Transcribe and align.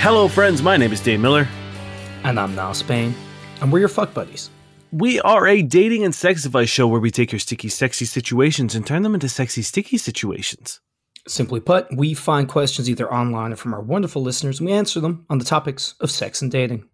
Hello, 0.00 0.26
friends. 0.26 0.60
My 0.60 0.76
name 0.76 0.92
is 0.92 1.00
Dave 1.00 1.20
Miller. 1.20 1.46
And 2.24 2.40
I'm 2.40 2.56
Niall 2.56 2.74
Spain, 2.74 3.14
and 3.60 3.70
we're 3.70 3.78
your 3.78 3.88
fuck 3.88 4.12
buddies. 4.12 4.50
We 4.90 5.20
are 5.20 5.46
a 5.46 5.60
dating 5.60 6.04
and 6.04 6.14
sex 6.14 6.46
advice 6.46 6.70
show 6.70 6.88
where 6.88 7.00
we 7.00 7.10
take 7.10 7.30
your 7.30 7.38
sticky, 7.38 7.68
sexy 7.68 8.06
situations 8.06 8.74
and 8.74 8.86
turn 8.86 9.02
them 9.02 9.12
into 9.12 9.28
sexy, 9.28 9.60
sticky 9.60 9.98
situations. 9.98 10.80
Simply 11.26 11.60
put, 11.60 11.94
we 11.94 12.14
find 12.14 12.48
questions 12.48 12.88
either 12.88 13.12
online 13.12 13.52
or 13.52 13.56
from 13.56 13.74
our 13.74 13.82
wonderful 13.82 14.22
listeners, 14.22 14.60
and 14.60 14.68
we 14.68 14.74
answer 14.74 14.98
them 15.00 15.26
on 15.28 15.38
the 15.38 15.44
topics 15.44 15.94
of 16.00 16.10
sex 16.10 16.40
and 16.40 16.50
dating. 16.50 16.88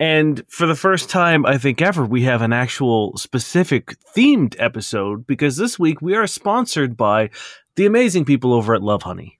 And 0.00 0.42
for 0.48 0.66
the 0.66 0.74
first 0.74 1.10
time, 1.10 1.44
I 1.44 1.58
think 1.58 1.82
ever, 1.82 2.04
we 2.04 2.22
have 2.22 2.40
an 2.40 2.54
actual 2.54 3.14
specific 3.18 3.96
themed 4.16 4.56
episode 4.58 5.26
because 5.26 5.58
this 5.58 5.78
week 5.78 6.00
we 6.00 6.14
are 6.14 6.26
sponsored 6.26 6.96
by 6.96 7.28
the 7.76 7.84
amazing 7.84 8.24
people 8.24 8.54
over 8.54 8.74
at 8.74 8.80
Lovehoney. 8.80 9.32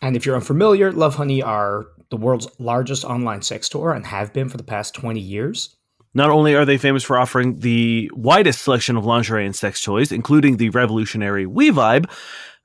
And 0.00 0.16
if 0.16 0.24
you're 0.24 0.34
unfamiliar, 0.34 0.92
Lovehoney 0.92 1.44
are 1.44 1.88
the 2.10 2.16
world's 2.16 2.48
largest 2.58 3.04
online 3.04 3.42
sex 3.42 3.66
store 3.66 3.92
and 3.92 4.06
have 4.06 4.32
been 4.32 4.48
for 4.48 4.56
the 4.56 4.64
past 4.64 4.94
20 4.94 5.20
years. 5.20 5.75
Not 6.16 6.30
only 6.30 6.54
are 6.54 6.64
they 6.64 6.78
famous 6.78 7.04
for 7.04 7.18
offering 7.18 7.58
the 7.58 8.10
widest 8.14 8.62
selection 8.62 8.96
of 8.96 9.04
lingerie 9.04 9.44
and 9.44 9.54
sex 9.54 9.82
toys, 9.82 10.10
including 10.10 10.56
the 10.56 10.70
revolutionary 10.70 11.44
We 11.44 11.70
Vibe, 11.70 12.10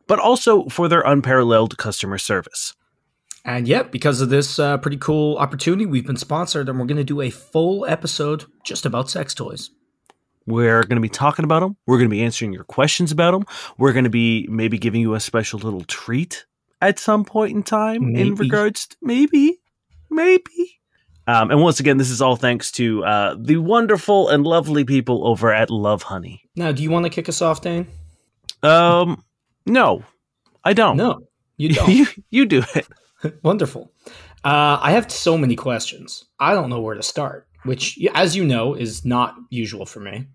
but 0.07 0.19
also 0.19 0.69
for 0.69 0.87
their 0.87 1.01
unparalleled 1.01 1.77
customer 1.77 2.17
service. 2.17 2.75
And 3.43 3.67
yep, 3.67 3.91
because 3.91 4.21
of 4.21 4.29
this 4.29 4.57
uh, 4.57 4.77
pretty 4.77 4.95
cool 4.95 5.35
opportunity, 5.35 5.85
we've 5.85 6.05
been 6.05 6.15
sponsored 6.15 6.69
and 6.69 6.79
we're 6.79 6.85
going 6.85 6.95
to 6.95 7.03
do 7.03 7.19
a 7.19 7.29
full 7.29 7.85
episode 7.87 8.45
just 8.63 8.85
about 8.85 9.09
sex 9.09 9.33
toys. 9.33 9.69
We're 10.45 10.83
going 10.83 10.95
to 10.95 11.01
be 11.01 11.09
talking 11.09 11.43
about 11.43 11.59
them. 11.59 11.75
We're 11.85 11.97
going 11.97 12.09
to 12.09 12.15
be 12.15 12.23
answering 12.23 12.53
your 12.53 12.63
questions 12.63 13.11
about 13.11 13.31
them. 13.31 13.43
We're 13.77 13.91
going 13.91 14.05
to 14.05 14.09
be 14.09 14.47
maybe 14.49 14.77
giving 14.77 15.01
you 15.01 15.13
a 15.13 15.19
special 15.19 15.59
little 15.59 15.83
treat 15.83 16.45
at 16.79 16.99
some 16.99 17.25
point 17.25 17.53
in 17.53 17.63
time 17.63 18.15
in 18.15 18.35
regards 18.35 18.87
to 18.87 18.97
maybe, 19.01 19.59
maybe. 20.09 20.80
Um, 21.27 21.51
and 21.51 21.61
once 21.61 21.79
again, 21.79 21.97
this 21.97 22.09
is 22.09 22.21
all 22.21 22.35
thanks 22.35 22.71
to 22.73 23.03
uh, 23.05 23.35
the 23.39 23.57
wonderful 23.57 24.29
and 24.29 24.43
lovely 24.45 24.83
people 24.83 25.27
over 25.27 25.53
at 25.53 25.69
Lovehoney. 25.69 26.41
Now, 26.55 26.71
do 26.71 26.81
you 26.83 26.89
want 26.89 27.05
to 27.05 27.09
kick 27.09 27.29
us 27.29 27.41
off, 27.41 27.61
Dane? 27.61 27.87
Um, 28.63 29.23
no, 29.65 30.03
I 30.63 30.73
don't. 30.73 30.97
No, 30.97 31.27
you 31.57 31.69
don't. 31.73 31.89
you 31.89 32.07
you 32.29 32.45
do 32.45 32.63
it. 32.75 32.87
Wonderful. 33.43 33.91
Uh, 34.43 34.79
I 34.81 34.91
have 34.93 35.11
so 35.11 35.37
many 35.37 35.55
questions. 35.55 36.25
I 36.39 36.53
don't 36.53 36.69
know 36.69 36.81
where 36.81 36.95
to 36.95 37.03
start, 37.03 37.47
which, 37.63 37.99
as 38.15 38.35
you 38.35 38.43
know, 38.43 38.73
is 38.73 39.05
not 39.05 39.35
usual 39.51 39.85
for 39.85 39.99
me. 39.99 40.25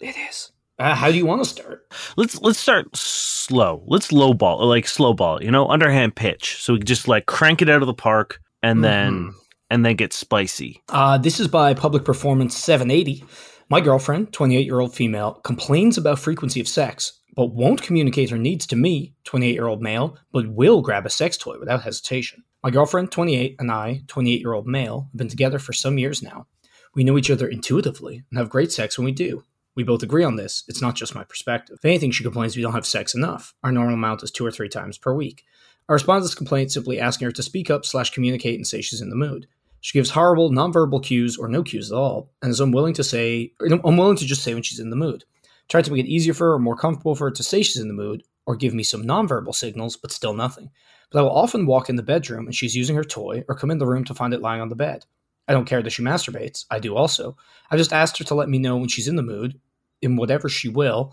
It 0.00 0.16
is. 0.28 0.50
Uh, 0.78 0.96
how 0.96 1.08
do 1.12 1.16
you 1.16 1.24
want 1.24 1.44
to 1.44 1.48
start? 1.48 1.86
Let's 2.16 2.40
let's 2.40 2.58
start 2.58 2.96
slow. 2.96 3.84
Let's 3.86 4.10
low 4.10 4.34
ball, 4.34 4.66
like 4.66 4.88
slow 4.88 5.14
ball. 5.14 5.40
You 5.40 5.52
know, 5.52 5.68
underhand 5.68 6.16
pitch. 6.16 6.60
So 6.60 6.72
we 6.72 6.80
can 6.80 6.86
just 6.86 7.06
like 7.06 7.26
crank 7.26 7.62
it 7.62 7.70
out 7.70 7.82
of 7.82 7.86
the 7.86 7.94
park 7.94 8.40
and 8.64 8.82
then 8.82 9.32
and 9.72 9.86
then 9.86 9.96
get 9.96 10.12
spicy. 10.12 10.82
Uh, 10.90 11.16
this 11.16 11.40
is 11.40 11.48
by 11.48 11.72
Public 11.72 12.04
Performance 12.04 12.54
780. 12.56 13.24
My 13.70 13.80
girlfriend, 13.80 14.30
28 14.30 14.66
year 14.66 14.80
old 14.80 14.94
female, 14.94 15.40
complains 15.44 15.96
about 15.96 16.18
frequency 16.18 16.60
of 16.60 16.68
sex, 16.68 17.20
but 17.34 17.54
won't 17.54 17.80
communicate 17.80 18.28
her 18.28 18.36
needs 18.36 18.66
to 18.66 18.76
me, 18.76 19.14
28 19.24 19.54
year 19.54 19.66
old 19.66 19.80
male, 19.80 20.18
but 20.30 20.46
will 20.46 20.82
grab 20.82 21.06
a 21.06 21.10
sex 21.10 21.38
toy 21.38 21.58
without 21.58 21.84
hesitation. 21.84 22.44
My 22.62 22.70
girlfriend, 22.70 23.10
28, 23.10 23.56
and 23.58 23.72
I, 23.72 24.02
28 24.08 24.40
year 24.40 24.52
old 24.52 24.66
male, 24.66 25.08
have 25.10 25.16
been 25.16 25.28
together 25.28 25.58
for 25.58 25.72
some 25.72 25.96
years 25.96 26.22
now. 26.22 26.46
We 26.94 27.02
know 27.02 27.16
each 27.16 27.30
other 27.30 27.48
intuitively 27.48 28.24
and 28.30 28.38
have 28.38 28.50
great 28.50 28.72
sex 28.72 28.98
when 28.98 29.06
we 29.06 29.12
do. 29.12 29.42
We 29.74 29.84
both 29.84 30.02
agree 30.02 30.22
on 30.22 30.36
this. 30.36 30.64
It's 30.68 30.82
not 30.82 30.96
just 30.96 31.14
my 31.14 31.24
perspective. 31.24 31.78
If 31.78 31.84
anything, 31.86 32.10
she 32.10 32.24
complains 32.24 32.56
we 32.56 32.62
don't 32.62 32.74
have 32.74 32.84
sex 32.84 33.14
enough. 33.14 33.54
Our 33.64 33.72
normal 33.72 33.94
amount 33.94 34.22
is 34.22 34.30
two 34.30 34.44
or 34.44 34.50
three 34.50 34.68
times 34.68 34.98
per 34.98 35.14
week. 35.14 35.44
I 35.88 35.94
respond 35.94 36.20
to 36.20 36.24
this 36.24 36.34
complaint 36.34 36.72
simply 36.72 37.00
asking 37.00 37.24
her 37.24 37.32
to 37.32 37.42
speak 37.42 37.70
up 37.70 37.86
slash 37.86 38.10
communicate 38.10 38.56
and 38.56 38.66
say 38.66 38.82
she's 38.82 39.00
in 39.00 39.08
the 39.08 39.16
mood. 39.16 39.46
She 39.82 39.98
gives 39.98 40.10
horrible 40.10 40.50
nonverbal 40.50 41.02
cues 41.02 41.36
or 41.36 41.48
no 41.48 41.64
cues 41.64 41.90
at 41.90 41.98
all, 41.98 42.30
and 42.40 42.52
is 42.52 42.60
unwilling 42.60 42.94
to 42.94 43.04
say, 43.04 43.52
unwilling 43.60 44.16
to 44.16 44.24
just 44.24 44.44
say 44.44 44.54
when 44.54 44.62
she's 44.62 44.78
in 44.78 44.90
the 44.90 44.96
mood. 44.96 45.24
Tried 45.68 45.84
to 45.84 45.92
make 45.92 46.04
it 46.04 46.08
easier 46.08 46.34
for 46.34 46.46
her 46.46 46.52
or 46.54 46.58
more 46.60 46.76
comfortable 46.76 47.16
for 47.16 47.26
her 47.26 47.32
to 47.32 47.42
say 47.42 47.62
she's 47.62 47.82
in 47.82 47.88
the 47.88 47.94
mood, 47.94 48.22
or 48.46 48.54
give 48.54 48.74
me 48.74 48.84
some 48.84 49.02
nonverbal 49.02 49.54
signals, 49.54 49.96
but 49.96 50.12
still 50.12 50.34
nothing. 50.34 50.70
But 51.10 51.18
I 51.18 51.22
will 51.22 51.36
often 51.36 51.66
walk 51.66 51.88
in 51.88 51.96
the 51.96 52.02
bedroom 52.04 52.46
and 52.46 52.54
she's 52.54 52.76
using 52.76 52.94
her 52.94 53.02
toy, 53.02 53.44
or 53.48 53.56
come 53.56 53.72
in 53.72 53.78
the 53.78 53.86
room 53.86 54.04
to 54.04 54.14
find 54.14 54.32
it 54.32 54.40
lying 54.40 54.60
on 54.60 54.68
the 54.68 54.76
bed. 54.76 55.04
I 55.48 55.52
don't 55.52 55.64
care 55.64 55.82
that 55.82 55.90
she 55.90 56.02
masturbates. 56.02 56.64
I 56.70 56.78
do 56.78 56.96
also. 56.96 57.36
I've 57.68 57.78
just 57.78 57.92
asked 57.92 58.18
her 58.18 58.24
to 58.24 58.34
let 58.36 58.48
me 58.48 58.58
know 58.58 58.76
when 58.76 58.88
she's 58.88 59.08
in 59.08 59.16
the 59.16 59.22
mood, 59.22 59.60
in 60.00 60.14
whatever 60.14 60.48
she 60.48 60.68
will, 60.68 61.12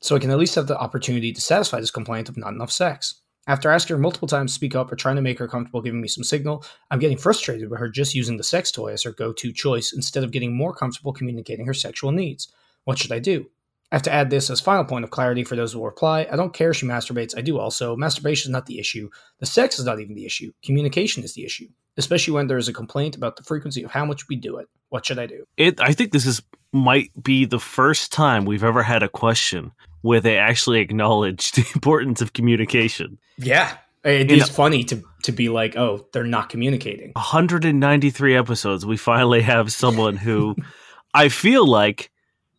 so 0.00 0.14
I 0.14 0.20
can 0.20 0.30
at 0.30 0.38
least 0.38 0.54
have 0.54 0.68
the 0.68 0.78
opportunity 0.78 1.32
to 1.32 1.40
satisfy 1.40 1.80
this 1.80 1.90
complaint 1.90 2.28
of 2.28 2.36
not 2.36 2.52
enough 2.52 2.70
sex. 2.70 3.22
After 3.46 3.70
asking 3.70 3.96
her 3.96 4.00
multiple 4.00 4.28
times 4.28 4.52
to 4.52 4.54
speak 4.54 4.74
up 4.74 4.90
or 4.90 4.96
trying 4.96 5.16
to 5.16 5.22
make 5.22 5.38
her 5.38 5.48
comfortable 5.48 5.82
giving 5.82 6.00
me 6.00 6.08
some 6.08 6.24
signal, 6.24 6.64
I'm 6.90 6.98
getting 6.98 7.18
frustrated 7.18 7.68
with 7.68 7.78
her 7.78 7.88
just 7.88 8.14
using 8.14 8.38
the 8.38 8.44
sex 8.44 8.70
toy 8.70 8.92
as 8.92 9.02
her 9.02 9.12
go 9.12 9.32
to 9.34 9.52
choice 9.52 9.92
instead 9.92 10.24
of 10.24 10.30
getting 10.30 10.56
more 10.56 10.74
comfortable 10.74 11.12
communicating 11.12 11.66
her 11.66 11.74
sexual 11.74 12.10
needs. 12.10 12.48
What 12.84 12.98
should 12.98 13.12
I 13.12 13.18
do? 13.18 13.46
I 13.92 13.96
have 13.96 14.02
to 14.02 14.12
add 14.12 14.30
this 14.30 14.48
as 14.50 14.60
final 14.60 14.84
point 14.84 15.04
of 15.04 15.10
clarity 15.10 15.44
for 15.44 15.56
those 15.56 15.72
who 15.72 15.78
will 15.78 15.86
reply. 15.86 16.26
I 16.30 16.36
don't 16.36 16.54
care 16.54 16.70
if 16.70 16.76
she 16.76 16.86
masturbates, 16.86 17.36
I 17.36 17.42
do 17.42 17.58
also. 17.58 17.94
Masturbation 17.94 18.50
is 18.50 18.52
not 18.52 18.66
the 18.66 18.78
issue. 18.78 19.10
The 19.40 19.46
sex 19.46 19.78
is 19.78 19.84
not 19.84 20.00
even 20.00 20.14
the 20.14 20.24
issue. 20.24 20.50
Communication 20.64 21.22
is 21.22 21.34
the 21.34 21.44
issue, 21.44 21.68
especially 21.98 22.34
when 22.34 22.46
there 22.46 22.58
is 22.58 22.66
a 22.66 22.72
complaint 22.72 23.14
about 23.14 23.36
the 23.36 23.44
frequency 23.44 23.82
of 23.82 23.90
how 23.90 24.04
much 24.04 24.26
we 24.26 24.36
do 24.36 24.56
it. 24.56 24.68
What 24.88 25.04
should 25.04 25.18
I 25.18 25.26
do? 25.26 25.44
It. 25.56 25.80
I 25.80 25.92
think 25.92 26.12
this 26.12 26.26
is 26.26 26.42
might 26.72 27.10
be 27.22 27.44
the 27.44 27.60
first 27.60 28.10
time 28.10 28.44
we've 28.44 28.64
ever 28.64 28.82
had 28.82 29.02
a 29.04 29.08
question 29.08 29.70
where 30.00 30.20
they 30.20 30.38
actually 30.38 30.80
acknowledge 30.80 31.52
the 31.52 31.66
importance 31.74 32.20
of 32.20 32.32
communication. 32.32 33.18
Yeah. 33.38 33.76
It 34.04 34.30
You 34.30 34.36
is 34.36 34.48
know- 34.48 34.54
funny 34.54 34.84
to, 34.84 35.02
to 35.24 35.32
be 35.32 35.48
like, 35.48 35.76
oh, 35.76 36.06
they're 36.12 36.24
not 36.24 36.48
communicating. 36.50 37.12
193 37.16 38.36
episodes, 38.36 38.84
we 38.84 38.96
finally 38.96 39.40
have 39.42 39.72
someone 39.72 40.16
who 40.16 40.56
I 41.14 41.28
feel 41.28 41.66
like 41.66 42.10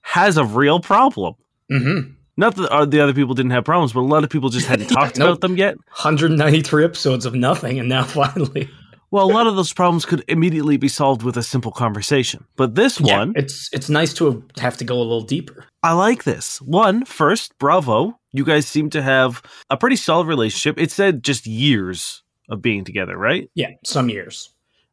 has 0.02 0.38
a 0.38 0.46
real 0.46 0.80
problem. 0.80 1.36
Mm-hmm. 1.72 2.12
Not 2.38 2.56
that 2.58 2.92
the 2.92 3.00
other 3.00 3.14
people 3.14 3.34
didn't 3.34 3.52
have 3.52 3.64
problems, 3.64 3.94
but 3.94 4.02
a 4.02 4.02
lot 4.02 4.24
of 4.24 4.30
people 4.30 4.50
just 4.50 4.68
hadn't 4.68 4.88
talked 4.90 5.18
Nope. 5.18 5.28
about 5.30 5.42
them 5.42 5.58
yet. 5.58 5.78
193 5.78 6.84
episodes 6.84 7.26
of 7.26 7.34
nothing, 7.36 7.80
and 7.80 7.88
now 7.90 8.04
finally. 8.22 8.70
Well, 9.16 9.32
a 9.32 9.32
lot 9.32 9.48
of 9.48 9.56
those 9.56 9.72
problems 9.72 10.04
could 10.06 10.26
immediately 10.28 10.76
be 10.76 10.90
solved 10.90 11.24
with 11.24 11.38
a 11.38 11.42
simple 11.44 11.72
conversation. 11.72 12.44
But 12.58 12.76
this 12.76 13.00
Yeah, 13.00 13.20
one, 13.20 13.34
it's 13.38 13.70
it's 13.72 13.88
nice 13.88 14.14
to 14.16 14.44
have 14.60 14.76
to 14.76 14.84
go 14.84 14.96
a 14.98 15.06
little 15.08 15.22
deeper. 15.22 15.64
I 15.82 15.94
like 15.94 16.26
this. 16.26 16.62
One, 16.62 17.06
first, 17.06 17.58
bravo. 17.58 18.20
You 18.34 18.44
guys 18.44 18.68
seem 18.68 18.90
to 18.90 19.02
have 19.02 19.42
a 19.70 19.78
pretty 19.78 19.96
solid 19.96 20.28
relationship. 20.28 20.78
It 20.78 20.92
said 20.92 21.24
just 21.24 21.48
years 21.48 22.24
of 22.50 22.62
being 22.62 22.84
together, 22.84 23.16
right? 23.18 23.50
Yeah, 23.56 23.70
some 23.86 24.10
years. 24.10 24.50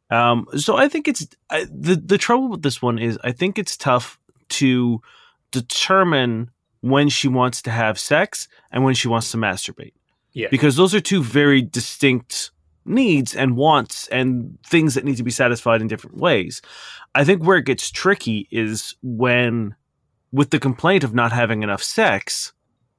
Um, 0.09 0.45
so 0.55 0.77
I 0.77 0.87
think 0.87 1.09
it's 1.09 1.27
I, 1.49 1.65
the 1.65 1.95
the 1.97 2.17
trouble 2.17 2.47
with 2.47 2.61
this 2.61 2.81
one 2.81 2.99
is 2.99 3.19
I 3.25 3.33
think 3.33 3.59
it's 3.59 3.75
tough 3.75 4.17
to 4.59 5.01
determine 5.51 6.49
when 6.79 7.09
she 7.09 7.27
wants 7.27 7.61
to 7.63 7.71
have 7.71 7.99
sex 7.99 8.47
and 8.71 8.85
when 8.85 8.95
she 8.95 9.09
wants 9.09 9.31
to 9.31 9.37
masturbate 9.37 9.93
Yeah. 10.31 10.47
because 10.49 10.77
those 10.77 10.95
are 10.95 11.01
two 11.01 11.21
very 11.21 11.61
distinct 11.61 12.51
needs 12.85 13.35
and 13.35 13.55
wants 13.55 14.07
and 14.07 14.57
things 14.65 14.95
that 14.95 15.05
need 15.05 15.17
to 15.17 15.23
be 15.23 15.31
satisfied 15.31 15.81
in 15.81 15.87
different 15.87 16.17
ways. 16.17 16.61
I 17.15 17.23
think 17.23 17.43
where 17.43 17.57
it 17.57 17.65
gets 17.65 17.91
tricky 17.91 18.47
is 18.51 18.95
when 19.01 19.75
with 20.31 20.49
the 20.49 20.59
complaint 20.59 21.03
of 21.03 21.13
not 21.13 21.31
having 21.31 21.63
enough 21.63 21.83
sex 21.83 22.53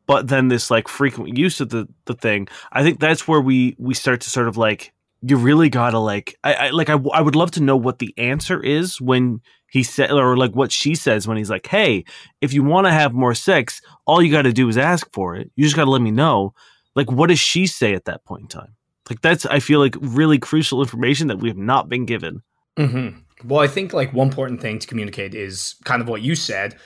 but 0.07 0.29
then 0.29 0.49
this 0.49 0.71
like 0.71 0.87
frequent 0.87 1.37
use 1.37 1.61
of 1.61 1.71
the 1.71 1.89
the 2.05 2.15
thing 2.15 2.47
i 2.73 2.83
think 2.83 3.01
that's 3.01 3.27
where 3.27 3.41
we 3.41 3.75
we 3.79 3.95
start 3.95 4.21
to 4.21 4.31
sort 4.31 4.47
of 4.47 4.57
like 4.57 4.93
you 5.23 5.37
really 5.37 5.71
gotta 5.71 5.99
like 5.99 6.37
i, 6.45 6.53
I 6.55 6.71
like 6.71 6.91
I, 6.91 6.99
I 7.13 7.23
would 7.23 7.35
love 7.35 7.51
to 7.53 7.63
know 7.63 7.77
what 7.77 7.99
the 7.99 8.15
answer 8.19 8.63
is 8.63 9.01
when 9.01 9.41
he 9.71 9.83
said 9.83 10.13
or 10.13 10.37
like 10.37 10.55
what 10.55 10.71
she 10.71 10.95
says 10.95 11.27
when 11.27 11.37
he's 11.37 11.51
like 11.51 11.67
hey 11.67 12.05
if 12.41 12.53
you 12.53 12.63
want 12.63 12.87
to 12.87 12.93
have 12.93 13.13
more 13.13 13.35
sex 13.35 13.81
all 14.07 14.23
you 14.23 14.31
gotta 14.31 14.53
do 14.53 14.69
is 14.69 14.77
ask 14.77 15.11
for 15.13 15.35
it. 15.35 15.51
You 15.57 15.65
just 15.65 15.77
gotta 15.77 15.91
let 15.91 16.03
me 16.03 16.11
know. 16.11 16.55
Like 16.95 17.11
what 17.11 17.29
does 17.29 17.41
she 17.41 17.67
say 17.67 17.95
at 17.95 18.05
that 18.05 18.25
point 18.25 18.43
in 18.43 18.49
time 18.49 18.77
like 19.11 19.21
that's 19.23 19.47
i 19.47 19.61
feel 19.61 19.81
like 19.81 19.97
really 20.01 20.39
crucial 20.39 20.81
information 20.81 21.29
that 21.29 21.39
we 21.39 21.49
have 21.49 21.59
not 21.59 21.89
been 21.89 22.05
given 22.07 22.43
Mm-hmm. 22.77 23.49
Well, 23.49 23.61
I 23.61 23.67
think 23.67 23.93
like 23.93 24.13
one 24.13 24.29
important 24.29 24.61
thing 24.61 24.79
to 24.79 24.87
communicate 24.87 25.35
is 25.35 25.77
kind 25.85 26.03
of 26.03 26.09
what 26.09 26.23
you 26.23 26.35
said 26.35 26.77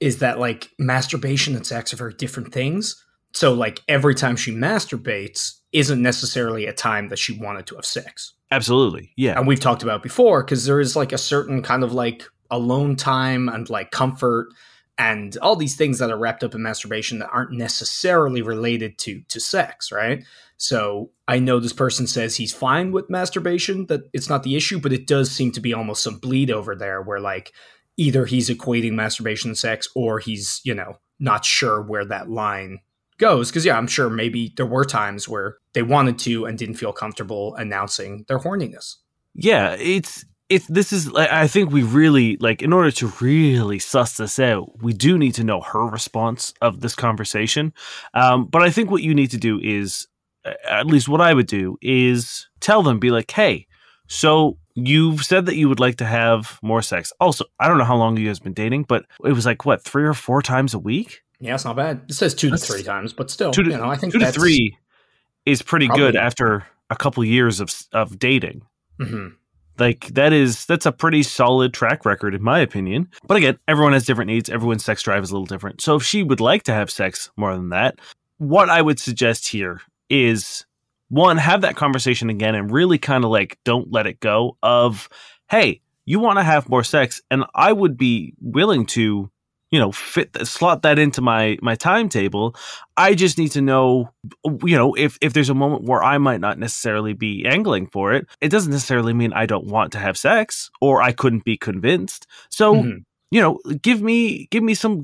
is 0.00 0.18
that 0.18 0.38
like 0.38 0.70
masturbation 0.78 1.56
and 1.56 1.66
sex 1.66 1.92
are 1.92 1.96
very 1.96 2.14
different 2.14 2.52
things. 2.52 3.02
So 3.32 3.52
like 3.52 3.80
every 3.88 4.14
time 4.14 4.36
she 4.36 4.52
masturbates 4.54 5.58
isn't 5.72 6.00
necessarily 6.00 6.66
a 6.66 6.72
time 6.72 7.08
that 7.08 7.18
she 7.18 7.38
wanted 7.38 7.66
to 7.66 7.74
have 7.76 7.84
sex. 7.84 8.32
absolutely 8.50 9.12
yeah 9.16 9.38
And 9.38 9.46
we've 9.46 9.60
talked 9.60 9.82
about 9.82 10.02
before 10.02 10.42
because 10.42 10.64
there 10.64 10.80
is 10.80 10.96
like 10.96 11.12
a 11.12 11.18
certain 11.18 11.62
kind 11.62 11.84
of 11.84 11.92
like 11.92 12.24
alone 12.50 12.96
time 12.96 13.48
and 13.48 13.68
like 13.68 13.90
comfort 13.90 14.48
and 14.98 15.36
all 15.38 15.56
these 15.56 15.76
things 15.76 16.00
that 16.00 16.10
are 16.10 16.18
wrapped 16.18 16.42
up 16.42 16.54
in 16.54 16.62
masturbation 16.62 17.20
that 17.20 17.30
aren't 17.32 17.52
necessarily 17.52 18.42
related 18.42 18.98
to 18.98 19.22
to 19.28 19.40
sex, 19.40 19.92
right? 19.92 20.24
So 20.58 21.10
I 21.28 21.38
know 21.38 21.60
this 21.60 21.72
person 21.72 22.08
says 22.08 22.36
he's 22.36 22.52
fine 22.52 22.90
with 22.90 23.08
masturbation, 23.08 23.86
that 23.86 24.10
it's 24.12 24.28
not 24.28 24.42
the 24.42 24.56
issue, 24.56 24.80
but 24.80 24.92
it 24.92 25.06
does 25.06 25.30
seem 25.30 25.52
to 25.52 25.60
be 25.60 25.72
almost 25.72 26.02
some 26.02 26.18
bleed 26.18 26.50
over 26.50 26.74
there 26.74 27.00
where 27.00 27.20
like 27.20 27.52
either 27.96 28.26
he's 28.26 28.50
equating 28.50 28.92
masturbation 28.92 29.50
and 29.50 29.58
sex 29.58 29.88
or 29.94 30.18
he's, 30.18 30.60
you 30.64 30.74
know, 30.74 30.98
not 31.20 31.44
sure 31.44 31.80
where 31.80 32.04
that 32.04 32.28
line 32.28 32.80
goes. 33.18 33.52
Cause 33.52 33.64
yeah, 33.64 33.78
I'm 33.78 33.86
sure 33.86 34.10
maybe 34.10 34.52
there 34.56 34.66
were 34.66 34.84
times 34.84 35.28
where 35.28 35.58
they 35.74 35.82
wanted 35.82 36.18
to 36.20 36.44
and 36.44 36.58
didn't 36.58 36.76
feel 36.76 36.92
comfortable 36.92 37.54
announcing 37.54 38.24
their 38.26 38.40
horniness. 38.40 38.96
Yeah, 39.34 39.76
it's 39.78 40.24
if 40.48 40.66
this 40.66 40.92
is 40.92 41.10
like, 41.12 41.30
I 41.30 41.46
think 41.46 41.70
we 41.70 41.82
really 41.82 42.36
like 42.38 42.62
in 42.62 42.72
order 42.72 42.90
to 42.92 43.12
really 43.20 43.78
suss 43.78 44.16
this 44.16 44.38
out, 44.38 44.82
we 44.82 44.92
do 44.92 45.18
need 45.18 45.34
to 45.34 45.44
know 45.44 45.60
her 45.60 45.86
response 45.86 46.54
of 46.62 46.80
this 46.80 46.94
conversation. 46.94 47.72
Um, 48.14 48.46
but 48.46 48.62
I 48.62 48.70
think 48.70 48.90
what 48.90 49.02
you 49.02 49.14
need 49.14 49.30
to 49.32 49.36
do 49.38 49.60
is 49.62 50.06
at 50.68 50.86
least 50.86 51.08
what 51.08 51.20
I 51.20 51.34
would 51.34 51.46
do 51.46 51.76
is 51.82 52.48
tell 52.60 52.82
them, 52.82 52.98
be 52.98 53.10
like, 53.10 53.30
hey, 53.30 53.66
so 54.06 54.56
you've 54.74 55.22
said 55.24 55.44
that 55.46 55.56
you 55.56 55.68
would 55.68 55.80
like 55.80 55.96
to 55.96 56.06
have 56.06 56.58
more 56.62 56.80
sex. 56.80 57.12
Also, 57.20 57.44
I 57.60 57.68
don't 57.68 57.76
know 57.76 57.84
how 57.84 57.96
long 57.96 58.16
you 58.16 58.26
guys 58.26 58.38
been 58.38 58.54
dating, 58.54 58.84
but 58.84 59.04
it 59.24 59.32
was 59.32 59.44
like 59.44 59.66
what 59.66 59.84
three 59.84 60.04
or 60.04 60.14
four 60.14 60.40
times 60.40 60.72
a 60.72 60.78
week. 60.78 61.20
Yeah, 61.40 61.54
it's 61.54 61.64
not 61.66 61.76
bad. 61.76 62.02
It 62.08 62.14
says 62.14 62.34
two 62.34 62.48
That's- 62.48 62.66
to 62.66 62.72
three 62.72 62.82
times, 62.82 63.12
but 63.12 63.30
still, 63.30 63.50
two 63.52 63.64
to- 63.64 63.70
you 63.70 63.76
know, 63.76 63.90
I 63.90 63.96
think 63.96 64.12
Two 64.14 64.18
to 64.20 64.32
three 64.32 64.78
is 65.44 65.60
pretty 65.62 65.86
Probably. 65.88 66.06
good 66.06 66.16
after 66.16 66.66
a 66.88 66.96
couple 66.96 67.22
years 67.24 67.60
of 67.60 67.70
of 67.92 68.18
dating. 68.18 68.62
Mhm. 68.98 69.34
Like 69.78 70.08
that 70.08 70.32
is 70.32 70.66
that's 70.66 70.86
a 70.86 70.92
pretty 70.92 71.22
solid 71.22 71.72
track 71.72 72.04
record 72.04 72.34
in 72.34 72.42
my 72.42 72.58
opinion. 72.58 73.08
But 73.26 73.36
again, 73.36 73.58
everyone 73.68 73.92
has 73.92 74.06
different 74.06 74.28
needs. 74.28 74.50
Everyone's 74.50 74.84
sex 74.84 75.02
drive 75.02 75.22
is 75.22 75.30
a 75.30 75.34
little 75.34 75.46
different. 75.46 75.80
So 75.80 75.96
if 75.96 76.02
she 76.02 76.22
would 76.22 76.40
like 76.40 76.64
to 76.64 76.72
have 76.72 76.90
sex 76.90 77.30
more 77.36 77.54
than 77.54 77.70
that, 77.70 77.98
what 78.38 78.68
I 78.70 78.82
would 78.82 78.98
suggest 78.98 79.48
here 79.48 79.80
is 80.08 80.64
one 81.08 81.36
have 81.36 81.62
that 81.62 81.76
conversation 81.76 82.30
again 82.30 82.54
and 82.54 82.70
really 82.70 82.98
kind 82.98 83.24
of 83.24 83.30
like 83.30 83.58
don't 83.64 83.92
let 83.92 84.06
it 84.06 84.20
go 84.20 84.56
of 84.62 85.08
hey, 85.50 85.80
you 86.04 86.20
want 86.20 86.38
to 86.38 86.42
have 86.42 86.68
more 86.68 86.84
sex 86.84 87.20
and 87.30 87.44
I 87.54 87.72
would 87.72 87.96
be 87.96 88.34
willing 88.40 88.86
to 88.86 89.30
you 89.70 89.78
know 89.78 89.92
fit 89.92 90.30
slot 90.46 90.82
that 90.82 90.98
into 90.98 91.20
my 91.20 91.58
my 91.62 91.74
timetable 91.74 92.54
i 92.96 93.14
just 93.14 93.36
need 93.38 93.50
to 93.50 93.60
know 93.60 94.08
you 94.64 94.76
know 94.76 94.94
if 94.94 95.18
if 95.20 95.32
there's 95.34 95.50
a 95.50 95.54
moment 95.54 95.82
where 95.84 96.02
i 96.02 96.16
might 96.18 96.40
not 96.40 96.58
necessarily 96.58 97.12
be 97.12 97.44
angling 97.46 97.86
for 97.86 98.12
it 98.12 98.26
it 98.40 98.48
doesn't 98.48 98.72
necessarily 98.72 99.12
mean 99.12 99.32
i 99.34 99.44
don't 99.46 99.66
want 99.66 99.92
to 99.92 99.98
have 99.98 100.16
sex 100.16 100.70
or 100.80 101.02
i 101.02 101.12
couldn't 101.12 101.44
be 101.44 101.56
convinced 101.56 102.26
so 102.48 102.74
Mhm. 102.76 103.04
you 103.30 103.40
know 103.42 103.58
give 103.82 104.00
me 104.00 104.46
give 104.50 104.62
me 104.62 104.74
some 104.74 105.02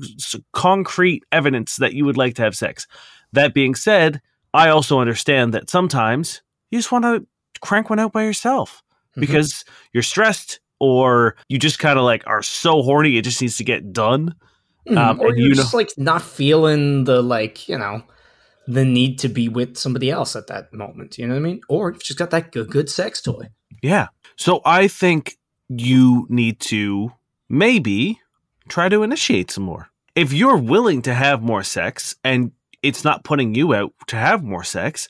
concrete 0.53 1.23
evidence 1.31 1.75
that 1.77 1.93
you 1.93 2.05
would 2.05 2.17
like 2.17 2.33
to 2.35 2.41
have 2.41 2.55
sex 2.55 2.87
that 3.33 3.53
being 3.53 3.75
said 3.75 4.21
i 4.53 4.69
also 4.69 4.99
understand 4.99 5.53
that 5.53 5.69
sometimes 5.69 6.41
you 6.71 6.79
just 6.79 6.91
want 6.91 7.03
to 7.05 7.25
crank 7.61 7.89
one 7.89 7.99
out 7.99 8.11
by 8.13 8.23
yourself 8.23 8.81
Mhm. 9.15 9.21
because 9.21 9.63
you're 9.93 10.03
stressed 10.03 10.59
or 10.79 11.35
you 11.49 11.57
just 11.59 11.79
kind 11.79 11.97
of 11.99 12.03
like 12.03 12.23
are 12.27 12.41
so 12.41 12.81
horny 12.81 13.17
it 13.17 13.23
just 13.23 13.41
needs 13.41 13.57
to 13.57 13.63
get 13.63 13.93
done 13.93 14.33
Um, 14.95 15.19
or 15.19 15.29
you're 15.29 15.37
you 15.37 15.49
know- 15.49 15.55
just 15.55 15.73
like 15.73 15.91
not 15.97 16.21
feeling 16.21 17.05
the 17.05 17.21
like 17.21 17.67
you 17.67 17.77
know 17.77 18.03
the 18.67 18.85
need 18.85 19.19
to 19.19 19.29
be 19.29 19.47
with 19.49 19.77
somebody 19.77 20.09
else 20.09 20.35
at 20.35 20.47
that 20.47 20.73
moment. 20.73 21.17
You 21.17 21.27
know 21.27 21.33
what 21.35 21.39
I 21.39 21.43
mean? 21.43 21.61
Or 21.69 21.91
you've 21.91 22.03
just 22.03 22.19
got 22.19 22.31
that 22.31 22.51
good, 22.51 22.69
good 22.69 22.89
sex 22.89 23.21
toy. 23.21 23.49
Yeah. 23.81 24.07
So 24.37 24.61
I 24.65 24.87
think 24.87 25.37
you 25.69 26.25
need 26.29 26.59
to 26.61 27.11
maybe 27.47 28.19
try 28.67 28.89
to 28.89 29.03
initiate 29.03 29.51
some 29.51 29.63
more. 29.63 29.89
If 30.15 30.33
you're 30.33 30.57
willing 30.57 31.01
to 31.03 31.13
have 31.13 31.43
more 31.43 31.63
sex 31.63 32.15
and 32.23 32.51
it's 32.81 33.03
not 33.03 33.23
putting 33.23 33.53
you 33.53 33.73
out 33.73 33.93
to 34.07 34.15
have 34.15 34.43
more 34.43 34.63
sex, 34.63 35.07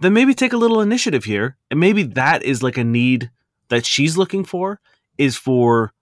then 0.00 0.12
maybe 0.12 0.34
take 0.34 0.52
a 0.52 0.58
little 0.58 0.80
initiative 0.80 1.24
here. 1.24 1.56
And 1.70 1.80
maybe 1.80 2.04
that 2.04 2.42
is 2.42 2.62
like 2.62 2.78
a 2.78 2.84
need 2.84 3.30
that 3.68 3.84
she's 3.84 4.16
looking 4.16 4.44
for 4.44 4.80
is 5.18 5.36
for 5.36 5.92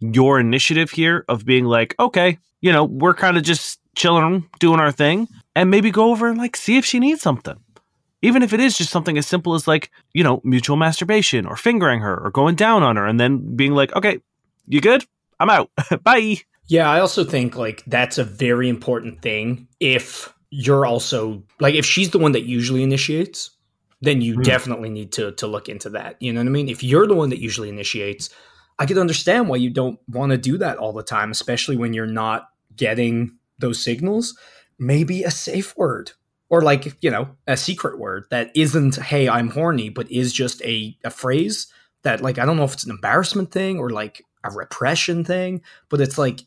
your 0.00 0.38
initiative 0.40 0.90
here 0.90 1.24
of 1.28 1.44
being 1.44 1.64
like, 1.64 1.94
okay, 1.98 2.38
you 2.60 2.72
know, 2.72 2.84
we're 2.84 3.14
kind 3.14 3.36
of 3.36 3.42
just 3.42 3.80
chilling, 3.96 4.48
doing 4.58 4.80
our 4.80 4.92
thing, 4.92 5.28
and 5.54 5.70
maybe 5.70 5.90
go 5.90 6.10
over 6.10 6.28
and 6.28 6.38
like 6.38 6.56
see 6.56 6.76
if 6.76 6.84
she 6.84 6.98
needs 6.98 7.22
something. 7.22 7.56
Even 8.22 8.42
if 8.42 8.52
it 8.52 8.60
is 8.60 8.76
just 8.76 8.90
something 8.90 9.18
as 9.18 9.26
simple 9.26 9.54
as 9.54 9.68
like, 9.68 9.90
you 10.14 10.24
know, 10.24 10.40
mutual 10.42 10.76
masturbation 10.76 11.46
or 11.46 11.56
fingering 11.56 12.00
her 12.00 12.18
or 12.24 12.30
going 12.30 12.54
down 12.54 12.82
on 12.82 12.96
her 12.96 13.06
and 13.06 13.20
then 13.20 13.54
being 13.56 13.72
like, 13.72 13.94
okay, 13.94 14.18
you 14.66 14.80
good? 14.80 15.04
I'm 15.38 15.50
out. 15.50 15.70
Bye. 16.02 16.38
Yeah, 16.68 16.90
I 16.90 17.00
also 17.00 17.24
think 17.24 17.56
like 17.56 17.84
that's 17.86 18.18
a 18.18 18.24
very 18.24 18.68
important 18.68 19.22
thing. 19.22 19.68
If 19.80 20.32
you're 20.50 20.86
also 20.86 21.44
like 21.60 21.74
if 21.74 21.84
she's 21.86 22.10
the 22.10 22.18
one 22.18 22.32
that 22.32 22.44
usually 22.46 22.82
initiates, 22.82 23.50
then 24.00 24.20
you 24.20 24.34
Hmm. 24.34 24.42
definitely 24.42 24.88
need 24.88 25.12
to 25.12 25.32
to 25.32 25.46
look 25.46 25.68
into 25.68 25.90
that. 25.90 26.16
You 26.20 26.32
know 26.32 26.40
what 26.40 26.48
I 26.48 26.50
mean? 26.50 26.68
If 26.68 26.82
you're 26.82 27.06
the 27.06 27.14
one 27.14 27.28
that 27.30 27.38
usually 27.38 27.68
initiates, 27.68 28.30
I 28.78 28.86
could 28.86 28.98
understand 28.98 29.48
why 29.48 29.56
you 29.56 29.70
don't 29.70 29.98
want 30.08 30.32
to 30.32 30.38
do 30.38 30.58
that 30.58 30.78
all 30.78 30.92
the 30.92 31.02
time, 31.02 31.30
especially 31.30 31.76
when 31.76 31.92
you're 31.92 32.06
not 32.06 32.50
getting 32.76 33.36
those 33.58 33.82
signals. 33.82 34.36
Maybe 34.78 35.22
a 35.22 35.30
safe 35.30 35.76
word 35.76 36.12
or 36.48 36.60
like, 36.60 36.96
you 37.02 37.10
know, 37.10 37.28
a 37.46 37.56
secret 37.56 37.98
word 37.98 38.26
that 38.30 38.50
isn't 38.54 38.96
hey, 38.96 39.28
I'm 39.28 39.50
horny, 39.50 39.88
but 39.88 40.10
is 40.10 40.32
just 40.32 40.62
a 40.62 40.96
a 41.04 41.10
phrase 41.10 41.68
that 42.02 42.20
like 42.20 42.38
I 42.38 42.44
don't 42.44 42.56
know 42.56 42.64
if 42.64 42.74
it's 42.74 42.84
an 42.84 42.90
embarrassment 42.90 43.50
thing 43.50 43.78
or 43.78 43.90
like 43.90 44.22
a 44.44 44.50
repression 44.50 45.24
thing, 45.24 45.62
but 45.88 46.00
it's 46.00 46.18
like 46.18 46.40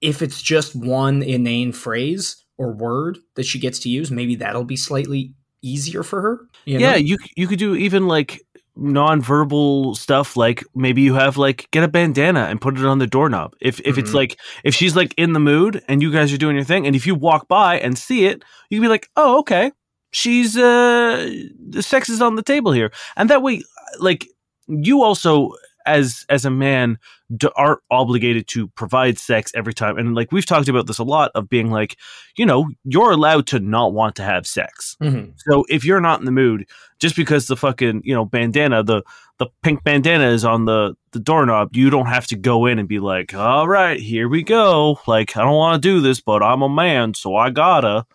if 0.00 0.22
it's 0.22 0.40
just 0.40 0.76
one 0.76 1.22
inane 1.22 1.72
phrase 1.72 2.44
or 2.56 2.72
word 2.72 3.18
that 3.34 3.44
she 3.44 3.58
gets 3.58 3.78
to 3.80 3.88
use, 3.88 4.10
maybe 4.10 4.36
that'll 4.36 4.64
be 4.64 4.76
slightly 4.76 5.32
easier 5.62 6.02
for 6.02 6.20
her. 6.20 6.40
you 6.64 6.78
know? 6.78 6.90
Yeah, 6.90 6.96
you 6.96 7.16
you 7.36 7.48
could 7.48 7.58
do 7.58 7.74
even 7.74 8.06
like 8.06 8.46
non-verbal 8.76 9.94
stuff 9.94 10.36
like 10.36 10.64
maybe 10.74 11.00
you 11.02 11.14
have 11.14 11.36
like 11.36 11.68
get 11.70 11.84
a 11.84 11.88
bandana 11.88 12.46
and 12.50 12.60
put 12.60 12.76
it 12.78 12.84
on 12.84 12.98
the 12.98 13.06
doorknob. 13.06 13.54
If 13.60 13.80
if 13.84 13.98
it's 13.98 14.10
Mhm. 14.10 14.14
like 14.14 14.38
if 14.64 14.74
she's 14.74 14.96
like 14.96 15.14
in 15.16 15.32
the 15.32 15.40
mood 15.40 15.82
and 15.88 16.02
you 16.02 16.10
guys 16.12 16.32
are 16.32 16.38
doing 16.38 16.56
your 16.56 16.64
thing 16.64 16.86
and 16.86 16.96
if 16.96 17.06
you 17.06 17.14
walk 17.14 17.48
by 17.48 17.78
and 17.78 17.96
see 17.98 18.26
it, 18.26 18.42
you 18.70 18.78
can 18.78 18.82
be 18.82 18.88
like, 18.88 19.08
"Oh, 19.16 19.38
okay. 19.40 19.72
She's 20.10 20.56
uh 20.56 21.30
the 21.70 21.82
sex 21.82 22.08
is 22.08 22.20
on 22.20 22.36
the 22.36 22.42
table 22.42 22.72
here." 22.72 22.90
And 23.16 23.30
that 23.30 23.42
way 23.42 23.62
like 24.00 24.26
you 24.68 25.02
also 25.02 25.52
as 25.86 26.24
as 26.28 26.44
a 26.44 26.50
man 26.50 26.98
d- 27.36 27.48
aren't 27.56 27.80
obligated 27.90 28.46
to 28.48 28.68
provide 28.68 29.18
sex 29.18 29.50
every 29.54 29.74
time 29.74 29.98
and 29.98 30.14
like 30.14 30.30
we've 30.32 30.46
talked 30.46 30.68
about 30.68 30.86
this 30.86 30.98
a 30.98 31.04
lot 31.04 31.30
of 31.34 31.48
being 31.48 31.70
like 31.70 31.96
you 32.36 32.46
know 32.46 32.68
you're 32.84 33.10
allowed 33.12 33.46
to 33.46 33.58
not 33.60 33.92
want 33.92 34.14
to 34.16 34.22
have 34.22 34.46
sex 34.46 34.96
Mhm. 35.02 35.32
so 35.36 35.64
if 35.68 35.84
you're 35.84 36.00
not 36.00 36.18
in 36.20 36.24
the 36.26 36.32
mood, 36.32 36.66
just 36.98 37.16
because 37.16 37.46
the 37.46 37.56
fucking 37.56 38.02
you 38.04 38.14
know 38.14 38.24
bandana, 38.24 38.82
the 38.82 39.02
the 39.38 39.46
pink 39.62 39.82
bandana 39.84 40.28
is 40.28 40.44
on 40.44 40.64
the 40.64 40.94
the 41.10 41.18
doorknob, 41.20 41.74
you 41.76 41.90
don't 41.90 42.06
have 42.06 42.26
to 42.28 42.36
go 42.36 42.66
in 42.66 42.78
and 42.78 42.88
be 42.88 42.98
like, 43.00 43.34
all 43.34 43.66
right, 43.68 43.98
here 44.00 44.28
we 44.28 44.42
go. 44.42 44.98
Like 45.06 45.36
I 45.36 45.42
don't 45.42 45.56
want 45.56 45.82
to 45.82 45.88
do 45.88 46.00
this, 46.00 46.20
but 46.20 46.42
I'm 46.42 46.62
a 46.62 46.68
man, 46.68 47.14
so 47.14 47.34
I 47.36 47.50
gotta. 47.50 48.06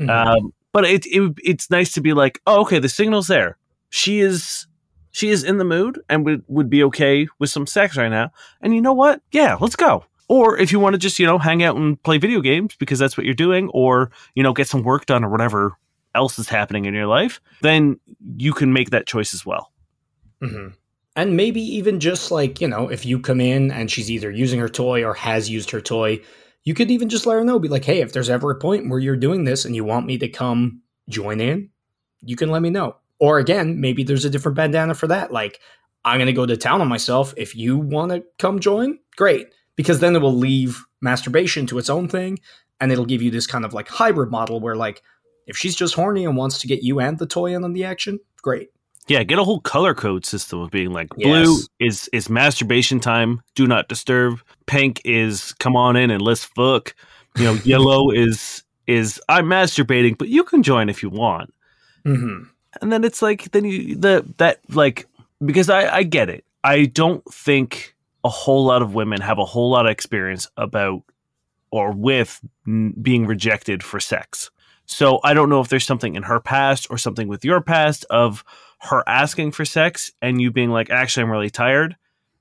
Mhm. 0.00 0.10
Um, 0.10 0.52
but 0.72 0.84
it, 0.84 1.06
it 1.06 1.32
it's 1.44 1.70
nice 1.70 1.92
to 1.92 2.00
be 2.00 2.12
like, 2.12 2.40
oh, 2.46 2.60
okay, 2.62 2.78
the 2.80 2.88
signal's 2.88 3.28
there. 3.28 3.56
She 3.90 4.18
is 4.20 4.66
she 5.10 5.30
is 5.30 5.44
in 5.44 5.58
the 5.58 5.64
mood 5.64 6.00
and 6.08 6.24
would 6.24 6.44
would 6.48 6.70
be 6.70 6.82
okay 6.84 7.28
with 7.38 7.50
some 7.50 7.66
sex 7.66 7.96
right 7.96 8.08
now. 8.08 8.30
And 8.60 8.74
you 8.74 8.80
know 8.80 8.92
what? 8.92 9.20
Yeah, 9.32 9.56
let's 9.60 9.76
go. 9.76 10.04
Or 10.28 10.58
if 10.58 10.72
you 10.72 10.78
want 10.78 10.94
to 10.94 10.98
just 10.98 11.18
you 11.18 11.26
know 11.26 11.38
hang 11.38 11.62
out 11.62 11.76
and 11.76 12.02
play 12.02 12.18
video 12.18 12.40
games 12.40 12.76
because 12.78 12.98
that's 12.98 13.16
what 13.16 13.24
you're 13.24 13.34
doing, 13.34 13.70
or 13.70 14.10
you 14.34 14.42
know 14.42 14.52
get 14.52 14.68
some 14.68 14.82
work 14.82 15.06
done 15.06 15.24
or 15.24 15.30
whatever 15.30 15.76
else 16.14 16.38
is 16.38 16.48
happening 16.48 16.84
in 16.84 16.94
your 16.94 17.06
life, 17.06 17.40
then 17.62 17.98
you 18.36 18.52
can 18.52 18.72
make 18.72 18.90
that 18.90 19.06
choice 19.06 19.34
as 19.34 19.44
well. 19.46 19.72
hmm 20.42 20.68
And 21.16 21.36
maybe 21.36 21.60
even 21.60 22.00
just 22.00 22.30
like, 22.30 22.60
you 22.60 22.68
know, 22.68 22.88
if 22.88 23.06
you 23.06 23.20
come 23.20 23.40
in 23.40 23.70
and 23.70 23.90
she's 23.90 24.10
either 24.10 24.30
using 24.30 24.60
her 24.60 24.68
toy 24.68 25.04
or 25.04 25.14
has 25.14 25.48
used 25.48 25.70
her 25.70 25.80
toy, 25.80 26.20
you 26.64 26.74
could 26.74 26.90
even 26.90 27.08
just 27.08 27.26
let 27.26 27.34
her 27.34 27.44
know, 27.44 27.58
be 27.58 27.68
like, 27.68 27.84
hey, 27.84 28.00
if 28.00 28.12
there's 28.12 28.30
ever 28.30 28.50
a 28.50 28.58
point 28.58 28.88
where 28.88 28.98
you're 28.98 29.16
doing 29.16 29.44
this 29.44 29.64
and 29.64 29.74
you 29.74 29.84
want 29.84 30.06
me 30.06 30.18
to 30.18 30.28
come 30.28 30.82
join 31.08 31.40
in, 31.40 31.70
you 32.22 32.36
can 32.36 32.50
let 32.50 32.62
me 32.62 32.70
know. 32.70 32.96
Or 33.18 33.38
again, 33.38 33.80
maybe 33.80 34.04
there's 34.04 34.24
a 34.24 34.30
different 34.30 34.56
bandana 34.56 34.94
for 34.94 35.06
that. 35.08 35.32
Like, 35.32 35.60
I'm 36.04 36.18
going 36.18 36.26
to 36.26 36.32
go 36.32 36.46
to 36.46 36.56
town 36.56 36.80
on 36.80 36.88
myself. 36.88 37.34
If 37.36 37.56
you 37.56 37.76
want 37.76 38.12
to 38.12 38.24
come 38.38 38.60
join, 38.60 38.98
great. 39.16 39.48
Because 39.76 40.00
then 40.00 40.14
it 40.16 40.22
will 40.22 40.34
leave 40.34 40.84
masturbation 41.00 41.66
to 41.66 41.78
its 41.78 41.90
own 41.90 42.08
thing 42.08 42.38
and 42.80 42.92
it'll 42.92 43.06
give 43.06 43.22
you 43.22 43.30
this 43.30 43.46
kind 43.46 43.64
of 43.64 43.72
like 43.74 43.88
hybrid 43.88 44.30
model 44.30 44.60
where, 44.60 44.76
like, 44.76 45.02
if 45.46 45.56
she's 45.56 45.74
just 45.74 45.94
horny 45.94 46.24
and 46.24 46.36
wants 46.36 46.60
to 46.60 46.66
get 46.66 46.82
you 46.82 47.00
and 47.00 47.18
the 47.18 47.26
toy 47.26 47.54
in 47.54 47.64
on 47.64 47.72
the 47.72 47.84
action, 47.84 48.20
great. 48.42 48.68
Yeah, 49.08 49.22
get 49.22 49.38
a 49.38 49.44
whole 49.44 49.60
color 49.60 49.94
code 49.94 50.26
system 50.26 50.60
of 50.60 50.70
being 50.70 50.92
like 50.92 51.08
blue 51.08 51.56
Yes. 51.56 51.68
is 51.80 52.10
is 52.12 52.28
masturbation 52.28 53.00
time, 53.00 53.42
do 53.54 53.66
not 53.66 53.88
disturb. 53.88 54.40
Pink 54.66 55.00
is 55.04 55.54
come 55.54 55.76
on 55.76 55.96
in 55.96 56.10
and 56.10 56.20
let's 56.20 56.44
fuck. 56.44 56.94
You 57.36 57.44
know, 57.44 57.54
yellow 57.64 58.10
is 58.10 58.62
is 58.86 59.20
I'm 59.28 59.46
masturbating, 59.46 60.18
but 60.18 60.28
you 60.28 60.44
can 60.44 60.62
join 60.62 60.90
if 60.90 61.02
you 61.02 61.08
want. 61.08 61.52
hmm 62.04 62.42
And 62.80 62.92
then 62.92 63.04
it's 63.04 63.22
like 63.22 63.50
then 63.52 63.64
you 63.64 63.96
the 63.96 64.24
that 64.38 64.60
like 64.68 65.06
because 65.44 65.70
I 65.70 65.88
I 65.96 66.02
get 66.02 66.28
it. 66.28 66.44
I 66.64 66.84
don't 66.86 67.24
think 67.32 67.94
a 68.24 68.28
whole 68.28 68.64
lot 68.64 68.82
of 68.82 68.94
women 68.94 69.20
have 69.20 69.38
a 69.38 69.44
whole 69.44 69.70
lot 69.70 69.86
of 69.86 69.92
experience 69.92 70.48
about 70.56 71.02
or 71.70 71.92
with 71.92 72.40
n- 72.66 72.94
being 73.00 73.26
rejected 73.26 73.82
for 73.82 74.00
sex. 74.00 74.50
So 74.86 75.20
I 75.22 75.34
don't 75.34 75.50
know 75.50 75.60
if 75.60 75.68
there's 75.68 75.86
something 75.86 76.14
in 76.14 76.22
her 76.24 76.40
past 76.40 76.86
or 76.90 76.98
something 76.98 77.28
with 77.28 77.44
your 77.44 77.60
past 77.60 78.06
of 78.10 78.42
her 78.80 79.02
asking 79.06 79.52
for 79.52 79.64
sex 79.64 80.12
and 80.22 80.40
you 80.40 80.50
being 80.50 80.70
like, 80.70 80.90
actually, 80.90 81.24
I'm 81.24 81.30
really 81.30 81.50
tired, 81.50 81.96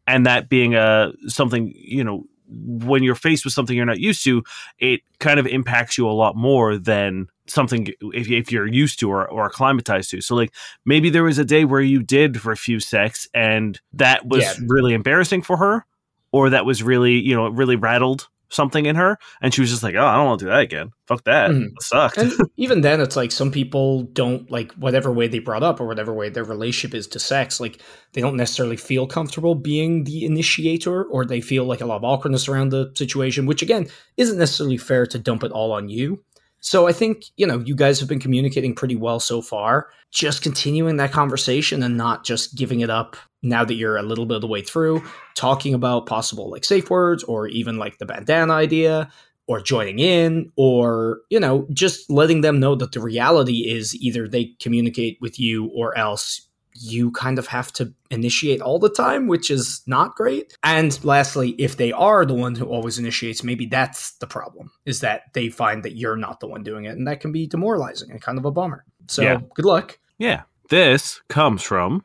and 0.05 0.25
that 0.25 0.49
being 0.49 0.75
a 0.75 1.11
something 1.27 1.73
you 1.75 2.03
know 2.03 2.25
when 2.49 3.03
you're 3.03 3.15
faced 3.15 3.43
with 3.45 3.53
something 3.53 3.75
you're 3.75 3.85
not 3.85 3.99
used 3.99 4.23
to, 4.23 4.43
it 4.79 5.01
kind 5.19 5.39
of 5.39 5.47
impacts 5.47 5.97
you 5.97 6.07
a 6.07 6.11
lot 6.11 6.35
more 6.35 6.77
than 6.77 7.27
something 7.47 7.87
if, 8.13 8.29
if 8.29 8.51
you're 8.51 8.67
used 8.67 8.99
to 8.99 9.09
or, 9.09 9.27
or 9.27 9.45
acclimatized 9.45 10.11
to. 10.11 10.21
So 10.21 10.35
like 10.35 10.53
maybe 10.85 11.09
there 11.09 11.23
was 11.23 11.37
a 11.37 11.45
day 11.45 11.65
where 11.65 11.81
you 11.81 12.03
did 12.03 12.45
refuse 12.45 12.85
sex 12.85 13.27
and 13.33 13.79
that 13.93 14.25
was 14.25 14.43
Yeah. 14.43 14.53
really 14.67 14.93
embarrassing 14.93 15.41
for 15.41 15.57
her, 15.57 15.85
or 16.31 16.49
that 16.49 16.65
was 16.65 16.83
really 16.83 17.13
you 17.19 17.35
know 17.35 17.47
really 17.47 17.75
rattled 17.75 18.27
something 18.49 18.85
in 18.85 18.95
her, 18.95 19.17
and 19.41 19.53
she 19.53 19.61
was 19.61 19.69
just 19.69 19.83
like, 19.83 19.95
oh, 19.95 20.05
I 20.05 20.15
don't 20.15 20.25
want 20.25 20.39
to 20.39 20.45
do 20.45 20.49
that 20.51 20.61
again. 20.61 20.91
Fuck 21.05 21.23
that. 21.25 21.51
Mm-hmm. 21.51 21.61
That 21.61 21.83
sucked. 21.83 22.17
And 22.17 22.33
even 22.57 22.81
then, 22.81 23.01
it's 23.01 23.15
like 23.15 23.31
some 23.31 23.51
people 23.51 24.03
don't 24.03 24.49
like 24.49 24.71
whatever 24.73 25.11
way 25.11 25.27
they 25.27 25.39
brought 25.39 25.63
up 25.63 25.79
or 25.79 25.87
whatever 25.87 26.13
way 26.13 26.29
their 26.29 26.43
relationship 26.43 26.95
is 26.95 27.07
to 27.07 27.19
sex. 27.19 27.59
Like 27.59 27.81
they 28.13 28.21
don't 28.21 28.37
necessarily 28.37 28.77
feel 28.77 29.07
comfortable 29.07 29.55
being 29.55 30.03
the 30.03 30.25
initiator, 30.25 31.03
or 31.05 31.25
they 31.25 31.41
feel 31.41 31.65
like 31.65 31.81
a 31.81 31.85
lot 31.85 31.97
of 31.97 32.03
awkwardness 32.03 32.47
around 32.47 32.69
the 32.69 32.91
situation, 32.95 33.45
which 33.45 33.61
again 33.61 33.87
isn't 34.17 34.37
necessarily 34.37 34.77
fair 34.77 35.05
to 35.07 35.19
dump 35.19 35.43
it 35.43 35.51
all 35.51 35.71
on 35.71 35.89
you. 35.89 36.23
So 36.59 36.87
I 36.87 36.91
think 36.91 37.25
you 37.35 37.45
know 37.45 37.59
you 37.59 37.75
guys 37.75 37.99
have 37.99 38.09
been 38.09 38.19
communicating 38.19 38.75
pretty 38.75 38.95
well 38.95 39.19
so 39.19 39.41
far. 39.41 39.89
Just 40.11 40.41
continuing 40.41 40.97
that 40.97 41.11
conversation 41.11 41.83
and 41.83 41.97
not 41.97 42.23
just 42.23 42.55
giving 42.55 42.79
it 42.79 42.89
up 42.89 43.15
now 43.47 43.63
that 43.65 43.75
you're 43.75 43.97
a 43.97 44.03
little 44.03 44.25
bit 44.25 44.35
of 44.35 44.41
the 44.41 44.47
way 44.47 44.61
through, 44.61 45.03
talking 45.35 45.73
about 45.73 46.05
possible 46.05 46.49
like 46.51 46.65
safe 46.65 46.89
words 46.89 47.23
or 47.23 47.47
even 47.47 47.77
like 47.77 47.97
the 47.97 48.05
bandana 48.05 48.53
idea 48.53 49.09
or 49.47 49.61
joining 49.61 49.99
in 49.99 50.51
or 50.57 51.21
you 51.29 51.39
know 51.39 51.65
just 51.71 52.09
letting 52.09 52.41
them 52.41 52.59
know 52.59 52.75
that 52.75 52.91
the 52.91 52.99
reality 52.99 53.69
is 53.69 53.95
either 53.95 54.27
they 54.27 54.53
communicate 54.59 55.17
with 55.21 55.39
you 55.39 55.71
or 55.75 55.97
else 55.97 56.41
you 56.79 57.09
kind 57.11 57.39
of 57.39 57.47
have 57.47 57.71
to 57.73 57.91
initiate 58.11 58.61
all 58.61 58.77
the 58.77 58.89
time 58.89 59.25
which 59.27 59.49
is 59.49 59.81
not 59.87 60.15
great. 60.15 60.55
And 60.63 61.03
lastly 61.03 61.51
if 61.57 61.77
they 61.77 61.91
are 61.91 62.25
the 62.25 62.33
one 62.35 62.55
who 62.55 62.65
always 62.65 62.99
initiates 62.99 63.43
maybe 63.43 63.65
that's 63.65 64.11
the 64.17 64.27
problem 64.27 64.69
is 64.85 64.99
that 64.99 65.33
they 65.33 65.49
find 65.49 65.83
that 65.83 65.95
you're 65.95 66.17
not 66.17 66.39
the 66.39 66.47
one 66.47 66.61
doing 66.63 66.85
it 66.85 66.97
and 66.97 67.07
that 67.07 67.19
can 67.19 67.31
be 67.31 67.47
demoralizing 67.47 68.11
and 68.11 68.21
kind 68.21 68.37
of 68.37 68.45
a 68.45 68.51
bummer. 68.51 68.85
So 69.07 69.23
Yeah. 69.23 69.39
good 69.55 69.65
luck. 69.65 69.97
Yeah, 70.19 70.43
this 70.69 71.21
comes 71.29 71.63
from 71.63 72.03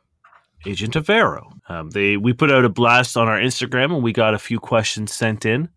Agent 0.65 0.93
Avero. 0.95 1.51
Um, 1.69 1.89
they 1.91 2.17
we 2.17 2.33
put 2.33 2.51
out 2.51 2.65
a 2.65 2.69
blast 2.69 3.17
on 3.17 3.27
our 3.27 3.39
Instagram 3.39 3.93
and 3.93 4.03
we 4.03 4.13
got 4.13 4.33
a 4.33 4.39
few 4.39 4.59
questions 4.59 5.13
sent 5.13 5.45
in. 5.45 5.69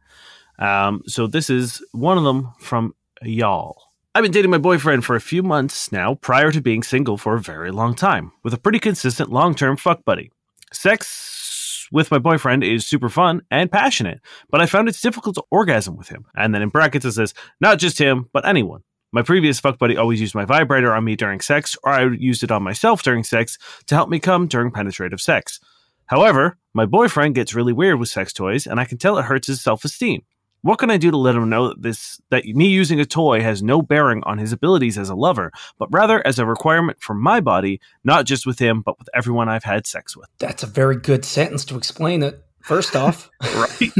Um, 0.58 1.02
so 1.06 1.26
this 1.26 1.50
is 1.50 1.84
one 1.92 2.18
of 2.18 2.24
them 2.24 2.52
from 2.58 2.94
y'all. 3.22 3.82
I've 4.14 4.22
been 4.22 4.32
dating 4.32 4.50
my 4.50 4.58
boyfriend 4.58 5.04
for 5.04 5.14
a 5.14 5.20
few 5.20 5.42
months 5.42 5.92
now, 5.92 6.14
prior 6.14 6.50
to 6.50 6.62
being 6.62 6.82
single 6.82 7.18
for 7.18 7.34
a 7.34 7.40
very 7.40 7.70
long 7.70 7.94
time, 7.94 8.32
with 8.42 8.54
a 8.54 8.58
pretty 8.58 8.78
consistent 8.78 9.30
long-term 9.30 9.76
fuck 9.76 10.06
buddy. 10.06 10.30
Sex 10.72 11.86
with 11.92 12.10
my 12.10 12.18
boyfriend 12.18 12.64
is 12.64 12.86
super 12.86 13.10
fun 13.10 13.42
and 13.50 13.70
passionate, 13.70 14.20
but 14.48 14.62
I 14.62 14.66
found 14.66 14.88
it's 14.88 15.02
difficult 15.02 15.34
to 15.34 15.44
orgasm 15.50 15.96
with 15.96 16.08
him. 16.08 16.24
And 16.34 16.54
then 16.54 16.62
in 16.62 16.70
brackets 16.70 17.04
it 17.04 17.12
says, 17.12 17.34
not 17.60 17.78
just 17.78 17.98
him, 17.98 18.30
but 18.32 18.46
anyone. 18.46 18.82
My 19.16 19.22
previous 19.22 19.58
fuck 19.58 19.78
buddy 19.78 19.96
always 19.96 20.20
used 20.20 20.34
my 20.34 20.44
vibrator 20.44 20.92
on 20.92 21.02
me 21.02 21.16
during 21.16 21.40
sex, 21.40 21.74
or 21.82 21.90
I 21.90 22.04
used 22.04 22.42
it 22.42 22.50
on 22.50 22.62
myself 22.62 23.02
during 23.02 23.24
sex 23.24 23.56
to 23.86 23.94
help 23.94 24.10
me 24.10 24.18
come 24.18 24.46
during 24.46 24.70
penetrative 24.70 25.22
sex. 25.22 25.58
However, 26.04 26.58
my 26.74 26.84
boyfriend 26.84 27.34
gets 27.34 27.54
really 27.54 27.72
weird 27.72 27.98
with 27.98 28.10
sex 28.10 28.34
toys, 28.34 28.66
and 28.66 28.78
I 28.78 28.84
can 28.84 28.98
tell 28.98 29.16
it 29.16 29.24
hurts 29.24 29.46
his 29.46 29.62
self-esteem. 29.62 30.20
What 30.60 30.78
can 30.78 30.90
I 30.90 30.98
do 30.98 31.10
to 31.10 31.16
let 31.16 31.34
him 31.34 31.48
know 31.48 31.68
that 31.68 31.80
this 31.80 32.20
that 32.28 32.44
me 32.44 32.68
using 32.68 33.00
a 33.00 33.06
toy 33.06 33.40
has 33.40 33.62
no 33.62 33.80
bearing 33.80 34.22
on 34.24 34.36
his 34.36 34.52
abilities 34.52 34.98
as 34.98 35.08
a 35.08 35.14
lover, 35.14 35.50
but 35.78 35.88
rather 35.90 36.20
as 36.26 36.38
a 36.38 36.44
requirement 36.44 37.00
for 37.00 37.14
my 37.14 37.40
body, 37.40 37.80
not 38.04 38.26
just 38.26 38.44
with 38.44 38.58
him, 38.58 38.82
but 38.82 38.98
with 38.98 39.08
everyone 39.14 39.48
I've 39.48 39.64
had 39.64 39.86
sex 39.86 40.14
with? 40.14 40.28
that's 40.40 40.62
a 40.62 40.66
very 40.66 40.96
good 40.96 41.24
sentence 41.24 41.64
to 41.64 41.78
explain 41.78 42.22
it 42.22 42.44
first 42.60 42.94
off 42.94 43.30
Right? 43.42 43.92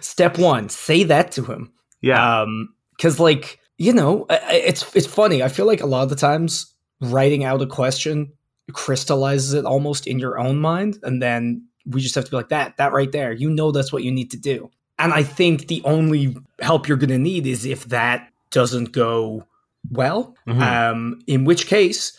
step 0.00 0.38
one 0.38 0.70
say 0.70 1.02
that 1.04 1.32
to 1.32 1.44
him 1.44 1.70
Yeah. 2.00 2.40
um 2.40 2.70
because 2.96 3.18
like 3.20 3.60
you 3.78 3.92
know 3.92 4.26
it's 4.30 4.94
it's 4.96 5.06
funny 5.06 5.42
i 5.42 5.48
feel 5.48 5.66
like 5.66 5.80
a 5.82 5.86
lot 5.86 6.02
of 6.02 6.08
the 6.08 6.16
times 6.16 6.72
writing 7.00 7.44
out 7.44 7.60
a 7.62 7.66
question 7.66 8.32
crystallizes 8.72 9.52
it 9.54 9.64
almost 9.64 10.06
in 10.06 10.18
your 10.18 10.38
own 10.38 10.58
mind 10.58 10.98
and 11.02 11.22
then 11.22 11.66
we 11.86 12.00
just 12.00 12.14
have 12.14 12.24
to 12.24 12.30
be 12.30 12.36
like 12.36 12.48
that 12.48 12.76
that 12.76 12.92
right 12.92 13.12
there 13.12 13.32
you 13.32 13.48
know 13.50 13.70
that's 13.70 13.92
what 13.92 14.02
you 14.02 14.10
need 14.10 14.30
to 14.30 14.36
do 14.36 14.70
and 14.98 15.12
i 15.12 15.22
think 15.22 15.68
the 15.68 15.82
only 15.84 16.36
help 16.60 16.88
you're 16.88 16.96
going 16.96 17.10
to 17.10 17.18
need 17.18 17.46
is 17.46 17.64
if 17.64 17.84
that 17.86 18.28
doesn't 18.50 18.92
go 18.92 19.44
well 19.90 20.34
Mhm. 20.46 20.60
um 20.62 21.20
in 21.26 21.44
which 21.44 21.66
case 21.66 22.18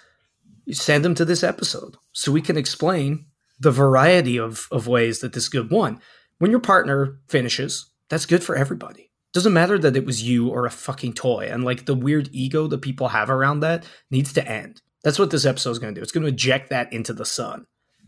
you 0.65 0.73
send 0.73 1.03
them 1.03 1.15
to 1.15 1.25
this 1.25 1.43
episode 1.43 1.95
so 2.13 2.31
we 2.31 2.41
can 2.41 2.57
explain 2.57 3.25
the 3.59 3.71
variety 3.71 4.37
of 4.39 4.67
of 4.71 4.87
ways 4.87 5.19
that 5.19 5.33
this 5.33 5.43
is 5.43 5.49
good 5.49 5.69
one 5.71 5.99
when 6.39 6.51
your 6.51 6.59
partner 6.61 7.19
finishes 7.27 7.87
that's 8.09 8.25
good 8.25 8.43
for 8.43 8.55
everybody 8.55 9.06
doesn't 9.37 9.53
matter 9.53 9.77
that 9.77 9.95
it 9.95 10.03
was 10.03 10.23
you 10.23 10.47
or 10.47 10.65
a 10.65 10.71
fucking 10.71 11.13
toy 11.13 11.47
and 11.47 11.63
like 11.63 11.85
the 11.85 11.93
weird 11.93 12.27
ego 12.31 12.65
that 12.65 12.81
people 12.81 13.07
have 13.07 13.29
around 13.29 13.59
that 13.59 13.85
needs 14.09 14.33
to 14.33 14.47
end 14.47 14.81
that's 15.03 15.19
what 15.19 15.29
this 15.29 15.45
episode 15.45 15.69
is 15.69 15.77
going 15.77 15.93
to 15.93 15.99
do 15.99 16.01
it's 16.01 16.11
going 16.11 16.23
to 16.23 16.33
eject 16.33 16.71
that 16.71 16.91
into 16.91 17.13
the 17.13 17.23
sun 17.23 17.67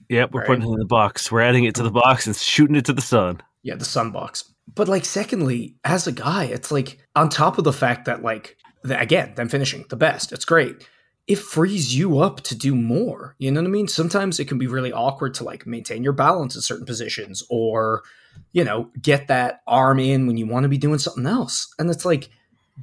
yep, 0.10 0.32
we're 0.32 0.40
right. 0.40 0.48
putting 0.48 0.64
it 0.64 0.74
in 0.74 0.80
the 0.80 0.86
box. 0.86 1.32
We're 1.32 1.42
adding 1.42 1.66
it 1.66 1.76
to 1.76 1.84
the 1.84 1.92
box 1.92 2.26
and 2.26 2.36
shooting 2.36 2.76
it 2.76 2.86
to 2.86 2.94
the 2.94 3.02
sun. 3.02 3.44
yeah 3.62 3.76
the 3.76 3.86
sun 3.86 4.10
box 4.10 4.52
but 4.74 4.88
like 4.88 5.06
secondly 5.06 5.76
as 5.84 6.08
a 6.08 6.12
guy 6.12 6.46
it's 6.46 6.72
like 6.72 6.98
on 7.16 7.30
top 7.30 7.60
of 7.60 7.64
the 7.64 7.74
fact 7.74 8.06
that 8.06 8.24
like 8.24 8.58
the, 8.84 9.00
again 9.00 9.36
them 9.36 9.50
finishing 9.50 9.86
the 9.90 9.96
best 9.96 10.32
it's 10.32 10.46
great 10.46 10.88
it 11.28 11.38
frees 11.38 11.96
you 11.96 12.18
up 12.18 12.42
to 12.42 12.56
do 12.56 12.74
more 12.74 13.36
you 13.38 13.52
know 13.52 13.62
what 13.62 13.68
i 13.68 13.70
mean 13.70 13.88
sometimes 13.88 14.40
it 14.40 14.46
can 14.46 14.58
be 14.58 14.66
really 14.66 14.92
awkward 14.92 15.36
to 15.36 15.44
like 15.44 15.68
maintain 15.68 16.02
your 16.02 16.14
balance 16.14 16.56
in 16.56 16.62
certain 16.62 16.88
positions 16.88 17.44
or 17.52 18.02
you 18.52 18.64
know 18.64 18.90
get 19.02 19.28
that 19.28 19.62
arm 19.68 20.00
in 20.00 20.28
when 20.28 20.38
you 20.38 20.48
want 20.48 20.64
to 20.64 20.70
be 20.70 20.78
doing 20.78 21.00
something 21.00 21.26
else 21.26 21.74
and 21.80 21.90
it's 21.90 22.06
like 22.06 22.30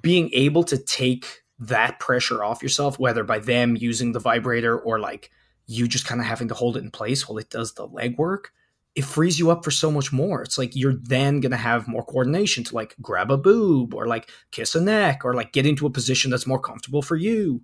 being 0.03 0.31
able 0.33 0.63
to 0.65 0.77
take 0.77 1.43
that 1.59 1.99
pressure 1.99 2.45
off 2.45 2.63
yourself 2.63 2.99
whether 2.99 3.25
by 3.25 3.39
them 3.39 3.77
using 3.77 4.13
the 4.13 4.21
vibrator 4.21 4.79
or 4.79 4.99
like 4.99 5.31
you 5.67 5.89
just 5.89 6.07
kind 6.07 6.21
of 6.21 6.27
having 6.27 6.49
to 6.49 6.55
hold 6.55 6.77
it 6.77 6.85
in 6.85 6.91
place 6.91 7.29
while 7.29 7.39
it 7.39 7.51
does 7.51 7.75
the 7.75 7.89
legwork 7.89 8.47
it 8.97 9.05
frees 9.05 9.39
you 9.39 9.51
up 9.51 9.63
for 9.63 9.71
so 9.71 9.93
much 9.93 10.11
more. 10.11 10.43
It's 10.43 10.57
like 10.57 10.75
you're 10.75 10.95
then 10.95 11.41
going 11.41 11.51
to 11.51 11.59
have 11.59 11.87
more 11.87 12.03
coordination 12.03 12.65
to 12.65 12.75
like 12.75 12.97
grab 13.03 13.31
a 13.31 13.37
boob 13.37 13.95
or 13.95 14.07
like 14.07 14.31
kiss 14.51 14.75
a 14.75 14.81
neck 14.81 15.21
or 15.23 15.35
like 15.35 15.53
get 15.53 15.67
into 15.67 15.85
a 15.85 15.91
position 15.91 16.31
that's 16.31 16.47
more 16.47 16.59
comfortable 16.59 17.03
for 17.03 17.15
you. 17.15 17.61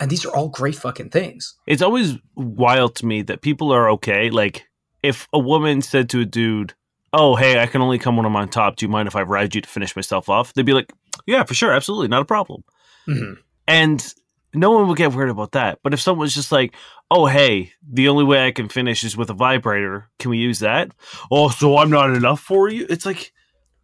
And 0.00 0.10
these 0.10 0.26
are 0.26 0.34
all 0.34 0.48
great 0.48 0.74
fucking 0.74 1.10
things. 1.10 1.54
It's 1.68 1.80
always 1.80 2.18
wild 2.34 2.96
to 2.96 3.06
me 3.06 3.22
that 3.22 3.40
people 3.40 3.72
are 3.72 3.88
okay. 3.90 4.30
Like, 4.30 4.66
if 5.04 5.28
a 5.32 5.38
woman 5.38 5.80
said 5.80 6.08
to 6.10 6.20
a 6.20 6.24
dude, 6.24 6.74
Oh, 7.16 7.36
hey, 7.36 7.60
I 7.60 7.66
can 7.66 7.80
only 7.80 7.98
come 7.98 8.16
when 8.16 8.26
I'm 8.26 8.36
on 8.36 8.48
top. 8.48 8.76
Do 8.76 8.84
you 8.84 8.90
mind 8.90 9.06
if 9.08 9.14
I 9.16 9.22
ride 9.22 9.54
you 9.54 9.60
to 9.60 9.68
finish 9.68 9.94
myself 9.94 10.28
off? 10.28 10.52
They'd 10.52 10.66
be 10.66 10.72
like, 10.74 10.92
Yeah, 11.26 11.44
for 11.44 11.54
sure. 11.54 11.72
Absolutely. 11.72 12.08
Not 12.08 12.22
a 12.22 12.26
problem. 12.26 12.64
Mhm. 13.08 13.36
And 13.68 14.14
no 14.52 14.70
one 14.72 14.88
would 14.88 14.98
get 14.98 15.14
weird 15.14 15.30
about 15.30 15.52
that. 15.52 15.78
But 15.82 15.94
if 15.94 16.00
someone's 16.00 16.34
just 16.34 16.52
like, 16.52 16.74
Oh, 17.10 17.26
hey, 17.26 17.72
the 17.88 18.08
only 18.08 18.24
way 18.24 18.46
I 18.46 18.50
can 18.50 18.68
finish 18.68 19.04
is 19.04 19.16
with 19.16 19.30
a 19.30 19.34
vibrator, 19.34 20.08
can 20.18 20.30
we 20.30 20.38
use 20.38 20.58
that? 20.58 20.90
Oh, 21.30 21.48
so 21.50 21.78
I'm 21.78 21.90
not 21.90 22.10
enough 22.10 22.40
for 22.40 22.68
you? 22.68 22.86
It's 22.90 23.06
like, 23.06 23.32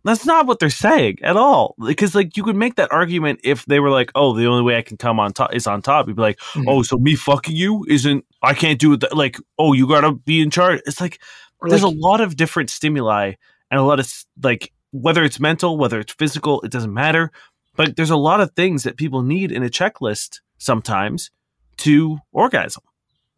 that's 0.02 0.25
not 0.25 0.46
what 0.46 0.58
they're 0.58 0.70
saying 0.70 1.18
at 1.22 1.37
all. 1.37 1.75
Because, 1.78 2.14
like, 2.14 2.34
you 2.37 2.42
could 2.42 2.56
make 2.56 2.76
that 2.76 2.90
argument 2.90 3.40
if 3.44 3.66
they 3.66 3.78
were 3.80 3.90
like, 3.90 4.10
Oh, 4.14 4.34
the 4.34 4.46
only 4.46 4.62
way 4.62 4.76
I 4.76 4.82
can 4.82 4.96
come 4.96 5.20
on 5.20 5.32
top 5.32 5.54
is 5.54 5.66
on 5.66 5.82
top. 5.82 6.08
You'd 6.08 6.16
be 6.16 6.22
like, 6.22 6.38
Mhm. 6.54 6.64
oh, 6.68 6.82
so 6.82 6.96
me 6.99 7.14
fucking 7.14 7.54
you 7.54 7.84
isn't, 7.88 8.25
I 8.42 8.54
can't 8.54 8.78
do 8.80 8.94
it. 8.94 9.04
Like, 9.14 9.37
oh, 9.58 9.72
you 9.75 9.87
gotta 9.87 10.12
be 10.12 10.40
in 10.40 10.50
charge. 10.50 10.80
It's 10.87 11.00
like, 11.00 11.20
Or 11.60 11.68
there's 11.68 11.82
like, 11.82 11.94
a 11.94 11.98
lot 11.98 12.20
of 12.20 12.36
different 12.36 12.70
stimuli 12.70 13.34
and 13.70 13.80
a 13.80 13.82
lot 13.82 14.00
of, 14.00 14.24
like, 14.42 14.72
whether 14.92 15.22
it's 15.24 15.38
mental, 15.38 15.76
whether 15.78 16.00
it's 16.00 16.12
physical, 16.12 16.60
it 16.62 16.70
doesn't 16.70 16.92
matter. 16.92 17.30
But 17.76 17.96
there's 17.96 18.10
a 18.10 18.16
lot 18.16 18.40
of 18.40 18.52
things 18.52 18.82
that 18.82 18.96
people 18.96 19.22
need 19.22 19.52
in 19.52 19.62
a 19.62 19.68
checklist 19.68 20.40
sometimes 20.58 21.30
to 21.78 22.18
orgasm. 22.32 22.82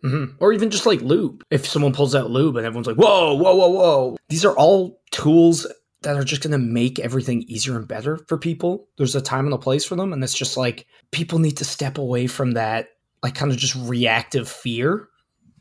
Mhm. 0.04 0.34
or 0.40 0.52
even 0.52 0.68
just 0.68 0.84
like 0.84 1.00
lube. 1.00 1.44
If 1.50 1.64
someone 1.64 1.92
pulls 1.92 2.16
out 2.16 2.28
lube 2.28 2.56
and 2.56 2.66
everyone's 2.66 2.88
like, 2.88 2.96
whoa, 2.96 3.34
whoa, 3.34 3.54
whoa, 3.54 3.68
whoa. 3.68 4.16
These 4.30 4.44
are 4.44 4.56
all 4.56 5.00
tools 5.12 5.64
that 6.02 6.16
are 6.16 6.24
just 6.24 6.42
going 6.42 6.50
to 6.50 6.58
make 6.58 6.98
everything 6.98 7.42
easier 7.42 7.76
and 7.76 7.86
better 7.86 8.16
for 8.26 8.36
people. 8.36 8.88
There's 8.98 9.14
a 9.14 9.20
time 9.20 9.44
and 9.44 9.54
a 9.54 9.58
place 9.58 9.84
for 9.84 9.94
them. 9.94 10.12
And 10.12 10.24
it's 10.24 10.34
just 10.34 10.56
like 10.56 10.86
people 11.12 11.38
need 11.38 11.56
to 11.58 11.64
step 11.64 11.98
away 11.98 12.26
from 12.26 12.54
that, 12.54 12.88
like 13.22 13.36
kind 13.36 13.52
of 13.52 13.58
just 13.58 13.76
reactive 13.76 14.48
fear. 14.48 15.08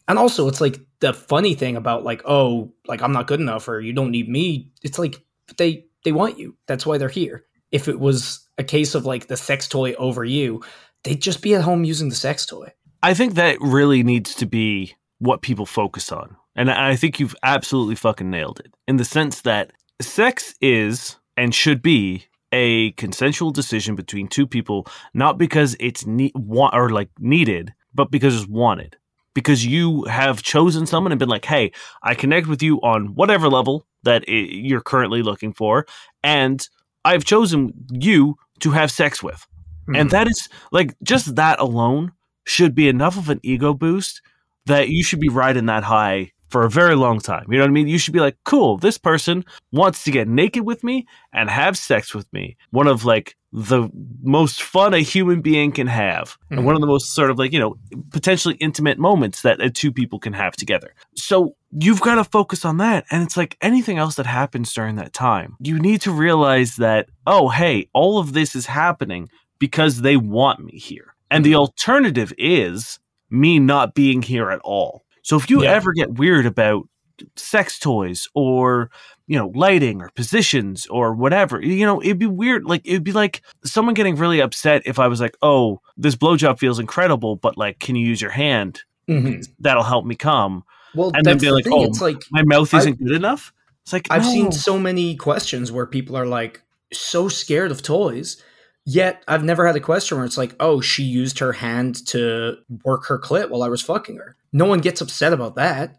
And 0.07 0.17
also, 0.17 0.47
it's 0.47 0.59
like 0.59 0.79
the 1.01 1.13
funny 1.13 1.55
thing 1.55 1.75
about 1.75 2.03
like, 2.03 2.21
oh, 2.25 2.71
like 2.87 3.01
I'm 3.01 3.11
not 3.11 3.27
good 3.27 3.41
enough 3.41 3.67
or 3.67 3.81
you 3.81 3.91
don't 3.91 4.11
need 4.11 4.29
me. 4.29 4.71
It's 4.81 4.97
like 4.97 5.21
they 5.57 5.85
they 6.05 6.11
want 6.11 6.39
you. 6.39 6.55
That's 6.67 6.85
why 6.85 6.97
they're 6.97 7.09
here. 7.09 7.43
If 7.71 7.87
it 7.87 7.99
was 7.99 8.47
a 8.57 8.63
case 8.63 8.95
of 8.95 9.05
like 9.05 9.27
the 9.27 9.37
sex 9.37 9.67
toy 9.67 9.93
over 9.93 10.23
you, 10.23 10.63
they'd 11.03 11.21
just 11.21 11.41
be 11.41 11.55
at 11.55 11.61
home 11.61 11.83
using 11.83 12.09
the 12.09 12.15
sex 12.15 12.45
toy. 12.45 12.71
I 13.03 13.13
think 13.13 13.33
that 13.33 13.57
really 13.59 14.03
needs 14.03 14.35
to 14.35 14.45
be 14.45 14.95
what 15.19 15.41
people 15.41 15.65
focus 15.65 16.11
on. 16.11 16.37
And 16.55 16.69
I 16.69 16.95
think 16.95 17.19
you've 17.19 17.35
absolutely 17.43 17.95
fucking 17.95 18.29
nailed 18.29 18.59
it 18.59 18.73
in 18.87 18.97
the 18.97 19.05
sense 19.05 19.41
that 19.41 19.71
sex 20.01 20.53
is 20.61 21.17
and 21.37 21.55
should 21.55 21.81
be 21.81 22.25
a 22.51 22.91
consensual 22.91 23.51
decision 23.51 23.95
between 23.95 24.27
two 24.27 24.45
people, 24.45 24.85
not 25.13 25.37
because 25.37 25.75
it's 25.79 26.05
ne- 26.05 26.33
want 26.35 26.75
or 26.75 26.89
like 26.89 27.09
needed, 27.19 27.73
but 27.93 28.11
because 28.11 28.35
it's 28.35 28.47
wanted. 28.49 28.97
Because 29.33 29.65
you 29.65 30.03
have 30.05 30.41
chosen 30.43 30.85
someone 30.85 31.11
and 31.11 31.19
been 31.19 31.29
like, 31.29 31.45
"Hey, 31.45 31.71
I 32.03 32.15
connect 32.15 32.47
with 32.47 32.61
you 32.61 32.79
on 32.81 33.15
whatever 33.15 33.47
level 33.49 33.85
that 34.03 34.23
i- 34.27 34.31
you're 34.31 34.81
currently 34.81 35.21
looking 35.21 35.53
for, 35.53 35.85
and 36.23 36.67
I've 37.05 37.23
chosen 37.23 37.73
you 37.91 38.35
to 38.59 38.71
have 38.71 38.91
sex 38.91 39.23
with." 39.23 39.45
And 39.87 40.07
Mhm. 40.07 40.11
that 40.11 40.27
is 40.27 40.49
like 40.71 40.95
just 41.03 41.35
that 41.35 41.59
alone 41.59 42.11
should 42.45 42.75
be 42.75 42.87
enough 42.87 43.17
of 43.17 43.29
an 43.29 43.39
ego 43.43 43.73
boost 43.73 44.21
that 44.65 44.89
you 44.89 45.03
should 45.03 45.19
be 45.19 45.29
riding 45.29 45.65
that 45.67 45.83
high 45.83 46.31
for 46.49 46.63
a 46.63 46.69
very 46.69 46.95
long 46.95 47.19
time. 47.19 47.45
You 47.49 47.57
know 47.57 47.63
what 47.63 47.69
I 47.69 47.73
mean? 47.73 47.87
You 47.87 47.97
should 47.97 48.13
be 48.13 48.19
like, 48.19 48.37
cool, 48.43 48.77
this 48.77 48.97
person 48.97 49.45
wants 49.71 50.03
to 50.03 50.11
get 50.11 50.27
naked 50.27 50.63
with 50.65 50.83
me 50.83 51.07
and 51.33 51.49
have 51.49 51.77
sex 51.77 52.13
with 52.13 52.31
me. 52.33 52.57
One 52.71 52.87
of 52.87 53.05
like 53.05 53.35
the 53.53 53.89
most 54.23 54.61
fun 54.63 54.93
a 54.93 54.99
human 54.99 55.41
being 55.41 55.71
can 55.73 55.87
have. 55.87 56.37
And 56.49 56.65
one 56.65 56.75
of 56.75 56.81
the 56.81 56.87
most 56.87 57.13
sort 57.13 57.29
of 57.29 57.37
like, 57.37 57.51
you 57.51 57.59
know, 57.59 57.75
potentially 58.11 58.55
intimate 58.55 58.97
moments 58.97 59.41
that 59.41 59.59
uh, 59.61 59.69
two 59.73 59.91
people 59.91 60.19
can 60.19 60.31
have 60.33 60.55
together. 60.55 60.93
So 61.15 61.55
you've 61.71 61.99
got 62.01 62.15
to 62.15 62.23
focus 62.23 62.63
on 62.63 62.77
that. 62.77 63.05
And 63.11 63.23
it's 63.23 63.35
like 63.35 63.57
anything 63.61 63.97
else 63.97 64.15
that 64.15 64.25
happens 64.25 64.73
during 64.73 64.95
that 64.95 65.11
time. 65.11 65.57
You 65.59 65.79
need 65.79 65.99
to 66.01 66.11
realize 66.11 66.77
that, 66.77 67.09
oh, 67.27 67.49
hey, 67.49 67.89
all 67.93 68.19
of 68.19 68.31
this 68.33 68.55
is 68.55 68.67
happening 68.67 69.29
because 69.59 70.01
they 70.01 70.15
want 70.15 70.63
me 70.63 70.77
here. 70.77 71.13
And 71.29 71.45
the 71.45 71.55
alternative 71.55 72.33
is 72.37 72.99
me 73.29 73.59
not 73.59 73.95
being 73.95 74.21
here 74.21 74.49
at 74.49 74.59
all. 74.63 75.03
So 75.23 75.35
if 75.35 75.49
you 75.49 75.63
Yeah. 75.63 75.71
ever 75.71 75.91
get 75.93 76.13
weird 76.13 76.45
about 76.45 76.87
sex 77.35 77.77
toys 77.77 78.27
or 78.33 78.89
you 79.31 79.37
know 79.37 79.51
lighting 79.55 80.01
or 80.01 80.09
positions 80.09 80.85
or 80.87 81.13
whatever 81.13 81.61
you 81.61 81.85
know 81.85 82.01
it'd 82.01 82.19
be 82.19 82.25
weird 82.25 82.65
like 82.65 82.81
it'd 82.83 83.03
be 83.03 83.13
like 83.13 83.41
someone 83.63 83.93
getting 83.93 84.15
really 84.17 84.41
upset 84.41 84.81
if 84.85 84.99
i 84.99 85.07
was 85.07 85.21
like 85.21 85.35
oh 85.41 85.79
this 85.95 86.15
blowjob 86.15 86.59
feels 86.59 86.79
incredible 86.79 87.35
but 87.37 87.57
like 87.57 87.79
can 87.79 87.95
you 87.95 88.05
use 88.05 88.21
your 88.21 88.31
hand 88.31 88.81
Mhm. 89.09 89.47
that'll 89.59 89.83
help 89.83 90.05
me 90.05 90.15
come 90.15 90.63
Well, 90.95 91.11
And 91.15 91.25
then 91.25 91.37
be 91.37 91.47
the 91.47 91.53
like, 91.53 91.63
thing. 91.63 91.73
oh, 91.73 91.83
it's 91.85 92.01
like 92.01 92.17
my 92.31 92.43
mouth 92.43 92.73
isn't 92.73 92.99
good 93.03 93.13
enough 93.15 93.53
it's 93.83 93.93
like 93.93 94.07
I've 94.11 94.23
no. 94.23 94.31
seen 94.31 94.51
so 94.51 94.77
many 94.77 95.15
questions 95.15 95.71
where 95.71 95.85
people 95.87 96.15
are 96.17 96.27
like 96.27 96.61
so 96.93 97.27
scared 97.29 97.71
of 97.71 97.81
toys. 97.81 98.41
Yet 98.85 99.23
I've 99.27 99.43
never 99.43 99.65
had 99.67 99.75
a 99.75 99.79
question 99.79 100.17
where 100.17 100.25
it's 100.25 100.37
like, 100.37 100.55
oh, 100.59 100.81
she 100.81 101.03
used 101.03 101.39
her 101.39 101.53
hand 101.53 102.05
to 102.07 102.57
work 102.83 103.05
her 103.07 103.19
clit 103.19 103.49
while 103.49 103.63
I 103.63 103.69
was 103.69 103.81
fucking 103.81 104.17
her. 104.17 104.35
No 104.51 104.65
one 104.65 104.79
gets 104.81 105.01
upset 105.01 105.33
about 105.33 105.55
that. 105.55 105.95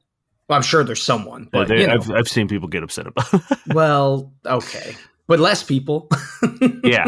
Well, 0.53 0.57
I'm 0.59 0.63
sure 0.63 0.85
there's 0.85 1.03
someone, 1.03 1.45
Yeah, 1.45 1.49
but 1.53 1.69
they- 1.69 1.81
you 1.81 1.87
know, 1.87 1.95
I've, 1.95 2.11
I've 2.11 2.29
seen 2.29 2.47
people 2.47 2.69
get 2.69 2.83
upset 2.83 3.07
about 3.07 3.27
well, 3.69 4.33
okay, 4.47 4.95
but 5.27 5.41
less 5.41 5.63
people. 5.63 6.09
Yeah. 6.85 7.07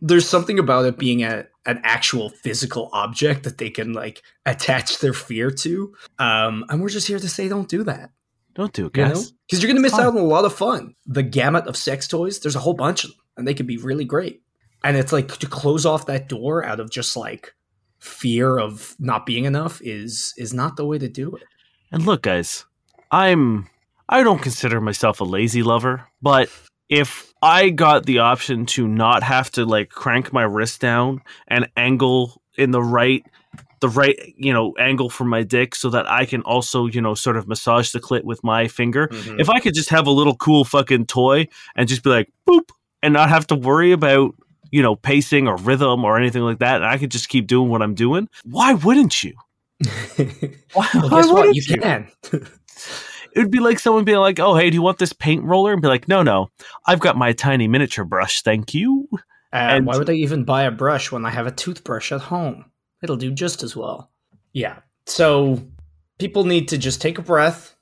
there's 0.00 0.28
something 0.28 0.58
about 0.58 0.84
it 0.84 0.98
being 0.98 1.22
a 1.22 1.46
an 1.64 1.80
actual 1.84 2.28
physical 2.28 2.90
object 2.92 3.44
that 3.44 3.58
they 3.58 3.70
can 3.70 3.92
like 3.92 4.20
attach 4.46 4.98
their 4.98 5.12
fear 5.12 5.48
to. 5.50 5.94
Um, 6.18 6.64
and 6.68 6.80
we're 6.82 6.88
just 6.88 7.06
here 7.06 7.20
to 7.20 7.28
say, 7.28 7.48
don't 7.48 7.68
do 7.68 7.84
that. 7.84 8.10
don't 8.54 8.72
do 8.72 8.86
it 8.86 8.96
You 8.96 9.04
guys 9.04 9.30
because 9.46 9.62
you're 9.62 9.68
going 9.68 9.76
to 9.76 9.82
miss 9.82 9.92
Fun. 9.92 10.00
out 10.06 10.16
on 10.16 10.18
a 10.18 10.24
lot 10.24 10.44
of 10.44 10.52
fun. 10.54 10.94
The 11.06 11.22
gamut 11.22 11.68
of 11.68 11.76
sex 11.76 12.08
toys, 12.08 12.40
there's 12.40 12.56
a 12.56 12.60
whole 12.60 12.74
bunch 12.74 13.04
of 13.04 13.10
them, 13.10 13.20
and 13.36 13.46
they 13.46 13.54
can 13.54 13.66
be 13.66 13.76
really 13.76 14.04
great. 14.04 14.42
And 14.82 14.96
it's 14.96 15.12
like 15.12 15.28
to 15.38 15.46
close 15.46 15.86
off 15.86 16.06
that 16.06 16.28
door 16.28 16.64
out 16.64 16.80
of 16.80 16.90
just 16.90 17.16
like 17.16 17.54
fear 18.00 18.58
of 18.58 18.96
not 18.98 19.24
being 19.24 19.44
enough 19.44 19.80
is 19.82 20.34
is 20.36 20.52
not 20.52 20.74
the 20.76 20.84
way 20.84 20.98
to 20.98 21.08
do 21.08 21.36
it. 21.36 21.44
And 21.92 22.04
look, 22.04 22.22
guys, 22.22 22.64
I'm 23.12 23.68
I 24.08 24.22
don't 24.22 24.42
consider 24.42 24.80
myself 24.80 25.20
a 25.20 25.24
lazy 25.24 25.62
lover, 25.62 26.08
but 26.20 26.50
if 26.88 27.32
I 27.40 27.70
got 27.70 28.04
the 28.06 28.18
option 28.18 28.66
to 28.66 28.88
not 28.88 29.22
have 29.22 29.50
to 29.52 29.64
like 29.64 29.90
crank 29.90 30.32
my 30.32 30.42
wrist 30.42 30.80
down 30.80 31.22
and 31.48 31.68
angle 31.76 32.42
in 32.58 32.70
the 32.70 32.82
right 32.82 33.24
the 33.80 33.88
right, 33.88 34.32
you 34.36 34.52
know, 34.52 34.74
angle 34.78 35.10
for 35.10 35.24
my 35.24 35.42
dick 35.42 35.74
so 35.74 35.90
that 35.90 36.08
I 36.08 36.24
can 36.24 36.42
also, 36.42 36.86
you 36.86 37.02
know, 37.02 37.14
sort 37.14 37.36
of 37.36 37.48
massage 37.48 37.90
the 37.90 38.00
clit 38.00 38.22
with 38.22 38.42
my 38.44 38.68
finger. 38.68 39.08
Mm-hmm. 39.08 39.40
If 39.40 39.50
I 39.50 39.58
could 39.58 39.74
just 39.74 39.90
have 39.90 40.06
a 40.06 40.10
little 40.10 40.36
cool 40.36 40.64
fucking 40.64 41.06
toy 41.06 41.48
and 41.74 41.88
just 41.88 42.04
be 42.04 42.10
like 42.10 42.32
boop 42.48 42.70
and 43.02 43.12
not 43.12 43.28
have 43.28 43.46
to 43.48 43.56
worry 43.56 43.90
about, 43.90 44.36
you 44.70 44.82
know, 44.82 44.94
pacing 44.94 45.48
or 45.48 45.56
rhythm 45.56 46.04
or 46.04 46.16
anything 46.16 46.42
like 46.42 46.60
that, 46.60 46.76
and 46.76 46.84
I 46.84 46.96
could 46.96 47.10
just 47.10 47.28
keep 47.28 47.48
doing 47.48 47.70
what 47.70 47.82
I'm 47.82 47.94
doing, 47.94 48.28
why 48.44 48.74
wouldn't 48.74 49.24
you? 49.24 49.34
Why, 50.74 50.88
well, 50.94 51.08
why 51.10 51.22
guess 51.22 51.26
what? 51.26 51.34
wouldn't 51.34 51.56
You 51.56 51.76
can. 51.76 52.08
it 53.34 53.38
would 53.38 53.50
be 53.50 53.60
like 53.60 53.78
someone 53.78 54.04
being 54.04 54.18
like, 54.18 54.38
"Oh, 54.40 54.54
hey, 54.56 54.70
do 54.70 54.74
you 54.74 54.82
want 54.82 54.98
this 54.98 55.12
paint 55.12 55.42
roller?" 55.44 55.72
And 55.72 55.82
be 55.82 55.88
like, 55.88 56.08
"No, 56.08 56.22
no, 56.22 56.50
I've 56.86 57.00
got 57.00 57.16
my 57.16 57.32
tiny 57.32 57.68
miniature 57.68 58.04
brush, 58.04 58.42
thank 58.42 58.74
you." 58.74 59.08
Uh, 59.52 59.56
And- 59.56 59.86
why 59.86 59.96
would 59.96 60.08
I 60.10 60.14
even 60.14 60.44
buy 60.44 60.62
a 60.64 60.70
brush 60.70 61.12
when 61.12 61.24
I 61.26 61.30
have 61.30 61.46
a 61.46 61.50
toothbrush 61.50 62.12
at 62.12 62.22
home? 62.22 62.66
It'll 63.02 63.16
do 63.16 63.30
just 63.30 63.62
as 63.62 63.76
well. 63.76 64.10
Yeah. 64.52 64.78
So 65.06 65.62
people 66.18 66.44
need 66.44 66.68
to 66.68 66.78
just 66.78 67.00
take 67.02 67.18
a 67.18 67.22
breath. 67.22 67.74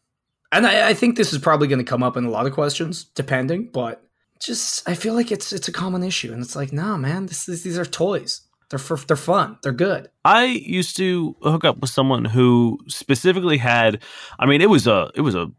And 0.53 0.67
I, 0.67 0.89
I 0.89 0.95
think 0.95 1.17
this 1.17 1.33
is 1.33 1.39
probably 1.39 1.69
going 1.69 1.79
to 1.79 1.85
come 1.85 2.03
up 2.03 2.17
in 2.17 2.25
a 2.25 2.31
lot 2.31 2.47
of 2.47 2.53
questions, 2.55 3.05
depending. 3.05 3.71
But 3.73 4.03
just 4.41 4.89
I 4.89 4.95
feel 4.95 5.15
like 5.15 5.31
it's 5.31 5.53
it's 5.53 5.69
a 5.69 5.73
common 5.73 6.03
issue, 6.03 6.33
and 6.33 6.43
it's 6.43 6.57
like, 6.57 6.73
nah, 6.73 6.97
man, 6.97 7.27
this 7.27 7.49
is, 7.49 7.63
these 7.63 7.79
are 7.79 7.85
toys. 7.85 8.41
They're 8.71 8.79
for, 8.79 8.97
they're 8.97 9.17
fun. 9.17 9.59
They're 9.63 9.73
good. 9.73 10.09
I 10.25 10.45
used 10.45 10.97
to 10.97 11.37
hook 11.43 11.65
up 11.65 11.79
with 11.81 11.91
someone 11.91 12.25
who 12.25 12.79
specifically 12.87 13.59
had. 13.59 14.01
I 14.39 14.47
mean, 14.47 14.61
it 14.61 14.71
was 14.71 14.87
a 14.87 15.11
it 15.15 15.23
was 15.23 15.35
a 15.35 15.51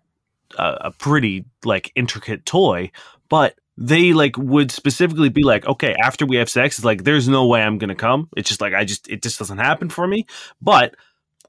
a, 0.58 0.92
pretty 0.92 1.46
like 1.64 1.92
intricate 1.96 2.46
toy, 2.46 2.92
but 3.30 3.56
they 3.78 4.14
like 4.14 4.38
would 4.38 4.72
specifically 4.72 5.30
be 5.30 5.44
like, 5.44 5.66
okay, 5.66 5.96
after 6.02 6.26
we 6.26 6.38
have 6.38 6.50
sex, 6.50 6.78
it's 6.78 6.86
like 6.86 7.04
there's 7.04 7.28
no 7.28 7.48
way 7.48 7.62
I'm 7.62 7.78
gonna 7.78 7.96
come. 7.96 8.30
It's 8.38 8.50
just 8.50 8.62
like 8.62 8.74
I 8.74 8.86
just 8.86 9.10
it 9.10 9.22
just 9.22 9.40
doesn't 9.40 9.58
happen 9.58 9.90
for 9.90 10.08
me. 10.08 10.26
But 10.62 10.96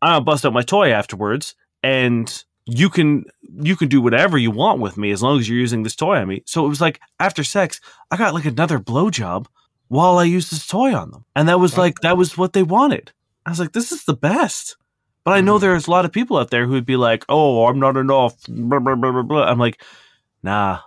I'll 0.00 0.20
bust 0.20 0.44
out 0.44 0.52
my 0.52 0.62
toy 0.62 0.90
afterwards, 0.92 1.54
and 1.82 2.44
you 2.66 2.90
can 2.90 3.24
you 3.60 3.76
can 3.76 3.88
do 3.88 4.00
whatever 4.00 4.38
you 4.38 4.50
want 4.50 4.80
with 4.80 4.96
me 4.96 5.10
as 5.10 5.22
long 5.22 5.38
as 5.38 5.48
you're 5.48 5.58
using 5.58 5.82
this 5.82 5.96
toy 5.96 6.16
on 6.16 6.28
me. 6.28 6.42
So 6.46 6.64
it 6.64 6.68
was 6.68 6.80
like 6.80 7.00
after 7.20 7.44
sex, 7.44 7.80
I 8.10 8.16
got 8.16 8.34
like 8.34 8.46
another 8.46 8.78
blowjob 8.78 9.46
while 9.92 10.16
I 10.18 10.24
used 10.24 10.50
this 10.50 10.66
toy 10.66 10.94
on 10.94 11.10
them, 11.10 11.24
and 11.36 11.48
that 11.48 11.60
was 11.60 11.76
like 11.76 12.00
that 12.00 12.16
was 12.16 12.38
what 12.38 12.54
they 12.54 12.62
wanted. 12.62 13.12
I 13.44 13.50
was 13.50 13.60
like, 13.60 13.72
this 13.72 13.92
is 13.92 14.04
the 14.04 14.14
best. 14.16 14.76
But 15.24 15.32
I 15.34 15.40
know 15.40 15.56
Mhm. 15.58 15.60
there's 15.60 15.86
a 15.86 15.90
lot 15.90 16.04
of 16.04 16.12
people 16.12 16.38
out 16.38 16.50
there 16.50 16.64
who 16.66 16.72
would 16.72 16.86
be 16.86 16.96
like, 16.96 17.24
"Oh, 17.28 17.66
I'm 17.66 17.78
not 17.78 17.96
enough." 17.96 18.34
Blah, 18.48 18.78
blah, 18.80 18.94
blah, 18.96 19.12
blah, 19.12 19.22
blah. 19.22 19.44
I'm 19.44 19.58
like, 19.58 19.80
nah, 20.42 20.78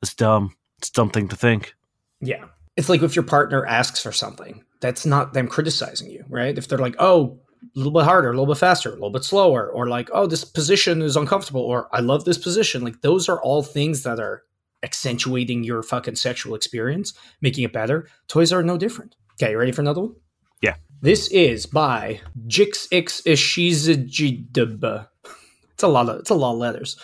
it's 0.00 0.14
dumb. 0.14 0.54
It's 0.78 0.88
a 0.88 0.92
dumb 0.92 1.10
thing 1.10 1.28
to 1.28 1.36
think. 1.36 1.74
Yeah. 2.20 2.44
It's 2.76 2.88
like 2.88 3.02
if 3.02 3.14
your 3.16 3.24
partner 3.24 3.66
asks 3.66 4.00
for 4.02 4.12
something, 4.12 4.62
that's 4.80 5.04
not 5.04 5.34
them 5.34 5.46
criticizing 5.48 6.10
you, 6.10 6.24
right? 6.28 6.56
If 6.56 6.68
they're 6.68 6.78
like, 6.78 6.96
oh, 6.98 7.38
a 7.62 7.66
little 7.78 7.92
bit 7.92 8.04
harder, 8.04 8.28
a 8.28 8.32
little 8.32 8.46
bit 8.46 8.58
faster, 8.58 8.88
a 8.90 8.92
little 8.94 9.10
bit 9.10 9.24
slower, 9.24 9.68
or 9.70 9.88
like, 9.88 10.08
oh, 10.14 10.26
this 10.26 10.44
position 10.44 11.02
is 11.02 11.16
uncomfortable, 11.16 11.60
or 11.60 11.88
I 11.92 12.00
love 12.00 12.24
this 12.24 12.38
position. 12.38 12.82
Like, 12.82 13.02
those 13.02 13.28
are 13.28 13.40
all 13.42 13.62
things 13.62 14.02
that 14.04 14.18
are 14.18 14.42
accentuating 14.82 15.64
your 15.64 15.82
fucking 15.82 16.16
sexual 16.16 16.54
experience, 16.54 17.14
making 17.40 17.64
it 17.64 17.72
better. 17.72 18.08
Toys 18.28 18.52
are 18.52 18.62
no 18.62 18.76
different. 18.76 19.16
Okay, 19.34 19.52
you 19.52 19.58
ready 19.58 19.72
for 19.72 19.82
another 19.82 20.02
one? 20.02 20.14
Yeah. 20.60 20.76
This 21.00 21.28
is 21.28 21.66
by 21.66 22.20
Jix 22.46 22.86
X 22.92 23.22
Ishizajidaba. 23.22 25.08
It's 25.72 25.82
a 25.82 25.88
lot 25.88 26.08
of 26.08 26.20
it's 26.20 26.30
a 26.30 26.34
lot 26.34 26.52
of 26.52 26.58
letters. 26.58 26.96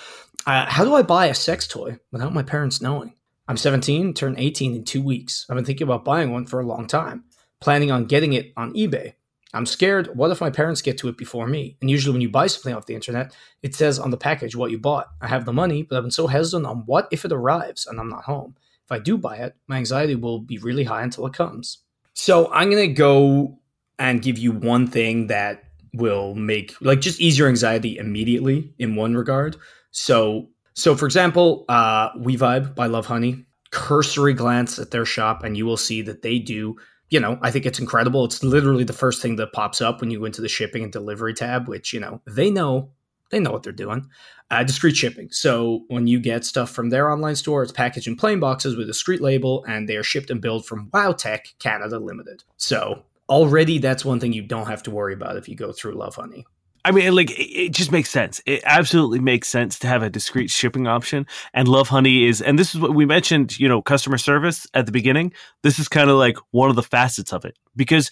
Uh, 0.46 0.66
how 0.66 0.84
do 0.84 0.94
I 0.94 1.02
buy 1.02 1.26
a 1.26 1.34
sex 1.34 1.66
toy 1.66 1.98
without 2.12 2.32
my 2.32 2.42
parents 2.42 2.80
knowing? 2.80 3.14
I'm 3.48 3.56
17, 3.56 4.14
turn 4.14 4.34
18 4.38 4.74
in 4.74 4.84
two 4.84 5.02
weeks. 5.02 5.46
I've 5.48 5.56
been 5.56 5.64
thinking 5.64 5.86
about 5.86 6.04
buying 6.04 6.30
one 6.30 6.46
for 6.46 6.60
a 6.60 6.66
long 6.66 6.86
time, 6.86 7.24
planning 7.60 7.90
on 7.90 8.04
getting 8.04 8.34
it 8.34 8.52
on 8.56 8.74
eBay. 8.74 9.14
I'm 9.54 9.66
scared. 9.66 10.14
What 10.14 10.30
if 10.30 10.40
my 10.40 10.50
parents 10.50 10.82
get 10.82 10.98
to 10.98 11.08
it 11.08 11.16
before 11.16 11.46
me? 11.46 11.76
And 11.80 11.90
usually, 11.90 12.12
when 12.12 12.20
you 12.20 12.28
buy 12.28 12.48
something 12.48 12.74
off 12.74 12.86
the 12.86 12.94
internet, 12.94 13.34
it 13.62 13.74
says 13.74 13.98
on 13.98 14.10
the 14.10 14.16
package 14.16 14.54
what 14.54 14.70
you 14.70 14.78
bought. 14.78 15.08
I 15.20 15.26
have 15.26 15.44
the 15.44 15.52
money, 15.52 15.82
but 15.82 15.96
I've 15.96 16.04
been 16.04 16.10
so 16.10 16.26
hesitant 16.26 16.66
on 16.66 16.84
what 16.86 17.08
if 17.10 17.24
it 17.24 17.32
arrives 17.32 17.86
and 17.86 17.98
I'm 17.98 18.10
not 18.10 18.24
home. 18.24 18.56
If 18.84 18.92
I 18.92 18.98
do 18.98 19.18
buy 19.18 19.36
it, 19.36 19.54
my 19.66 19.76
anxiety 19.76 20.14
will 20.14 20.38
be 20.40 20.58
really 20.58 20.84
high 20.84 21.02
until 21.02 21.26
it 21.26 21.32
comes. 21.32 21.78
So 22.14 22.50
I'm 22.52 22.70
gonna 22.70 22.88
go 22.88 23.58
and 23.98 24.22
give 24.22 24.38
you 24.38 24.52
one 24.52 24.86
thing 24.86 25.28
that 25.28 25.64
will 25.94 26.34
make 26.34 26.74
like 26.80 27.00
just 27.00 27.20
ease 27.20 27.38
your 27.38 27.48
anxiety 27.48 27.98
immediately 27.98 28.72
in 28.78 28.96
one 28.96 29.14
regard. 29.14 29.56
So 29.90 30.48
so 30.74 30.94
for 30.94 31.06
example, 31.06 31.64
uh 31.68 32.10
We 32.18 32.36
Vibe 32.36 32.74
by 32.74 32.88
Lovehoney, 32.88 33.44
cursory 33.70 34.34
glance 34.34 34.78
at 34.78 34.90
their 34.90 35.04
shop 35.04 35.44
and 35.44 35.56
you 35.56 35.66
will 35.66 35.76
see 35.76 36.02
that 36.02 36.22
they 36.22 36.38
do 36.38 36.76
you 37.10 37.20
know, 37.20 37.38
I 37.42 37.50
think 37.50 37.66
it's 37.66 37.78
incredible. 37.78 38.24
It's 38.24 38.42
literally 38.42 38.84
the 38.84 38.92
first 38.92 39.22
thing 39.22 39.36
that 39.36 39.52
pops 39.52 39.80
up 39.80 40.00
when 40.00 40.10
you 40.10 40.20
go 40.20 40.24
into 40.26 40.42
the 40.42 40.48
shipping 40.48 40.82
and 40.82 40.92
delivery 40.92 41.34
tab, 41.34 41.68
which, 41.68 41.92
you 41.92 42.00
know, 42.00 42.20
they 42.26 42.50
know, 42.50 42.90
they 43.30 43.40
know 43.40 43.50
what 43.50 43.62
they're 43.62 43.72
doing. 43.72 44.08
Uh, 44.50 44.64
discreet 44.64 44.96
shipping. 44.96 45.28
So 45.30 45.84
when 45.88 46.06
you 46.06 46.20
get 46.20 46.44
stuff 46.44 46.70
from 46.70 46.90
their 46.90 47.10
online 47.10 47.36
store, 47.36 47.62
it's 47.62 47.72
packaged 47.72 48.08
in 48.08 48.16
plain 48.16 48.40
boxes 48.40 48.76
with 48.76 48.84
a 48.84 48.92
discreet 48.92 49.20
label, 49.20 49.64
and 49.66 49.88
they 49.88 49.96
are 49.96 50.02
shipped 50.02 50.30
and 50.30 50.40
billed 50.40 50.66
from 50.66 50.90
WowTech 50.90 51.58
Canada 51.58 51.98
Limited. 51.98 52.44
So 52.56 53.02
already 53.28 53.78
that's 53.78 54.04
one 54.04 54.20
thing 54.20 54.32
you 54.32 54.42
don't 54.42 54.66
have 54.66 54.82
to 54.84 54.90
worry 54.90 55.12
about 55.12 55.36
if 55.36 55.48
you 55.48 55.54
go 55.54 55.72
through 55.72 55.94
Lovehoney. 55.94 56.44
I 56.88 56.90
mean, 56.90 57.14
like 57.14 57.30
it, 57.36 57.74
just 57.74 57.92
makes 57.92 58.08
sense. 58.08 58.40
It 58.46 58.62
absolutely 58.64 59.20
makes 59.20 59.46
sense 59.46 59.78
to 59.80 59.86
have 59.86 60.02
a 60.02 60.08
discreet 60.08 60.48
shipping 60.48 60.86
option. 60.86 61.26
And 61.52 61.68
Lovehoney 61.68 62.26
is, 62.26 62.40
and 62.40 62.58
this 62.58 62.74
is 62.74 62.80
what 62.80 62.94
we 62.94 63.04
mentioned. 63.04 63.58
You 63.58 63.68
know, 63.68 63.82
customer 63.82 64.16
service 64.16 64.66
at 64.72 64.86
the 64.86 64.92
beginning. 64.92 65.34
This 65.62 65.78
is 65.78 65.86
kind 65.86 66.08
of 66.08 66.16
like 66.16 66.38
one 66.50 66.70
of 66.70 66.76
the 66.76 66.82
facets 66.82 67.30
of 67.30 67.44
it 67.44 67.58
because 67.76 68.10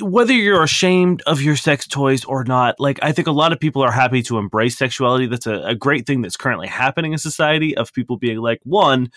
whether 0.00 0.32
you're 0.32 0.62
ashamed 0.62 1.22
of 1.26 1.42
your 1.42 1.56
sex 1.56 1.88
toys 1.88 2.24
or 2.24 2.44
not, 2.44 2.78
like 2.78 3.00
I 3.02 3.10
think 3.10 3.26
a 3.26 3.32
lot 3.32 3.52
of 3.52 3.58
people 3.58 3.82
are 3.82 3.90
happy 3.90 4.22
to 4.22 4.38
embrace 4.38 4.78
sexuality. 4.78 5.26
That's 5.26 5.48
a, 5.48 5.62
a 5.62 5.74
great 5.74 6.06
thing 6.06 6.22
that's 6.22 6.36
currently 6.36 6.68
happening 6.68 7.14
in 7.14 7.18
society. 7.18 7.76
Of 7.76 7.92
people 7.92 8.16
being 8.16 8.38
like, 8.38 8.60
one, 8.62 9.10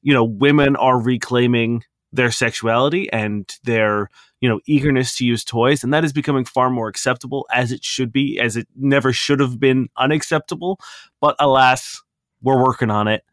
you 0.00 0.14
know, 0.14 0.22
women 0.22 0.76
are 0.76 0.96
reclaiming 0.96 1.82
their 2.14 2.30
sexuality 2.30 3.10
and 3.12 3.56
their 3.64 4.08
you 4.40 4.48
know 4.48 4.60
eagerness 4.66 5.16
to 5.16 5.24
use 5.24 5.44
toys 5.44 5.82
and 5.82 5.92
that 5.92 6.04
is 6.04 6.12
becoming 6.12 6.44
far 6.44 6.70
more 6.70 6.88
acceptable 6.88 7.46
as 7.52 7.72
it 7.72 7.84
should 7.84 8.12
be 8.12 8.38
as 8.38 8.56
it 8.56 8.68
never 8.76 9.12
should 9.12 9.40
have 9.40 9.58
been 9.58 9.88
unacceptable. 9.96 10.78
But 11.20 11.36
alas 11.38 12.02
we're 12.42 12.62
working 12.62 12.90
on 12.90 13.08
it. 13.08 13.24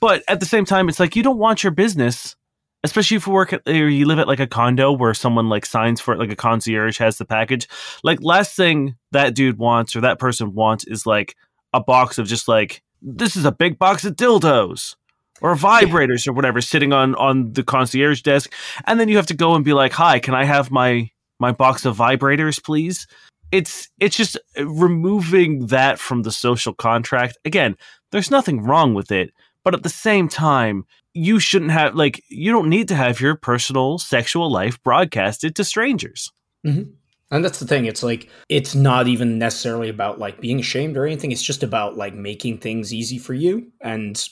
But 0.00 0.22
at 0.28 0.40
the 0.40 0.46
same 0.46 0.64
time 0.64 0.88
it's 0.88 1.00
like 1.00 1.16
you 1.16 1.22
don't 1.22 1.38
want 1.38 1.62
your 1.62 1.72
business 1.72 2.36
especially 2.84 3.16
if 3.16 3.26
you 3.26 3.32
work 3.32 3.52
at, 3.52 3.62
or 3.66 3.88
you 3.88 4.06
live 4.06 4.18
at 4.18 4.28
like 4.28 4.40
a 4.40 4.46
condo 4.46 4.92
where 4.92 5.12
someone 5.12 5.48
like 5.48 5.66
signs 5.66 6.00
for 6.00 6.14
it 6.14 6.20
like 6.20 6.30
a 6.30 6.36
concierge 6.36 6.98
has 6.98 7.18
the 7.18 7.24
package. 7.24 7.68
Like 8.04 8.22
last 8.22 8.54
thing 8.54 8.94
that 9.10 9.34
dude 9.34 9.58
wants 9.58 9.96
or 9.96 10.02
that 10.02 10.20
person 10.20 10.54
wants 10.54 10.84
is 10.84 11.04
like 11.04 11.36
a 11.72 11.80
box 11.80 12.18
of 12.18 12.26
just 12.28 12.46
like 12.48 12.82
this 13.02 13.36
is 13.36 13.44
a 13.44 13.52
big 13.52 13.78
box 13.78 14.04
of 14.04 14.14
dildos 14.14 14.94
or 15.40 15.54
vibrators 15.54 16.26
or 16.26 16.32
whatever 16.32 16.60
sitting 16.60 16.92
on 16.92 17.14
on 17.16 17.52
the 17.52 17.62
concierge 17.62 18.22
desk 18.22 18.52
and 18.84 18.98
then 18.98 19.08
you 19.08 19.16
have 19.16 19.26
to 19.26 19.34
go 19.34 19.54
and 19.54 19.64
be 19.64 19.72
like 19.72 19.92
hi 19.92 20.18
can 20.18 20.34
i 20.34 20.44
have 20.44 20.70
my 20.70 21.10
my 21.38 21.52
box 21.52 21.84
of 21.84 21.96
vibrators 21.96 22.62
please 22.62 23.06
it's 23.52 23.88
it's 24.00 24.16
just 24.16 24.38
removing 24.58 25.66
that 25.66 25.98
from 25.98 26.22
the 26.22 26.32
social 26.32 26.74
contract 26.74 27.38
again 27.44 27.76
there's 28.12 28.30
nothing 28.30 28.62
wrong 28.62 28.94
with 28.94 29.12
it 29.12 29.32
but 29.64 29.74
at 29.74 29.82
the 29.82 29.88
same 29.88 30.28
time 30.28 30.84
you 31.12 31.38
shouldn't 31.38 31.70
have 31.70 31.94
like 31.94 32.22
you 32.28 32.52
don't 32.52 32.68
need 32.68 32.88
to 32.88 32.94
have 32.94 33.20
your 33.20 33.34
personal 33.34 33.98
sexual 33.98 34.50
life 34.50 34.82
broadcasted 34.82 35.54
to 35.54 35.64
strangers 35.64 36.30
Mm-hmm. 36.66 36.90
And 37.30 37.44
that's 37.44 37.58
the 37.58 37.66
thing. 37.66 37.86
It's 37.86 38.02
like 38.02 38.28
it's 38.48 38.74
not 38.74 39.08
even 39.08 39.38
necessarily 39.38 39.88
about 39.88 40.18
like 40.18 40.40
being 40.40 40.60
ashamed 40.60 40.96
or 40.96 41.06
anything. 41.06 41.32
It's 41.32 41.42
just 41.42 41.62
about 41.62 41.96
like 41.96 42.14
making 42.14 42.58
things 42.58 42.94
easy 42.94 43.18
for 43.18 43.34
you 43.34 43.72
and 43.80 44.22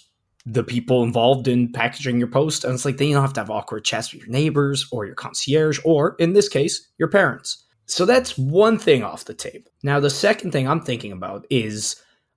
the 0.46 0.64
people 0.64 1.02
involved 1.02 1.48
in 1.48 1.72
packaging 1.72 2.18
your 2.18 2.28
post. 2.28 2.64
And 2.64 2.74
it's 2.74 2.84
like 2.84 2.98
then 2.98 3.08
you 3.08 3.14
don't 3.14 3.22
have 3.22 3.32
to 3.34 3.40
have 3.40 3.50
awkward 3.50 3.84
chats 3.84 4.12
with 4.12 4.22
your 4.22 4.30
neighbors 4.30 4.86
or 4.92 5.06
your 5.06 5.14
concierge 5.14 5.80
or 5.84 6.16
in 6.18 6.34
this 6.34 6.48
case, 6.48 6.88
your 6.98 7.08
parents. 7.08 7.64
So 7.86 8.04
that's 8.04 8.36
one 8.36 8.78
thing 8.78 9.02
off 9.02 9.24
the 9.24 9.34
table. 9.34 9.70
Now 9.82 10.00
the 10.00 10.10
second 10.10 10.52
thing 10.52 10.68
I'm 10.68 10.80
thinking 10.80 11.12
about 11.12 11.46
is 11.50 11.96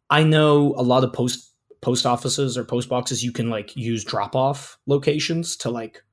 I 0.09 0.23
know 0.23 0.73
a 0.77 0.83
lot 0.83 1.03
of 1.03 1.13
post 1.13 1.51
post 1.81 2.05
offices 2.05 2.57
or 2.57 2.63
post 2.63 2.89
boxes 2.89 3.23
you 3.23 3.31
can 3.31 3.49
like 3.49 3.75
use 3.75 4.03
drop 4.03 4.35
off 4.35 4.77
locations 4.87 5.55
to 5.57 5.69
like 5.69 6.03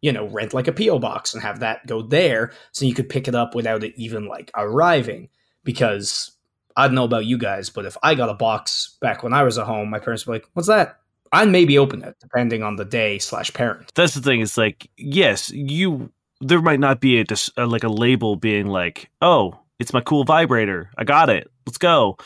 you 0.00 0.12
know 0.12 0.28
rent 0.28 0.54
like 0.54 0.68
a 0.68 0.72
PO 0.72 1.00
box 1.00 1.34
and 1.34 1.42
have 1.42 1.60
that 1.60 1.84
go 1.86 2.02
there 2.02 2.52
so 2.70 2.84
you 2.84 2.94
could 2.94 3.08
pick 3.08 3.26
it 3.26 3.34
up 3.34 3.54
without 3.54 3.82
it 3.82 3.92
even 3.96 4.26
like 4.26 4.50
arriving 4.54 5.28
because 5.64 6.30
I 6.76 6.86
don't 6.86 6.94
know 6.94 7.04
about 7.04 7.26
you 7.26 7.36
guys 7.36 7.68
but 7.68 7.84
if 7.84 7.96
I 8.02 8.14
got 8.14 8.28
a 8.28 8.34
box 8.34 8.96
back 9.00 9.24
when 9.24 9.32
I 9.32 9.42
was 9.42 9.58
at 9.58 9.66
home 9.66 9.90
my 9.90 9.98
parents 9.98 10.24
were 10.24 10.34
like 10.34 10.48
what's 10.52 10.68
that 10.68 11.00
I'd 11.32 11.48
maybe 11.48 11.78
open 11.78 12.02
it 12.02 12.16
depending 12.20 12.62
on 12.62 12.76
the 12.76 12.84
day 12.84 13.18
slash 13.18 13.52
parent. 13.52 13.92
That's 13.94 14.14
the 14.14 14.20
thing 14.20 14.40
it's 14.40 14.56
like 14.56 14.90
yes 14.96 15.50
you 15.50 16.10
there 16.40 16.62
might 16.62 16.80
not 16.80 17.00
be 17.00 17.18
a, 17.18 17.24
dis- 17.24 17.50
a 17.56 17.66
like 17.66 17.84
a 17.84 17.88
label 17.88 18.36
being 18.36 18.66
like 18.66 19.10
oh 19.22 19.58
it's 19.80 19.92
my 19.92 20.00
cool 20.00 20.24
vibrator 20.24 20.88
i 20.96 21.04
got 21.04 21.28
it 21.28 21.50
let's 21.68 21.78
go. 21.78 22.16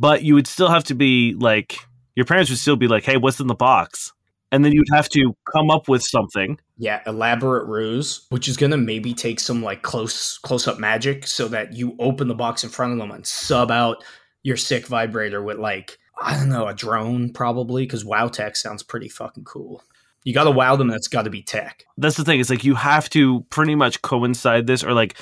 But 0.00 0.22
you 0.22 0.34
would 0.34 0.46
still 0.46 0.68
have 0.68 0.84
to 0.84 0.94
be 0.94 1.34
like 1.38 1.78
your 2.16 2.26
parents 2.26 2.50
would 2.50 2.58
still 2.58 2.76
be 2.76 2.88
like 2.88 3.04
hey 3.04 3.16
what's 3.16 3.40
in 3.40 3.46
the 3.46 3.54
box? 3.54 4.12
And 4.50 4.64
then 4.64 4.72
you'd 4.72 4.88
have 4.92 5.10
to 5.10 5.36
come 5.52 5.70
up 5.70 5.88
with 5.88 6.02
something. 6.02 6.58
Yeah 6.76 7.00
elaborate 7.06 7.66
ruse 7.66 8.26
which 8.30 8.48
is 8.48 8.56
gonna 8.56 8.76
maybe 8.76 9.14
take 9.14 9.40
some 9.40 9.62
like 9.62 9.82
close 9.82 10.38
close 10.38 10.66
up 10.66 10.78
magic 10.78 11.26
so 11.26 11.48
that 11.48 11.72
you 11.72 11.96
open 11.98 12.28
the 12.28 12.34
box 12.34 12.64
in 12.64 12.70
front 12.70 12.92
of 12.92 12.98
them 12.98 13.10
and 13.12 13.26
sub 13.26 13.70
out 13.70 14.04
your 14.42 14.56
sick 14.56 14.86
vibrator 14.86 15.42
with 15.42 15.58
like 15.58 15.98
I 16.20 16.36
don't 16.36 16.48
know 16.48 16.66
a 16.66 16.74
drone 16.74 17.32
probably 17.32 17.84
because 17.84 18.04
wow 18.04 18.28
tech 18.28 18.56
sounds 18.56 18.82
pretty 18.82 19.08
fucking 19.08 19.44
cool. 19.44 19.82
You 20.24 20.34
got 20.34 20.44
to 20.44 20.50
wow 20.50 20.76
them. 20.76 20.88
That's 20.88 21.08
got 21.08 21.22
to 21.22 21.30
be 21.30 21.42
tech. 21.42 21.84
that's 21.96 22.16
the 22.16 22.24
thing 22.24 22.40
it's 22.40 22.50
like 22.50 22.64
you 22.64 22.74
have 22.74 23.08
to 23.10 23.40
pretty 23.50 23.74
much 23.74 24.02
coincide 24.02 24.66
this 24.66 24.82
or 24.84 24.92
like 24.92 25.16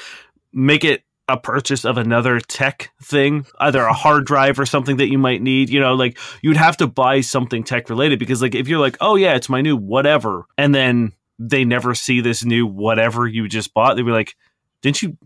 make 0.52 0.85
it 0.85 1.02
a 1.28 1.37
purchase 1.37 1.85
of 1.85 1.98
another 1.98 2.38
tech 2.38 2.90
thing 3.02 3.44
either 3.59 3.82
a 3.82 3.92
hard 3.92 4.24
drive 4.24 4.61
or 4.61 4.66
something 4.66 4.96
that 4.98 5.09
you 5.09 5.18
might 5.18 5.42
need 5.42 5.68
you 5.68 5.80
know 5.80 5.92
like 5.94 6.16
you'd 6.40 6.56
have 6.56 6.76
to 6.76 6.87
buy 6.87 7.20
something 7.20 7.64
tech 7.64 7.90
related 7.90 8.18
because 8.20 8.40
like 8.40 8.54
if 8.54 8.68
you're 8.68 8.78
like 8.78 8.96
oh 9.00 9.16
yeah 9.16 9.35
it's 9.35 9.48
my 9.48 9.61
new 9.61 9.76
whatever 9.76 10.44
and 10.56 10.72
then 10.72 11.12
they 11.38 11.64
never 11.64 11.94
see 11.96 12.20
this 12.20 12.44
new 12.44 12.64
whatever 12.64 13.26
you 13.26 13.48
just 13.48 13.74
bought 13.74 13.96
they'd 13.96 14.02
be 14.02 14.12
like 14.12 14.37
didn't 14.82 15.02
you 15.02 15.16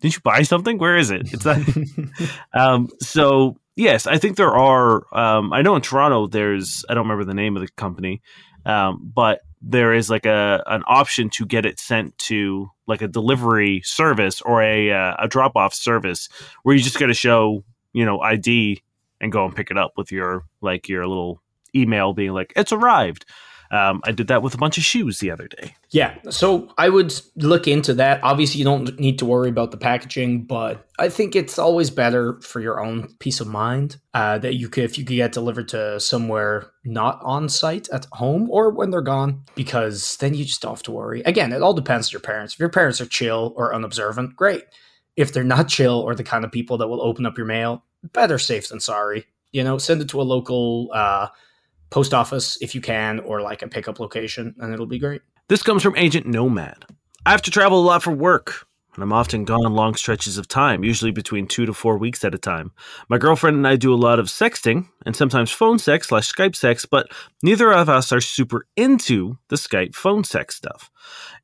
didn't 0.00 0.16
you 0.16 0.20
buy 0.22 0.42
something 0.42 0.76
where 0.76 0.96
is 0.96 1.12
it 1.12 1.32
it's 1.32 1.44
not 1.44 1.60
um 2.52 2.88
so 3.00 3.56
yes 3.76 4.06
i 4.06 4.18
think 4.18 4.36
there 4.36 4.54
are 4.54 5.04
um 5.16 5.52
i 5.52 5.62
know 5.62 5.76
in 5.76 5.82
toronto 5.82 6.26
there's 6.26 6.84
i 6.88 6.94
don't 6.94 7.04
remember 7.04 7.24
the 7.24 7.34
name 7.34 7.56
of 7.56 7.62
the 7.62 7.68
company 7.76 8.22
um 8.66 9.10
but 9.14 9.40
there 9.66 9.94
is 9.94 10.10
like 10.10 10.26
a 10.26 10.62
an 10.66 10.82
option 10.86 11.30
to 11.30 11.46
get 11.46 11.64
it 11.64 11.80
sent 11.80 12.16
to 12.18 12.68
like 12.86 13.00
a 13.00 13.08
delivery 13.08 13.80
service 13.82 14.42
or 14.42 14.62
a 14.62 14.92
uh, 14.92 15.16
a 15.18 15.28
drop 15.28 15.56
off 15.56 15.72
service 15.72 16.28
where 16.62 16.74
you 16.74 16.82
just 16.82 16.98
got 16.98 17.06
to 17.06 17.14
show 17.14 17.64
you 17.92 18.04
know 18.04 18.20
ID 18.20 18.82
and 19.20 19.32
go 19.32 19.44
and 19.44 19.56
pick 19.56 19.70
it 19.70 19.78
up 19.78 19.92
with 19.96 20.12
your 20.12 20.44
like 20.60 20.88
your 20.88 21.06
little 21.06 21.40
email 21.74 22.12
being 22.12 22.32
like 22.32 22.52
it's 22.56 22.72
arrived. 22.72 23.24
Um, 23.70 24.00
I 24.04 24.12
did 24.12 24.28
that 24.28 24.42
with 24.42 24.54
a 24.54 24.58
bunch 24.58 24.78
of 24.78 24.84
shoes 24.84 25.18
the 25.18 25.30
other 25.30 25.48
day. 25.48 25.74
Yeah, 25.90 26.16
so 26.30 26.72
I 26.78 26.88
would 26.88 27.14
look 27.36 27.66
into 27.66 27.94
that. 27.94 28.22
Obviously, 28.22 28.58
you 28.58 28.64
don't 28.64 28.98
need 28.98 29.18
to 29.18 29.24
worry 29.24 29.48
about 29.48 29.70
the 29.70 29.76
packaging, 29.76 30.44
but 30.44 30.86
I 30.98 31.08
think 31.08 31.34
it's 31.34 31.58
always 31.58 31.90
better 31.90 32.40
for 32.40 32.60
your 32.60 32.84
own 32.84 33.14
peace 33.18 33.40
of 33.40 33.46
mind 33.46 33.96
uh, 34.12 34.38
that 34.38 34.54
you 34.54 34.68
could, 34.68 34.84
if 34.84 34.98
you 34.98 35.04
could 35.04 35.16
get 35.16 35.32
delivered 35.32 35.68
to 35.68 35.98
somewhere 35.98 36.70
not 36.84 37.20
on 37.22 37.48
site 37.48 37.88
at 37.88 38.06
home 38.12 38.48
or 38.50 38.70
when 38.70 38.90
they're 38.90 39.00
gone, 39.00 39.44
because 39.54 40.16
then 40.18 40.34
you 40.34 40.44
just 40.44 40.62
don't 40.62 40.72
have 40.72 40.82
to 40.84 40.92
worry. 40.92 41.22
Again, 41.22 41.52
it 41.52 41.62
all 41.62 41.74
depends 41.74 42.08
on 42.08 42.12
your 42.12 42.20
parents. 42.20 42.54
If 42.54 42.60
your 42.60 42.68
parents 42.68 43.00
are 43.00 43.06
chill 43.06 43.54
or 43.56 43.74
unobservant, 43.74 44.36
great. 44.36 44.64
If 45.16 45.32
they're 45.32 45.44
not 45.44 45.68
chill 45.68 46.00
or 46.00 46.14
the 46.14 46.24
kind 46.24 46.44
of 46.44 46.52
people 46.52 46.78
that 46.78 46.88
will 46.88 47.02
open 47.02 47.26
up 47.26 47.36
your 47.36 47.46
mail, 47.46 47.84
better 48.12 48.38
safe 48.38 48.68
than 48.68 48.80
sorry. 48.80 49.26
You 49.52 49.64
know, 49.64 49.78
send 49.78 50.02
it 50.02 50.08
to 50.08 50.20
a 50.20 50.22
local 50.22 50.90
uh, 50.92 51.28
post 51.94 52.12
office 52.12 52.58
if 52.60 52.74
you 52.74 52.80
can, 52.80 53.20
or 53.20 53.40
like 53.40 53.62
a 53.62 53.68
pickup 53.68 54.00
location, 54.00 54.52
and 54.58 54.74
it'll 54.74 54.84
be 54.84 54.98
great. 54.98 55.22
This 55.46 55.62
comes 55.62 55.80
from 55.80 55.96
Agent 55.96 56.26
Nomad. 56.26 56.84
I 57.24 57.30
have 57.30 57.42
to 57.42 57.52
travel 57.52 57.78
a 57.78 57.86
lot 57.86 58.02
for 58.02 58.10
work, 58.10 58.66
and 58.94 59.04
I'm 59.04 59.12
often 59.12 59.44
gone 59.44 59.74
long 59.74 59.94
stretches 59.94 60.36
of 60.36 60.48
time, 60.48 60.82
usually 60.82 61.12
between 61.12 61.46
two 61.46 61.66
to 61.66 61.72
four 61.72 61.96
weeks 61.96 62.24
at 62.24 62.34
a 62.34 62.38
time. 62.38 62.72
My 63.08 63.16
girlfriend 63.16 63.58
and 63.58 63.68
I 63.68 63.76
do 63.76 63.94
a 63.94 64.04
lot 64.08 64.18
of 64.18 64.26
sexting, 64.26 64.88
and 65.06 65.14
sometimes 65.14 65.52
phone 65.52 65.78
sex 65.78 66.08
slash 66.08 66.32
Skype 66.32 66.56
sex, 66.56 66.84
but 66.84 67.06
neither 67.44 67.72
of 67.72 67.88
us 67.88 68.10
are 68.10 68.20
super 68.20 68.66
into 68.76 69.38
the 69.48 69.56
Skype 69.56 69.94
phone 69.94 70.24
sex 70.24 70.56
stuff. 70.56 70.90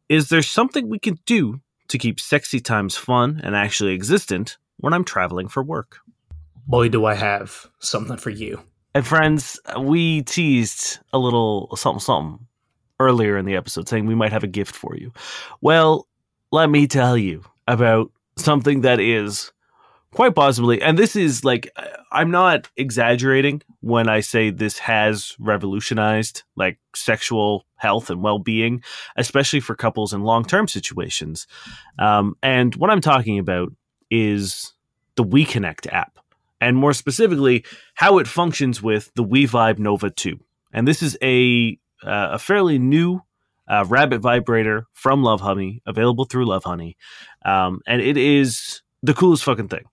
Is 0.09 0.31
there 0.31 0.43
something 0.43 0.89
we 0.89 0.99
can 0.99 1.17
do 1.27 1.61
to 1.87 1.97
keep 1.97 2.19
sexy 2.19 2.59
times 2.59 2.97
fun 2.97 3.41
and 3.45 3.55
actually 3.55 3.95
existent 3.95 4.59
when 4.79 4.95
I'm 4.95 5.05
traveling 5.05 5.47
for 5.47 5.63
work? 5.63 5.99
Boy, 6.67 6.89
do 6.89 7.05
I 7.05 7.15
have 7.15 7.69
something 7.79 8.17
for 8.17 8.31
you. 8.31 8.65
And 8.94 9.07
friends, 9.07 9.61
we 9.79 10.22
teased 10.22 10.98
a 11.12 11.18
little 11.18 11.74
something 11.76 12.00
something 12.00 12.46
earlier 12.98 13.38
in 13.38 13.46
the 13.46 13.57
episode 13.57 13.88
saying 13.88 14.07
we 14.07 14.14
might 14.14 14.33
have 14.33 14.44
a 14.44 14.48
gift 14.48 14.74
for 14.74 14.96
you. 14.96 15.12
Well, 15.61 16.07
let 16.53 16.70
me 16.70 16.87
tell 16.87 17.16
you 17.16 17.44
about 17.66 18.11
something 18.37 18.83
that 18.83 19.00
is 19.00 19.53
quite 20.12 20.35
possibly, 20.35 20.83
and 20.83 20.98
this 20.98 21.14
is 21.14 21.44
like, 21.44 21.70
I'm 22.12 22.31
not 22.31 22.68
exaggerating 22.76 23.62
when 23.81 24.09
I 24.09 24.20
say 24.20 24.50
this 24.50 24.79
has 24.79 25.37
revolutionized 25.38 26.42
like 26.57 26.79
sexual 26.94 27.64
health 27.76 28.11
and 28.11 28.22
well 28.22 28.38
being, 28.38 28.83
especially 29.16 29.61
for 29.61 29.74
couples 29.74 30.12
in 30.12 30.22
long 30.22 30.44
term 30.44 30.66
situations. 30.68 31.46
Um, 31.98 32.37
and 32.42 32.74
what 32.74 32.90
I'm 32.90 33.00
talking 33.00 33.38
about 33.38 33.72
is 34.11 34.74
the 35.14 35.24
WeConnect 35.24 35.92
app 35.92 36.20
and 36.61 36.77
more 36.77 36.92
specifically, 36.92 37.64
how 37.94 38.18
it 38.18 38.27
functions 38.27 38.83
with 38.83 39.11
the 39.14 39.25
WeVibe 39.25 39.79
Nova 39.79 40.11
2. 40.11 40.38
And 40.73 40.87
this 40.87 41.03
is 41.03 41.16
a 41.23 41.79
uh, 42.03 42.31
a 42.33 42.38
fairly 42.38 42.79
new 42.79 43.20
uh, 43.68 43.85
rabbit 43.88 44.20
vibrator 44.20 44.87
from 44.92 45.23
Lovehoney, 45.23 45.81
available 45.87 46.25
through 46.25 46.46
Lovehoney, 46.46 46.96
um, 47.44 47.81
and 47.87 48.01
it 48.01 48.16
is 48.16 48.83
the 49.03 49.14
coolest 49.14 49.44
fucking 49.44 49.68
thing. 49.68 49.85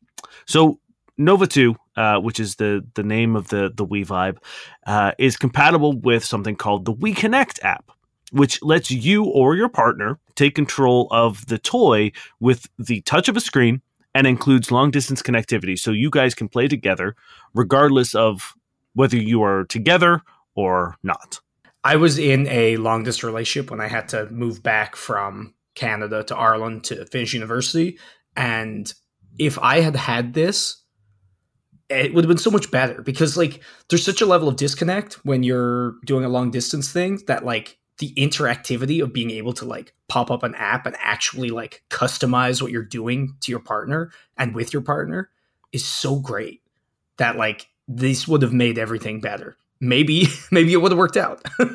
So 0.46 0.80
Nova 1.18 1.48
2, 1.48 1.76
uh, 1.96 2.20
which 2.20 2.40
is 2.40 2.56
the 2.56 2.86
the 2.96 3.04
name 3.04 3.36
of 3.36 3.50
the 3.50 3.72
the 3.74 3.86
WeVibe, 3.86 4.38
uh, 4.86 5.12
is 5.18 5.38
compatible 5.38 5.94
with 5.94 6.24
something 6.24 6.56
called 6.56 6.86
the 6.86 6.94
WeConnect 6.94 7.64
app, 7.64 7.92
which 8.32 8.62
lets 8.62 8.92
you 8.92 9.26
or 9.26 9.56
your 9.56 9.70
partner 9.70 10.20
take 10.36 10.56
control 10.56 11.08
of 11.12 11.46
the 11.48 11.58
toy 11.58 12.12
with 12.40 12.68
the 12.78 13.02
touch 13.02 13.28
of 13.28 13.38
a 13.38 13.42
screen 13.42 13.82
and 14.18 14.26
includes 14.26 14.72
long 14.72 14.90
distance 14.90 15.22
connectivity 15.22 15.78
so 15.78 15.92
you 15.92 16.10
guys 16.10 16.34
can 16.34 16.50
play 16.50 16.68
together 16.68 17.16
regardless 17.54 18.16
of 18.16 18.56
whether 18.96 19.16
you 19.16 19.44
are 19.44 19.64
together 19.66 20.24
or 20.56 20.96
not. 21.04 21.40
I 21.84 21.98
was 21.98 22.18
in 22.18 22.48
a 22.48 22.78
long 22.78 23.04
distance 23.04 23.24
relationship 23.24 23.70
when 23.70 23.80
I 23.80 23.88
had 23.88 24.10
to 24.10 24.28
move 24.32 24.64
back 24.64 24.96
from 24.96 25.54
Canada 25.76 26.24
to 26.24 26.36
Ireland 26.36 26.86
to 26.86 27.06
finish 27.06 27.36
university. 27.36 28.00
And 28.36 28.92
if 29.38 29.60
I 29.60 29.82
had 29.82 29.96
had 29.96 30.34
this, 30.34 30.84
it 31.88 32.16
would 32.16 32.24
have 32.24 32.28
been 32.28 32.40
so 32.40 32.50
much 32.50 32.72
better 32.72 33.04
because 33.04 33.38
like 33.38 33.62
there's 33.90 34.04
such 34.04 34.22
a 34.22 34.26
level 34.26 34.48
of 34.48 34.56
disconnect 34.56 35.24
when 35.26 35.44
you're 35.44 35.94
doing 36.06 36.26
a 36.26 36.30
long 36.30 36.50
distance 36.50 36.92
thing 36.92 37.22
that 37.28 37.46
like 37.46 37.78
the 38.00 38.14
interactivity 38.16 39.02
of 39.02 39.14
being 39.14 39.32
able 39.32 39.54
to 39.54 39.66
like 39.66 39.94
pop 40.08 40.30
up 40.30 40.44
an 40.44 40.56
app 40.56 40.86
and 40.86 40.96
actually 41.00 41.50
like 41.50 41.84
customize 41.90 42.62
what 42.62 42.72
you're 42.72 42.84
doing 42.84 43.36
to 43.42 43.52
your 43.52 43.60
partner 43.60 44.12
and 44.38 44.54
with 44.54 44.72
your 44.72 44.82
partner 44.82 45.30
is 45.72 45.84
so 45.84 46.20
great 46.20 46.62
that 47.18 47.36
like 47.36 47.68
this 47.88 48.28
would 48.28 48.42
have 48.42 48.54
made 48.54 48.78
everything 48.78 49.20
better. 49.20 49.58
Maybe 49.80 50.28
maybe 50.52 50.74
it 50.74 50.78
would 50.78 50.92
have 50.92 51.00
worked 51.00 51.18
out. 51.18 51.44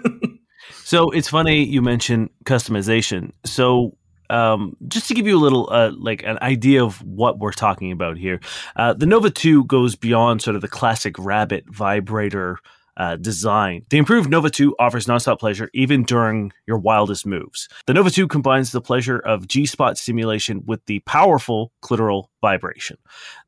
So 0.84 1.10
it's 1.10 1.28
funny 1.28 1.64
you 1.64 1.80
mentioned 1.80 2.30
customization. 2.44 3.32
So 3.44 3.96
um, 4.30 4.76
just 4.88 5.08
to 5.08 5.14
give 5.14 5.26
you 5.26 5.36
a 5.36 5.40
little 5.40 5.68
uh, 5.70 5.92
like 5.96 6.22
an 6.22 6.38
idea 6.42 6.84
of 6.84 7.00
what 7.02 7.38
we're 7.38 7.52
talking 7.52 7.92
about 7.92 8.18
here, 8.18 8.40
uh, 8.76 8.92
the 8.92 9.06
Nova 9.06 9.30
2 9.30 9.64
goes 9.64 9.96
beyond 9.96 10.42
sort 10.42 10.56
of 10.56 10.62
the 10.62 10.68
classic 10.68 11.18
rabbit 11.18 11.64
vibrator 11.68 12.58
uh, 12.96 13.16
design. 13.16 13.84
The 13.90 13.98
improved 13.98 14.30
Nova 14.30 14.50
2 14.50 14.76
offers 14.78 15.06
nonstop 15.06 15.38
pleasure 15.38 15.70
even 15.72 16.04
during 16.04 16.52
your 16.66 16.78
wildest 16.78 17.26
moves. 17.26 17.68
The 17.86 17.94
Nova 17.94 18.10
2 18.10 18.28
combines 18.28 18.72
the 18.72 18.80
pleasure 18.80 19.18
of 19.18 19.48
G 19.48 19.66
spot 19.66 19.98
stimulation 19.98 20.62
with 20.66 20.84
the 20.86 21.00
powerful 21.00 21.72
clitoral 21.82 22.26
vibration. 22.40 22.98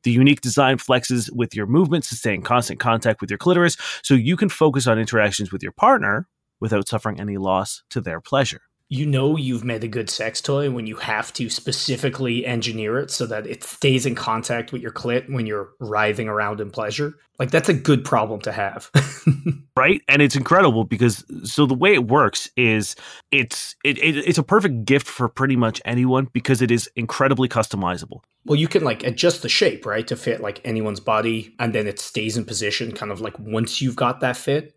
The 0.03 0.11
unique 0.11 0.41
design 0.41 0.77
flexes 0.77 1.29
with 1.31 1.55
your 1.55 1.67
movements 1.67 2.09
to 2.09 2.15
stay 2.15 2.33
in 2.33 2.41
constant 2.41 2.79
contact 2.79 3.21
with 3.21 3.29
your 3.29 3.37
clitoris 3.37 3.77
so 4.03 4.13
you 4.13 4.37
can 4.37 4.49
focus 4.49 4.87
on 4.87 4.99
interactions 4.99 5.51
with 5.51 5.61
your 5.61 5.71
partner 5.73 6.27
without 6.59 6.87
suffering 6.87 7.19
any 7.19 7.37
loss 7.37 7.83
to 7.89 8.01
their 8.01 8.21
pleasure. 8.21 8.61
You 8.89 9.05
know 9.05 9.35
you've 9.35 9.63
made 9.63 9.83
a 9.83 9.87
good 9.87 10.09
sex 10.09 10.41
toy 10.41 10.69
when 10.69 10.85
you 10.85 10.95
have 10.95 11.33
to 11.33 11.49
specifically 11.49 12.45
engineer 12.45 12.99
it 12.99 13.09
so 13.09 13.25
that 13.25 13.47
it 13.47 13.63
stays 13.63 14.05
in 14.05 14.15
contact 14.15 14.71
with 14.71 14.81
your 14.81 14.91
clit 14.91 15.31
when 15.31 15.45
you're 15.45 15.69
writhing 15.79 16.27
around 16.27 16.59
in 16.59 16.69
pleasure. 16.69 17.15
Like 17.39 17.51
that's 17.51 17.69
a 17.69 17.73
good 17.73 18.05
problem 18.05 18.41
to 18.41 18.51
have. 18.51 18.91
right 19.77 20.01
and 20.07 20.21
it's 20.21 20.35
incredible 20.35 20.83
because 20.83 21.25
so 21.43 21.65
the 21.65 21.73
way 21.73 21.93
it 21.93 22.07
works 22.07 22.49
is 22.55 22.95
it's 23.31 23.75
it, 23.83 23.97
it, 23.97 24.17
it's 24.17 24.37
a 24.37 24.43
perfect 24.43 24.85
gift 24.85 25.07
for 25.07 25.27
pretty 25.27 25.55
much 25.55 25.81
anyone 25.83 26.27
because 26.31 26.61
it 26.61 26.71
is 26.71 26.89
incredibly 26.95 27.49
customizable 27.49 28.21
well, 28.45 28.59
you 28.59 28.67
can 28.67 28.83
like 28.83 29.03
adjust 29.03 29.41
the 29.41 29.49
shape, 29.49 29.85
right, 29.85 30.05
to 30.07 30.15
fit 30.15 30.39
like 30.39 30.61
anyone's 30.63 30.99
body 30.99 31.55
and 31.59 31.73
then 31.73 31.87
it 31.87 31.99
stays 31.99 32.37
in 32.37 32.45
position 32.45 32.91
kind 32.91 33.11
of 33.11 33.19
like 33.19 33.37
once 33.39 33.81
you've 33.81 33.95
got 33.95 34.19
that 34.19 34.37
fit. 34.37 34.75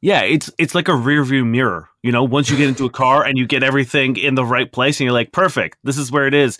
Yeah 0.00 0.22
it's 0.22 0.50
it's 0.58 0.74
like 0.74 0.88
a 0.88 0.94
rear 0.94 1.24
view 1.24 1.44
mirror 1.44 1.88
you 2.02 2.12
know 2.12 2.24
once 2.24 2.48
you 2.50 2.56
get 2.56 2.68
into 2.68 2.84
a 2.84 2.90
car 2.90 3.24
and 3.24 3.36
you 3.38 3.46
get 3.46 3.62
everything 3.62 4.16
in 4.16 4.34
the 4.34 4.44
right 4.44 4.70
place 4.72 5.00
and 5.00 5.04
you're 5.06 5.12
like 5.12 5.32
perfect 5.32 5.78
this 5.84 5.98
is 5.98 6.10
where 6.12 6.26
it 6.26 6.34
is. 6.34 6.58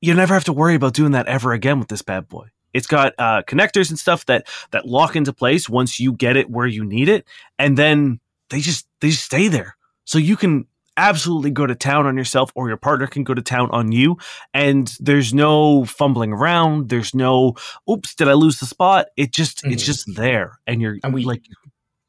You 0.00 0.14
never 0.14 0.32
have 0.34 0.44
to 0.44 0.52
worry 0.52 0.76
about 0.76 0.94
doing 0.94 1.10
that 1.12 1.26
ever 1.26 1.52
again 1.52 1.80
with 1.80 1.88
this 1.88 2.02
bad 2.02 2.28
boy. 2.28 2.46
It's 2.72 2.86
got 2.86 3.14
uh, 3.18 3.42
connectors 3.42 3.90
and 3.90 3.98
stuff 3.98 4.24
that 4.26 4.46
that 4.70 4.86
lock 4.86 5.16
into 5.16 5.32
place 5.32 5.68
once 5.68 5.98
you 5.98 6.12
get 6.12 6.36
it 6.36 6.48
where 6.48 6.66
you 6.68 6.84
need 6.84 7.08
it 7.08 7.26
and 7.58 7.76
then 7.76 8.20
they 8.50 8.60
just 8.60 8.86
they 9.00 9.10
just 9.10 9.24
stay 9.24 9.48
there. 9.48 9.76
So 10.04 10.18
you 10.18 10.36
can 10.36 10.66
absolutely 10.96 11.50
go 11.50 11.66
to 11.66 11.74
town 11.74 12.06
on 12.06 12.16
yourself 12.16 12.50
or 12.54 12.68
your 12.68 12.76
partner 12.76 13.06
can 13.08 13.24
go 13.24 13.34
to 13.34 13.42
town 13.42 13.70
on 13.72 13.90
you 13.92 14.16
and 14.54 14.92
there's 15.00 15.32
no 15.34 15.84
fumbling 15.84 16.32
around 16.32 16.88
there's 16.88 17.14
no 17.14 17.54
oops 17.88 18.16
did 18.16 18.26
i 18.28 18.32
lose 18.32 18.58
the 18.60 18.66
spot? 18.66 19.06
It 19.16 19.32
just 19.32 19.64
it's 19.64 19.82
Mhm. 19.82 19.86
just 19.86 20.14
there 20.16 20.58
and 20.66 20.80
you're 20.80 20.96
And 21.04 21.12
we- 21.14 21.24
like 21.24 21.42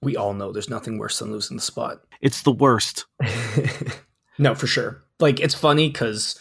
We 0.01 0.15
all 0.15 0.33
know 0.33 0.51
there's 0.51 0.69
nothing 0.69 0.97
worse 0.97 1.19
than 1.19 1.31
losing 1.31 1.57
the 1.57 1.63
spot. 1.63 2.01
it's 2.21 2.41
the 2.43 2.51
worst 2.51 3.05
no, 4.37 4.55
for 4.55 4.67
sure. 4.67 5.03
Like 5.19 5.39
it's 5.39 5.55
funny 5.55 5.89
because 5.89 6.39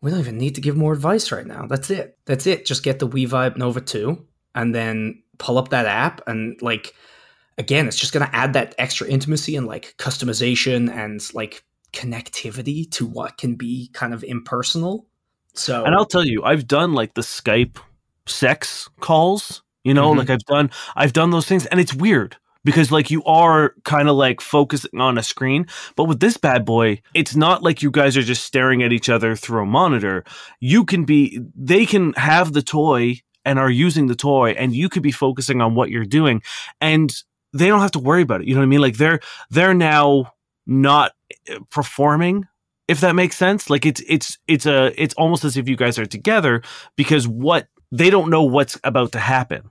we 0.00 0.10
don't 0.10 0.20
even 0.20 0.38
need 0.38 0.54
to 0.56 0.60
give 0.60 0.76
more 0.76 0.92
advice 0.92 1.30
right 1.32 1.46
now. 1.46 1.66
That's 1.66 1.90
it. 1.90 2.18
That's 2.26 2.46
it. 2.46 2.66
Just 2.66 2.82
get 2.82 2.98
the 2.98 3.08
WeVibe 3.08 3.56
Nova 3.56 3.80
2 3.80 4.24
and 4.54 4.74
then 4.74 5.22
pull 5.38 5.58
up 5.58 5.68
that 5.68 5.86
app 5.86 6.20
and 6.26 6.60
like 6.62 6.94
again, 7.58 7.86
it's 7.88 7.98
just 7.98 8.12
gonna 8.12 8.30
add 8.32 8.52
that 8.54 8.74
extra 8.78 9.06
intimacy 9.08 9.56
and 9.56 9.66
like 9.66 9.94
customization 9.98 10.90
and 10.92 11.22
like 11.34 11.64
connectivity 11.92 12.90
to 12.92 13.06
what 13.06 13.36
can 13.38 13.54
be 13.54 13.90
kind 13.92 14.12
of 14.14 14.22
impersonal. 14.24 15.06
So 15.54 15.84
And 15.84 15.94
I'll 15.94 16.04
tell 16.06 16.24
you, 16.24 16.42
I've 16.44 16.66
done 16.66 16.92
like 16.94 17.14
the 17.14 17.22
Skype 17.22 17.78
sex 18.26 18.88
calls, 19.00 19.62
you 19.84 19.94
know, 19.94 20.12
Mhm. 20.12 20.18
like 20.18 20.30
I've 20.30 20.44
done 20.44 20.70
I've 20.96 21.12
done 21.12 21.30
those 21.30 21.46
things 21.46 21.66
and 21.66 21.80
it's 21.80 21.94
weird 21.94 22.36
because 22.68 22.92
like 22.92 23.10
you 23.10 23.24
are 23.24 23.72
kind 23.84 24.10
of 24.10 24.16
like 24.16 24.42
focusing 24.42 25.00
on 25.00 25.16
a 25.16 25.22
screen, 25.22 25.66
but 25.96 26.04
with 26.04 26.20
this 26.20 26.36
bad 26.36 26.66
boy, 26.66 27.00
it's 27.14 27.34
not 27.34 27.62
like 27.62 27.80
you 27.80 27.90
guys 27.90 28.14
are 28.14 28.22
just 28.22 28.44
staring 28.44 28.82
at 28.82 28.92
each 28.92 29.08
other 29.08 29.34
through 29.34 29.62
a 29.62 29.64
monitor. 29.64 30.22
You 30.60 30.84
can 30.84 31.06
be 31.06 31.40
they 31.56 31.86
can 31.86 32.12
have 32.12 32.52
the 32.52 32.60
toy 32.60 33.22
and 33.46 33.58
are 33.58 33.70
using 33.70 34.06
the 34.06 34.14
toy 34.14 34.50
and 34.50 34.76
you 34.76 34.90
could 34.90 35.02
be 35.02 35.10
focusing 35.10 35.62
on 35.62 35.74
what 35.74 35.88
you're 35.88 36.04
doing 36.04 36.42
and 36.78 37.10
they 37.54 37.68
don't 37.68 37.80
have 37.80 37.92
to 37.92 38.00
worry 38.00 38.20
about 38.20 38.42
it. 38.42 38.48
You 38.48 38.52
know 38.52 38.60
what 38.60 38.64
I 38.64 38.68
mean? 38.68 38.82
Like 38.82 38.98
they're 38.98 39.20
they're 39.48 39.72
now 39.72 40.34
not 40.66 41.12
uh, 41.50 41.60
performing 41.70 42.46
if 42.86 43.00
that 43.00 43.14
makes 43.14 43.38
sense 43.38 43.70
like 43.70 43.86
it's 43.86 44.02
it's 44.06 44.36
it's 44.46 44.66
a 44.66 44.92
it's 45.02 45.14
almost 45.14 45.42
as 45.42 45.56
if 45.56 45.70
you 45.70 45.76
guys 45.76 45.98
are 45.98 46.04
together 46.04 46.60
because 46.96 47.26
what 47.26 47.66
they 47.90 48.10
don't 48.10 48.28
know 48.28 48.42
what's 48.42 48.78
about 48.84 49.12
to 49.12 49.18
happen 49.18 49.70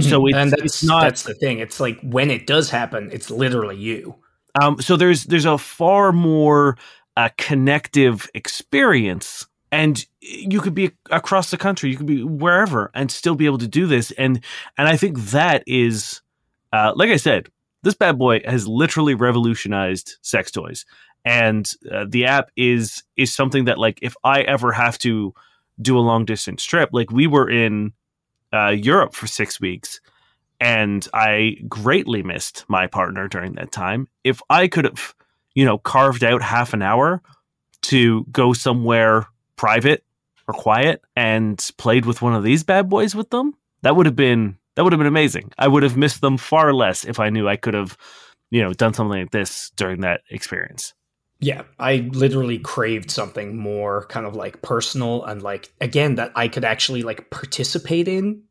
so 0.00 0.20
Mhm. 0.20 0.28
it's- 0.28 0.42
and 0.42 0.50
that's 0.52 0.62
it's 0.62 0.84
not- 0.84 1.02
that's 1.02 1.22
the 1.24 1.34
thing. 1.34 1.58
It's 1.58 1.80
like 1.80 1.98
when 2.02 2.30
it 2.30 2.46
does 2.46 2.70
happen, 2.70 3.10
it's 3.12 3.30
literally 3.30 3.76
you. 3.76 4.14
um 4.62 4.80
so 4.80 4.96
there's 4.96 5.24
there's 5.24 5.44
a 5.44 5.58
far 5.58 6.10
more 6.12 6.76
uh, 7.16 7.28
connective 7.36 8.28
experience 8.34 9.46
and 9.70 10.06
you 10.20 10.60
could 10.60 10.74
be 10.74 10.90
across 11.10 11.50
the 11.50 11.56
country 11.58 11.90
you 11.90 11.96
could 11.96 12.06
be 12.06 12.22
wherever 12.24 12.90
and 12.94 13.10
still 13.10 13.34
be 13.34 13.44
able 13.44 13.58
to 13.58 13.68
do 13.68 13.86
this 13.86 14.10
and 14.12 14.42
and 14.78 14.88
i 14.88 14.96
think 14.96 15.18
that 15.30 15.62
is 15.66 16.22
uh 16.72 16.92
like 16.96 17.10
i 17.10 17.16
said 17.16 17.48
this 17.82 17.94
bad 17.94 18.18
boy 18.18 18.40
has 18.46 18.66
literally 18.66 19.14
revolutionized 19.14 20.16
sex 20.22 20.50
toys 20.50 20.86
and 21.24 21.72
uh, 21.92 22.06
the 22.08 22.24
app 22.24 22.50
is 22.56 23.02
is 23.16 23.32
something 23.34 23.66
that 23.66 23.78
like 23.78 23.98
if 24.00 24.14
i 24.24 24.40
ever 24.42 24.72
have 24.72 24.96
to 24.98 25.34
do 25.82 25.98
a 25.98 26.00
long 26.00 26.24
distance 26.24 26.64
trip 26.64 26.88
like 26.92 27.10
we 27.12 27.26
were 27.26 27.50
in 27.50 27.92
uh 28.52 28.68
europe 28.68 29.14
for 29.14 29.26
6 29.26 29.60
weeks 29.60 30.00
and 30.60 31.08
i 31.14 31.56
greatly 31.68 32.22
missed 32.22 32.64
my 32.68 32.86
partner 32.86 33.28
during 33.28 33.54
that 33.54 33.72
time. 33.72 34.08
If 34.24 34.42
i 34.50 34.68
could 34.68 34.84
have 34.84 35.14
you 35.54 35.64
know 35.64 35.78
carved 35.78 36.24
out 36.24 36.42
half 36.42 36.74
an 36.74 36.82
hour 36.82 37.22
to 37.82 38.24
go 38.30 38.52
somewhere 38.52 39.26
private 39.56 40.04
or 40.46 40.54
quiet 40.54 41.02
and 41.14 41.70
played 41.78 42.06
with 42.06 42.22
one 42.22 42.34
of 42.34 42.42
these 42.42 42.64
bad 42.64 42.88
boys 42.88 43.14
with 43.14 43.30
them 43.30 43.54
that 43.82 43.94
would 43.96 44.06
have 44.06 44.16
been 44.16 44.56
that 44.74 44.84
would 44.84 44.92
have 44.92 45.00
been 45.00 45.08
amazing. 45.08 45.50
I 45.58 45.66
would 45.66 45.82
have 45.82 45.96
missed 45.96 46.20
them 46.20 46.36
far 46.36 46.72
less 46.72 47.04
if 47.04 47.18
i 47.20 47.30
knew 47.30 47.48
i 47.48 47.56
could 47.56 47.74
have 47.74 47.96
you 48.50 48.62
know 48.62 48.72
done 48.72 48.94
something 48.94 49.20
like 49.20 49.30
this 49.30 49.70
during 49.76 50.00
that 50.00 50.22
experience 50.30 50.94
Yeah, 51.40 51.62
I 51.78 52.08
literally 52.12 52.58
craved 52.58 53.10
something 53.10 53.56
more 53.56 54.06
kind 54.06 54.26
of 54.26 54.34
like 54.34 54.60
personal 54.62 55.24
and 55.24 55.40
like 55.42 55.72
again 55.80 56.16
that 56.16 56.32
I 56.34 56.48
could 56.48 56.64
actually 56.64 57.02
like 57.02 57.30
participate 57.30 58.08
in 58.08 58.42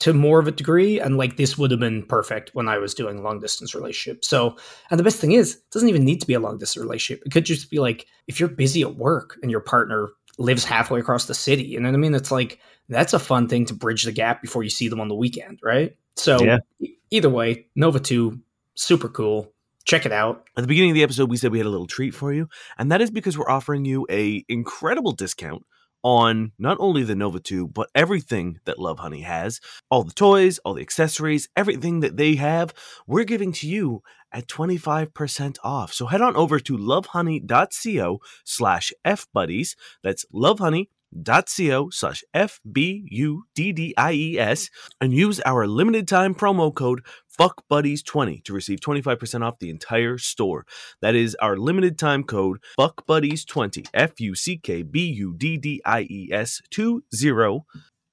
to 0.00 0.12
more 0.12 0.40
of 0.40 0.48
a 0.48 0.52
degree 0.52 0.98
and 0.98 1.16
like 1.16 1.36
this 1.36 1.56
would 1.56 1.70
have 1.70 1.78
been 1.78 2.04
perfect 2.04 2.50
when 2.54 2.66
I 2.66 2.78
was 2.78 2.92
doing 2.94 3.22
long 3.22 3.38
distance 3.38 3.72
relationship. 3.72 4.24
So, 4.24 4.56
and 4.90 4.98
the 4.98 5.04
best 5.04 5.20
thing 5.20 5.30
is, 5.30 5.54
it 5.54 5.70
doesn't 5.70 5.88
even 5.88 6.04
need 6.04 6.20
to 6.20 6.26
be 6.26 6.34
a 6.34 6.40
long 6.40 6.58
distance 6.58 6.82
relationship. 6.82 7.22
It 7.24 7.30
could 7.30 7.44
just 7.44 7.70
be 7.70 7.78
like 7.78 8.06
if 8.26 8.40
you're 8.40 8.48
busy 8.48 8.82
at 8.82 8.96
work 8.96 9.38
and 9.42 9.50
your 9.50 9.60
partner 9.60 10.08
lives 10.38 10.64
halfway 10.64 10.98
across 10.98 11.26
the 11.26 11.34
city, 11.34 11.62
you 11.62 11.78
know 11.78 11.88
what 11.88 11.94
I 11.94 11.98
mean? 11.98 12.14
It's 12.16 12.32
like 12.32 12.58
that's 12.88 13.12
a 13.12 13.20
fun 13.20 13.46
thing 13.46 13.66
to 13.66 13.74
bridge 13.74 14.02
the 14.02 14.10
gap 14.10 14.42
before 14.42 14.64
you 14.64 14.70
see 14.70 14.88
them 14.88 15.00
on 15.00 15.06
the 15.06 15.14
weekend, 15.14 15.60
right? 15.62 15.96
So, 16.16 16.42
Yeah. 16.42 16.58
either 17.10 17.30
way, 17.30 17.68
Nova 17.76 18.00
2 18.00 18.40
super 18.74 19.08
cool. 19.08 19.52
Check 19.84 20.06
it 20.06 20.12
out. 20.12 20.44
At 20.56 20.62
the 20.62 20.68
beginning 20.68 20.90
of 20.90 20.94
the 20.94 21.02
episode, 21.02 21.30
we 21.30 21.36
said 21.36 21.52
we 21.52 21.58
had 21.58 21.66
a 21.66 21.70
little 21.70 21.86
treat 21.86 22.14
for 22.14 22.32
you, 22.32 22.48
and 22.78 22.90
that 22.92 23.00
is 23.00 23.10
because 23.10 23.36
we're 23.36 23.50
offering 23.50 23.84
you 23.84 24.06
a 24.10 24.44
incredible 24.48 25.12
discount 25.12 25.64
on 26.02 26.52
not 26.58 26.76
only 26.80 27.04
the 27.04 27.14
Nova 27.14 27.38
2, 27.38 27.68
but 27.68 27.88
everything 27.94 28.58
that 28.64 28.76
Lovehoney 28.76 29.22
has. 29.22 29.60
All 29.90 30.02
the 30.02 30.12
toys, 30.12 30.58
all 30.58 30.74
the 30.74 30.82
accessories, 30.82 31.48
everything 31.56 32.00
that 32.00 32.16
they 32.16 32.34
have, 32.34 32.74
we're 33.06 33.24
giving 33.24 33.52
to 33.52 33.68
you 33.68 34.02
at 34.32 34.48
25% 34.48 35.58
off. 35.62 35.92
So 35.92 36.06
head 36.06 36.20
on 36.20 36.34
over 36.36 36.58
to 36.58 36.76
lovehoney.co 36.76 38.20
slash 38.44 38.92
fbuddies. 39.04 39.76
That's 40.02 40.24
lovehoney.co 40.34 41.01
slash 41.92 42.24
F-B-U-D-D-I-E-S 42.34 42.70
and 45.00 45.14
use 45.14 45.40
our 45.40 45.66
limited 45.66 46.08
time 46.08 46.34
promo 46.34 46.74
code 46.74 47.02
FuckBuddies20 47.38 48.44
to 48.44 48.52
receive 48.52 48.80
25% 48.80 49.42
off 49.42 49.58
the 49.58 49.70
entire 49.70 50.18
store. 50.18 50.66
That 51.00 51.14
is 51.14 51.34
our 51.36 51.56
limited 51.56 51.98
time 51.98 52.24
code 52.24 52.58
FuckBuddies20, 52.78 53.88
F 53.94 54.20
U 54.20 54.34
C 54.34 54.58
K 54.58 54.82
B 54.82 55.06
U 55.06 55.34
D 55.36 55.56
D 55.56 55.80
I 55.84 56.06
E 56.10 56.28
S 56.32 56.60
20 56.70 57.02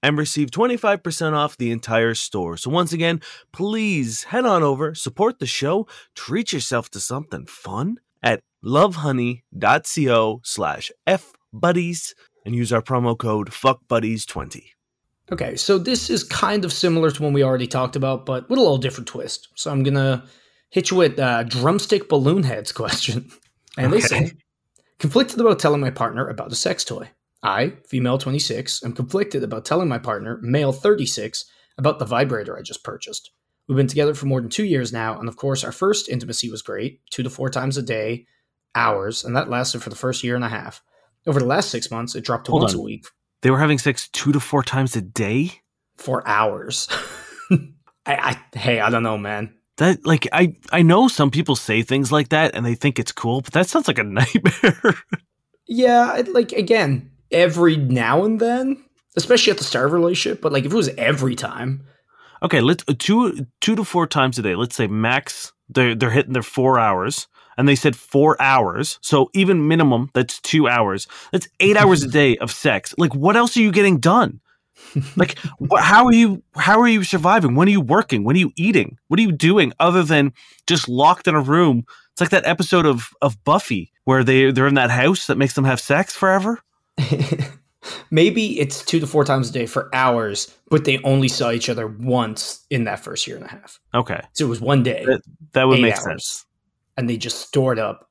and 0.01 0.17
receive 0.17 0.49
25% 0.49 1.33
off 1.33 1.57
the 1.57 1.71
entire 1.71 2.15
store. 2.15 2.57
So 2.57 2.69
once 2.69 2.93
again, 2.93 3.21
please 3.51 4.23
head 4.23 4.45
on 4.45 4.63
over, 4.63 4.95
support 4.95 5.39
the 5.39 5.45
show, 5.45 5.88
treat 6.15 6.53
yourself 6.53 6.89
to 6.91 6.99
something 6.99 7.45
fun 7.45 7.97
at 8.23 8.41
lovehoney.co 8.63 10.41
slash 10.43 10.91
fbuddies 11.07 12.13
and 12.45 12.56
use 12.56 12.73
our 12.73 12.82
promo 12.82 13.17
code 13.17 13.49
fuckbuddies20. 13.49 14.63
Okay, 15.32 15.56
so 15.56 15.78
this 15.78 16.10
is 16.10 16.23
kind 16.23 16.65
of 16.65 16.73
similar 16.73 17.12
to 17.12 17.23
one 17.23 17.34
we 17.34 17.43
already 17.43 17.67
talked 17.67 17.95
about, 17.95 18.25
but 18.25 18.49
with 18.49 18.58
a 18.58 18.62
little 18.62 18.78
different 18.78 19.08
twist. 19.08 19.49
So 19.56 19.71
I'm 19.71 19.84
gonna 19.84 20.25
hit 20.69 20.89
you 20.89 20.97
with 20.97 21.19
uh, 21.19 21.43
drumstick 21.43 22.10
balloon 22.10 22.43
heads 22.43 22.71
question, 22.73 23.30
and 23.78 23.93
they 23.93 24.02
say 24.02 24.32
conflicted 24.97 25.39
about 25.39 25.60
telling 25.60 25.82
my 25.82 25.91
partner 25.91 26.28
about 26.28 26.52
a 26.52 26.56
sex 26.56 26.84
toy. 26.84 27.10
I, 27.41 27.73
female 27.88 28.17
26, 28.17 28.84
am 28.84 28.93
conflicted 28.93 29.43
about 29.43 29.63
telling 29.63 29.88
my 29.88 29.97
partner, 29.97 30.39
male 30.41 30.73
36, 30.73 31.45
about 31.78 31.99
the 31.99 32.06
vibrator 32.06 32.58
I 32.58 32.62
just 32.62 32.84
purchased. 32.84 33.32
We've 33.67 33.78
been 33.78 33.88
together 33.88 34.13
for 34.13 34.25
more 34.25 34.41
than 34.41 34.49
two 34.49 34.65
years 34.65 34.91
now, 34.91 35.17
and 35.19 35.30
of 35.30 35.38
course, 35.38 35.63
our 35.63 35.71
first 35.71 36.10
intimacy 36.10 36.49
was 36.49 36.62
great, 36.62 37.02
two 37.12 37.23
to 37.23 37.30
four 37.30 37.49
times 37.49 37.78
a 37.78 37.84
day, 37.84 38.25
hours, 38.75 39.23
and 39.23 39.36
that 39.36 39.49
lasted 39.49 39.82
for 39.82 39.89
the 39.89 39.95
first 39.95 40.23
year 40.23 40.36
and 40.36 40.43
a 40.43 40.49
half. 40.49 40.82
Over 41.27 41.39
the 41.39 41.45
last 41.45 41.69
six 41.69 41.91
months, 41.91 42.15
it 42.15 42.23
dropped 42.23 42.45
to 42.45 42.51
Hold 42.51 42.63
once 42.63 42.73
on. 42.73 42.79
a 42.79 42.84
week 42.84 43.05
They 43.41 43.51
were 43.51 43.60
having 43.60 43.77
sex 43.77 44.08
two 44.10 44.32
to 44.32 44.39
four 44.39 44.63
times 44.63 44.95
a 44.95 45.01
day. 45.01 45.62
for 45.97 46.25
hours. 46.27 46.88
I, 47.51 48.38
I, 48.53 48.58
hey, 48.58 48.79
I 48.79 48.89
don't 48.89 49.03
know, 49.03 49.17
man. 49.17 49.53
That 49.77 50.05
like 50.05 50.27
I 50.34 50.55
I 50.71 50.82
know 50.82 51.08
some 51.08 51.32
people 51.32 51.55
say 51.55 51.82
things 51.84 52.12
like 52.12 52.29
that 52.29 52.53
and 52.55 52.65
they 52.65 52.75
think 52.75 52.99
it's 52.99 53.12
cool, 53.13 53.41
but 53.41 53.53
that 53.53 53.67
sounds 53.67 53.88
like 53.88 53.99
a 53.99 54.03
nightmare. 54.19 54.95
Yeah, 55.67 56.21
like 56.34 56.51
again, 56.51 57.12
every 57.32 57.77
now 57.77 58.23
and 58.25 58.39
then, 58.39 58.84
especially 59.15 59.51
at 59.51 59.58
the 59.58 59.63
start 59.63 59.86
of 59.86 59.93
a 59.93 59.95
relationship, 59.95 60.41
but 60.41 60.51
like 60.51 60.65
if 60.65 60.73
it 60.73 60.75
was 60.75 60.89
every 60.97 61.36
time, 61.36 61.86
okay, 62.43 62.60
let's 62.60 62.84
uh, 62.88 62.93
two 62.97 63.45
two 63.62 63.75
to 63.75 63.84
four 63.86 64.05
times 64.08 64.38
a 64.39 64.41
day. 64.41 64.55
Let's 64.55 64.75
say 64.75 64.88
max 64.88 65.53
they're 65.69 65.95
they're 65.95 66.10
hitting 66.10 66.34
their 66.34 66.43
four 66.43 66.77
hours. 66.79 67.27
And 67.60 67.67
they 67.67 67.76
said 67.76 67.95
four 67.95 68.41
hours. 68.41 68.98
So 69.02 69.30
even 69.36 69.67
minimum, 69.67 70.10
that's 70.15 70.39
two 70.41 70.67
hours. 70.67 71.08
That's 71.32 71.48
eight 71.60 71.78
hours 71.82 72.02
a 72.02 72.08
day 72.08 72.38
of 72.38 72.52
sex. 72.52 72.95
Like, 72.98 73.13
what 73.13 73.36
else 73.36 73.56
are 73.56 73.62
you 73.62 73.72
getting 73.72 74.00
done? 74.00 74.39
like 75.17 75.38
wh- 75.69 75.78
how 75.80 76.06
are 76.06 76.13
you 76.13 76.41
how 76.56 76.80
are 76.80 76.88
you 76.88 77.04
surviving 77.04 77.54
when 77.54 77.67
are 77.67 77.72
you 77.72 77.82
working 77.82 78.24
when 78.24 78.36
are 78.38 78.39
you 78.39 78.52
eating 78.56 78.98
what 79.10 79.19
are 79.19 79.24
you 79.24 79.32
doing 79.34 79.74
other 79.80 80.04
than 80.04 80.32
just 80.67 80.88
locked 80.88 81.28
in 81.28 81.36
a 81.36 81.41
room 81.41 81.84
it's 82.13 82.22
like 82.22 82.30
that 82.30 82.45
episode 82.45 82.86
of 82.86 83.10
of 83.22 83.36
buffy 83.43 83.91
where 84.06 84.24
they 84.24 84.52
they're 84.52 84.67
in 84.67 84.76
that 84.76 84.89
house 84.89 85.28
that 85.28 85.38
makes 85.38 85.54
them 85.54 85.65
have 85.65 85.82
sex 85.82 86.15
forever 86.15 86.62
maybe 88.12 88.60
it's 88.60 88.84
two 88.84 89.00
to 89.00 89.08
four 89.08 89.24
times 89.24 89.50
a 89.50 89.54
day 89.54 89.65
for 89.65 89.89
hours, 89.93 90.54
but 90.69 90.86
they 90.86 91.00
only 91.04 91.28
saw 91.28 91.52
each 91.52 91.69
other 91.69 91.88
once 91.88 92.65
in 92.69 92.84
that 92.86 93.00
first 93.00 93.28
year 93.28 93.36
and 93.38 93.45
a 93.45 93.50
half. 93.50 93.80
okay 93.93 94.22
So 94.34 94.45
it 94.45 94.50
was 94.50 94.62
one 94.62 94.84
day, 94.84 95.04
That- 95.06 95.22
that 95.54 95.63
would 95.67 95.82
make 95.82 95.95
hours. 95.95 96.04
sense 96.04 96.45
and 96.99 97.09
they 97.09 97.15
just 97.15 97.39
stored 97.39 97.79
up 97.79 98.09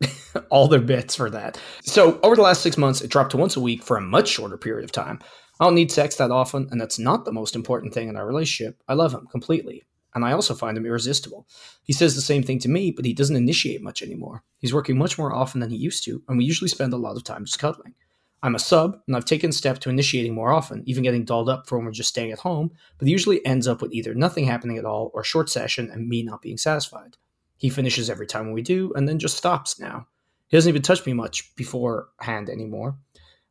all 0.50 0.68
their 0.68 0.80
bits 0.80 1.16
for 1.16 1.28
that. 1.30 1.60
So 1.82 2.20
over 2.22 2.36
the 2.36 2.42
last 2.42 2.62
six 2.62 2.78
months, 2.78 3.00
it 3.00 3.10
dropped 3.10 3.32
to 3.32 3.36
once 3.36 3.56
a 3.56 3.60
week 3.60 3.82
for 3.82 3.96
a 3.96 4.00
much 4.00 4.28
shorter 4.28 4.56
period 4.56 4.84
of 4.84 4.92
time. 4.92 5.18
I 5.58 5.64
don't 5.64 5.74
need 5.74 5.90
sex 5.90 6.14
that 6.14 6.30
often, 6.30 6.68
and 6.70 6.80
that's 6.80 6.98
not 6.98 7.24
the 7.24 7.32
most 7.32 7.56
important 7.56 7.92
thing 7.92 8.08
in 8.08 8.16
our 8.16 8.24
relationship. 8.24 8.80
I 8.86 8.94
love 8.94 9.12
him 9.12 9.26
completely, 9.32 9.82
and 10.14 10.24
I 10.24 10.30
also 10.30 10.54
find 10.54 10.78
him 10.78 10.86
irresistible. 10.86 11.48
He 11.82 11.92
says 11.92 12.14
the 12.14 12.20
same 12.20 12.44
thing 12.44 12.60
to 12.60 12.68
me, 12.68 12.92
but 12.92 13.04
he 13.04 13.12
doesn't 13.12 13.34
initiate 13.34 13.82
much 13.82 14.00
anymore. 14.00 14.44
He's 14.60 14.72
working 14.72 14.96
much 14.96 15.18
more 15.18 15.34
often 15.34 15.58
than 15.58 15.70
he 15.70 15.76
used 15.76 16.04
to, 16.04 16.22
and 16.28 16.38
we 16.38 16.44
usually 16.44 16.68
spend 16.68 16.92
a 16.92 16.98
lot 16.98 17.16
of 17.16 17.24
time 17.24 17.44
just 17.44 17.58
cuddling. 17.58 17.96
I'm 18.44 18.54
a 18.54 18.60
sub, 18.60 18.96
and 19.08 19.16
I've 19.16 19.24
taken 19.24 19.50
steps 19.50 19.80
to 19.80 19.90
initiating 19.90 20.36
more 20.36 20.52
often, 20.52 20.84
even 20.86 21.02
getting 21.02 21.24
dolled 21.24 21.48
up 21.48 21.68
for 21.68 21.78
when 21.78 21.84
we're 21.84 21.92
just 21.92 22.10
staying 22.10 22.30
at 22.30 22.38
home, 22.38 22.70
but 22.96 23.08
it 23.08 23.10
usually 23.10 23.44
ends 23.44 23.66
up 23.66 23.82
with 23.82 23.92
either 23.92 24.14
nothing 24.14 24.46
happening 24.46 24.78
at 24.78 24.84
all 24.84 25.10
or 25.14 25.22
a 25.22 25.24
short 25.24 25.50
session 25.50 25.90
and 25.90 26.08
me 26.08 26.22
not 26.22 26.40
being 26.40 26.56
satisfied. 26.56 27.16
He 27.60 27.68
finishes 27.68 28.08
every 28.08 28.26
time 28.26 28.52
we 28.52 28.62
do 28.62 28.90
and 28.96 29.06
then 29.06 29.18
just 29.18 29.36
stops 29.36 29.78
now. 29.78 30.06
He 30.48 30.56
doesn't 30.56 30.70
even 30.70 30.80
touch 30.80 31.04
me 31.04 31.12
much 31.12 31.54
beforehand 31.56 32.48
anymore. 32.48 32.96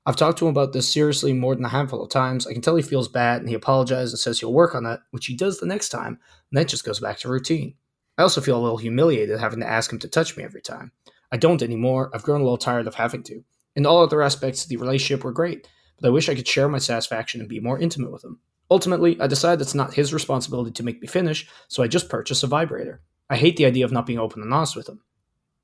I've 0.04 0.16
talked 0.16 0.40
to 0.40 0.46
him 0.46 0.50
about 0.50 0.74
this 0.74 0.92
seriously 0.92 1.32
more 1.32 1.54
than 1.54 1.64
a 1.64 1.70
handful 1.70 2.02
of 2.02 2.10
times. 2.10 2.48
I 2.48 2.54
can 2.54 2.64
tell 2.64 2.76
he 2.76 2.82
feels 2.82 3.08
bad 3.08 3.40
and 3.40 3.48
he 3.48 3.54
apologizes 3.54 4.12
and 4.12 4.20
says 4.20 4.40
he'll 4.40 4.52
work 4.52 4.74
on 4.74 4.84
that, 4.86 5.02
which 5.12 5.28
he 5.28 5.36
does 5.36 5.60
the 5.60 5.68
next 5.68 5.90
time, 5.90 6.14
and 6.14 6.20
then 6.58 6.64
it 6.64 6.70
just 6.70 6.84
goes 6.84 7.00
back 7.00 7.20
to 7.20 7.30
routine. 7.30 7.76
I 8.18 8.24
also 8.24 8.42
feel 8.42 8.58
a 8.58 8.64
little 8.64 8.78
humiliated 8.78 9.40
having 9.40 9.60
to 9.60 9.70
ask 9.70 9.94
him 9.94 10.00
to 10.00 10.08
touch 10.08 10.36
me 10.36 10.44
every 10.44 10.64
time. 10.64 10.92
I 11.32 11.38
don't 11.38 11.62
anymore. 11.62 12.10
I've 12.12 12.24
grown 12.24 12.42
a 12.42 12.44
little 12.44 12.58
tired 12.58 12.88
of 12.88 12.96
having 12.96 13.22
to. 13.24 13.44
In 13.76 13.86
all 13.86 14.02
other 14.02 14.24
aspects 14.24 14.66
the 14.66 14.78
relationship 14.78 15.24
were 15.24 15.32
great, 15.32 15.70
but 16.02 16.08
I 16.08 16.12
wish 16.12 16.30
I 16.30 16.36
could 16.36 16.48
share 16.48 16.68
my 16.68 16.80
satisfaction 16.80 17.42
and 17.42 17.48
be 17.48 17.60
more 17.60 17.78
intimate 17.78 18.12
with 18.12 18.24
him. 18.24 18.40
Ultimately, 18.72 19.22
I 19.22 19.28
decide 19.28 19.62
it's 19.62 19.76
not 19.76 19.94
his 19.94 20.16
responsibility 20.16 20.72
to 20.72 20.84
make 20.84 21.00
me 21.00 21.08
finish, 21.08 21.48
so 21.68 21.84
I 21.84 21.88
just 21.88 22.10
purchase 22.10 22.42
a 22.42 22.48
vibrator. 22.48 23.02
I 23.30 23.38
hate 23.38 23.58
the 23.58 23.66
idea 23.66 23.86
of 23.86 23.92
not 23.92 24.06
being 24.06 24.20
open 24.20 24.42
and 24.42 24.54
honest 24.54 24.76
with 24.76 24.88
them. 24.88 25.02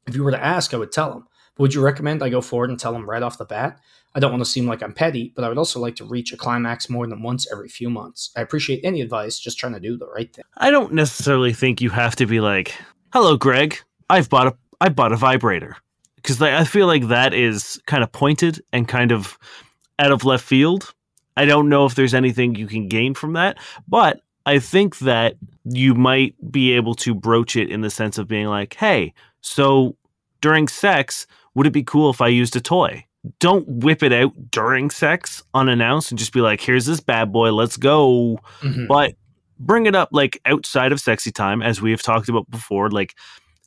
If 0.07 0.15
you 0.15 0.23
were 0.23 0.31
to 0.31 0.43
ask, 0.43 0.73
I 0.73 0.77
would 0.77 0.91
tell 0.91 1.11
them. 1.11 1.27
But 1.55 1.61
would 1.63 1.73
you 1.73 1.81
recommend 1.81 2.21
I 2.21 2.29
go 2.29 2.41
forward 2.41 2.69
and 2.69 2.79
tell 2.79 2.93
them 2.93 3.09
right 3.09 3.23
off 3.23 3.37
the 3.37 3.45
bat? 3.45 3.79
I 4.13 4.19
don't 4.19 4.31
want 4.31 4.43
to 4.43 4.49
seem 4.49 4.65
like 4.65 4.81
I'm 4.81 4.93
petty, 4.93 5.33
but 5.35 5.43
I 5.43 5.49
would 5.49 5.57
also 5.57 5.79
like 5.79 5.95
to 5.97 6.05
reach 6.05 6.31
a 6.31 6.37
climax 6.37 6.89
more 6.89 7.05
than 7.07 7.21
once 7.21 7.51
every 7.51 7.67
few 7.67 7.89
months. 7.89 8.31
I 8.37 8.41
appreciate 8.41 8.81
any 8.83 9.01
advice, 9.01 9.39
just 9.39 9.57
trying 9.57 9.73
to 9.73 9.79
do 9.79 9.97
the 9.97 10.07
right 10.07 10.33
thing. 10.33 10.45
i 10.57 10.69
don't 10.71 10.93
necessarily 10.93 11.51
think 11.53 11.81
you 11.81 11.89
have 11.89 12.15
to 12.15 12.25
be 12.25 12.39
like 12.39 12.73
hello 13.11 13.35
greg 13.37 13.77
i've 14.09 14.29
bought 14.29 14.47
a 14.47 14.55
i 14.79 14.87
bought 14.89 15.11
a 15.11 15.17
vibrator 15.17 15.75
because 16.15 16.41
i 16.41 16.63
feel 16.63 16.87
like 16.87 17.07
that 17.09 17.33
is 17.33 17.81
kind 17.87 18.03
of 18.03 18.11
pointed 18.11 18.61
and 18.71 18.87
kind 18.87 19.11
of 19.11 19.37
out 19.99 20.11
of 20.11 20.23
left 20.23 20.45
field 20.45 20.93
i 21.35 21.43
don't 21.45 21.67
know 21.69 21.85
if 21.85 21.95
there's 21.95 22.13
anything 22.13 22.55
you 22.55 22.67
can 22.67 22.87
gain 22.87 23.13
from 23.13 23.33
that 23.33 23.57
but 23.87 24.21
i 24.45 24.59
think 24.59 24.99
that 24.99 25.35
you 25.65 25.93
might 25.95 26.35
be 26.51 26.71
able 26.73 26.93
to 26.95 27.13
broach 27.15 27.55
it 27.55 27.69
in 27.69 27.81
the 27.81 27.89
sense 27.89 28.17
of 28.17 28.27
being 28.27 28.47
like 28.47 28.75
hey 28.75 29.13
so 29.41 29.95
during 30.41 30.67
sex 30.67 31.25
would 31.55 31.65
it 31.67 31.71
be 31.73 31.83
cool 31.83 32.09
if 32.09 32.21
i 32.21 32.27
used 32.27 32.55
a 32.55 32.61
toy 32.61 33.03
don't 33.39 33.67
whip 33.67 34.03
it 34.03 34.13
out 34.13 34.31
during 34.51 34.89
sex 34.91 35.41
unannounced 35.55 36.11
and 36.11 36.19
just 36.19 36.31
be 36.33 36.41
like 36.41 36.61
here's 36.61 36.85
this 36.85 36.99
bad 36.99 37.31
boy 37.31 37.51
let's 37.51 37.77
go 37.77 38.39
Mhm. 38.61 38.87
but 38.87 39.15
bring 39.59 39.85
it 39.87 39.95
up 39.95 40.09
like 40.11 40.39
outside 40.45 40.91
of 40.91 40.99
sexy 40.99 41.31
time 41.31 41.61
as 41.61 41.81
we 41.81 41.89
have 41.91 42.01
talked 42.03 42.29
about 42.29 42.49
before 42.51 42.89
like 42.91 43.15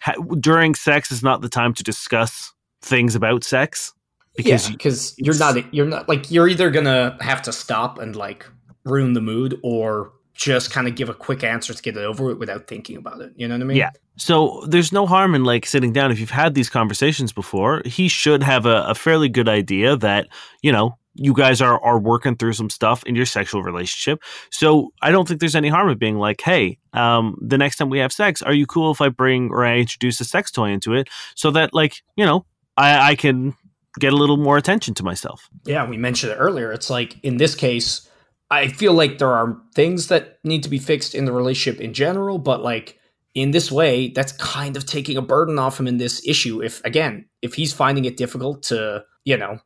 ha- 0.01 0.13
during 0.39 0.75
sex 0.77 1.11
is 1.11 1.23
not 1.23 1.41
the 1.41 1.49
time 1.49 1.75
to 1.75 1.83
discuss 1.83 2.53
things 2.83 3.15
about 3.17 3.43
sex 3.43 3.93
because 4.37 4.69
yeah, 4.69 4.73
because 4.77 5.15
you're 5.19 5.37
not 5.39 5.75
you're 5.75 5.87
not 5.87 6.09
like 6.09 6.31
you're 6.31 6.47
either 6.47 6.71
gonna 6.71 7.17
have 7.21 7.43
to 7.43 7.53
stop 7.53 7.99
and 7.99 8.15
like 8.15 8.47
ruin 8.85 9.15
the 9.15 9.21
mood 9.21 9.59
or 9.65 10.13
just 10.39 10.71
kind 10.71 10.87
of 10.87 10.95
give 10.95 11.09
a 11.09 11.15
quick 11.15 11.43
answer 11.43 11.75
to 11.75 11.83
get 11.83 11.97
it 11.97 12.05
over 12.05 12.25
with 12.25 12.39
without 12.39 12.69
thinking 12.69 12.97
about 12.97 13.21
it. 13.21 13.33
You 13.37 13.49
know 13.49 13.57
what 13.57 13.63
I 13.63 13.65
mean? 13.65 13.77
Yeah. 13.77 13.91
so 14.17 14.63
there's 14.69 14.93
no 14.93 15.05
harm 15.05 15.35
in 15.35 15.45
like 15.45 15.67
sitting 15.67 15.93
down 15.93 16.13
if 16.13 16.21
you've 16.21 16.31
had 16.31 16.55
these 16.55 16.71
conversations 16.71 17.33
before 17.33 17.83
he 17.85 18.07
should 18.09 18.43
have 18.45 18.65
a, 18.65 18.85
a 18.85 18.95
fairly 18.95 19.29
good 19.29 19.49
idea 19.49 19.97
that 19.97 20.29
you 20.63 20.71
know 20.73 20.97
you 21.15 21.35
guys 21.35 21.61
are 21.61 21.83
are 21.83 21.99
working 21.99 22.37
through 22.37 22.53
some 22.53 22.71
stuff 22.71 23.03
in 23.05 23.17
your 23.17 23.27
sexual 23.27 23.63
relationship 23.65 24.23
so 24.51 24.93
i 25.03 25.11
don't 25.11 25.27
think 25.27 25.41
there's 25.41 25.57
any 25.57 25.69
harm 25.69 25.89
in 25.89 25.99
being 25.99 26.17
like 26.19 26.41
hey 26.41 26.79
um 26.93 27.37
the 27.41 27.59
next 27.59 27.77
time 27.77 27.91
we 27.91 27.99
have 27.99 28.13
sex 28.13 28.41
are 28.43 28.55
you 28.55 28.67
cool 28.67 28.93
if 28.93 29.01
i 29.01 29.09
bring 29.09 29.51
or 29.51 29.65
i 29.65 29.77
introduce 29.77 30.21
a 30.21 30.25
sex 30.25 30.53
toy 30.53 30.71
into 30.71 30.95
it 30.95 31.09
so 31.35 31.51
that 31.51 31.75
like 31.75 32.03
you 32.17 32.25
know 32.25 32.45
i 32.77 33.11
i 33.11 33.15
can 33.17 33.53
get 33.99 34.13
a 34.13 34.17
little 34.17 34.37
more 34.37 34.57
attention 34.57 34.95
to 34.95 35.03
myself 35.03 35.49
Yeah, 35.65 35.89
we 35.89 35.97
mentioned 35.97 36.31
it 36.33 36.37
earlier. 36.37 36.71
It's 36.73 36.89
like 36.89 37.17
in 37.25 37.37
this 37.39 37.55
case, 37.57 38.08
I 38.51 38.69
feel 38.69 38.95
like 38.95 39.19
there 39.19 39.35
are 39.35 39.61
things 39.75 40.09
that 40.09 40.39
need 40.43 40.63
to 40.63 40.69
be 40.69 40.79
fixed 40.79 41.15
in 41.15 41.27
the 41.27 41.33
relationship 41.33 41.81
in 41.81 41.93
general, 41.93 42.39
but 42.39 42.63
like 42.63 42.99
in 43.35 43.51
this 43.51 43.71
way, 43.71 44.09
that's 44.09 44.33
kind 44.33 44.77
of 44.77 44.87
taking 44.87 45.17
a 45.17 45.23
burden 45.23 45.59
off 45.59 45.79
him 45.79 45.87
in 45.87 45.99
this 45.99 46.27
issue. 46.27 46.63
If 46.63 46.83
again, 46.85 47.27
if 47.43 47.55
he's 47.55 47.73
finding 47.73 48.05
it 48.05 48.17
difficult 48.17 48.63
to, 48.65 49.05
you 49.25 49.37
know, 49.37 49.59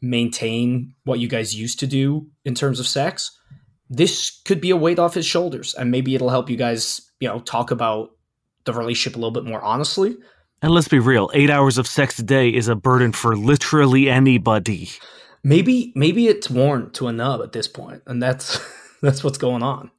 maintain 0.00 0.94
what 1.04 1.18
you 1.18 1.28
guys 1.28 1.54
used 1.54 1.78
to 1.80 1.86
do 1.86 2.28
in 2.44 2.54
terms 2.54 2.80
of 2.80 2.86
sex, 2.86 3.36
this 3.90 4.40
could 4.46 4.60
be 4.60 4.70
a 4.70 4.76
weight 4.76 4.98
off 4.98 5.14
his 5.14 5.26
shoulders 5.26 5.74
and 5.74 5.90
maybe 5.90 6.14
it'll 6.14 6.30
help 6.30 6.48
you 6.48 6.56
guys, 6.56 7.02
you 7.20 7.28
know, 7.28 7.40
talk 7.40 7.70
about 7.70 8.10
the 8.64 8.72
relationship 8.72 9.16
a 9.16 9.18
little 9.18 9.30
bit 9.30 9.44
more 9.44 9.62
honestly. 9.62 10.16
and 10.62 10.72
let's 10.72 10.88
be 10.88 10.98
real 10.98 11.30
eight 11.34 11.50
hours 11.50 11.78
of 11.78 11.86
sex 11.86 12.18
a 12.18 12.22
day 12.22 12.48
is 12.50 12.68
a 12.68 12.74
burden 12.74 13.12
for 13.12 13.36
literally 13.36 14.08
anybody 14.08 14.90
Maybe 15.42 15.92
maybe 15.96 16.28
it's 16.28 16.50
worn 16.50 16.90
to 16.92 17.08
a 17.08 17.12
nub 17.12 17.40
at 17.42 17.52
this 17.52 17.66
point, 17.68 18.02
and 18.06 18.22
that's 18.22 18.60
that's 19.02 19.24
what's 19.24 19.38
going 19.38 19.62
on. 19.62 19.90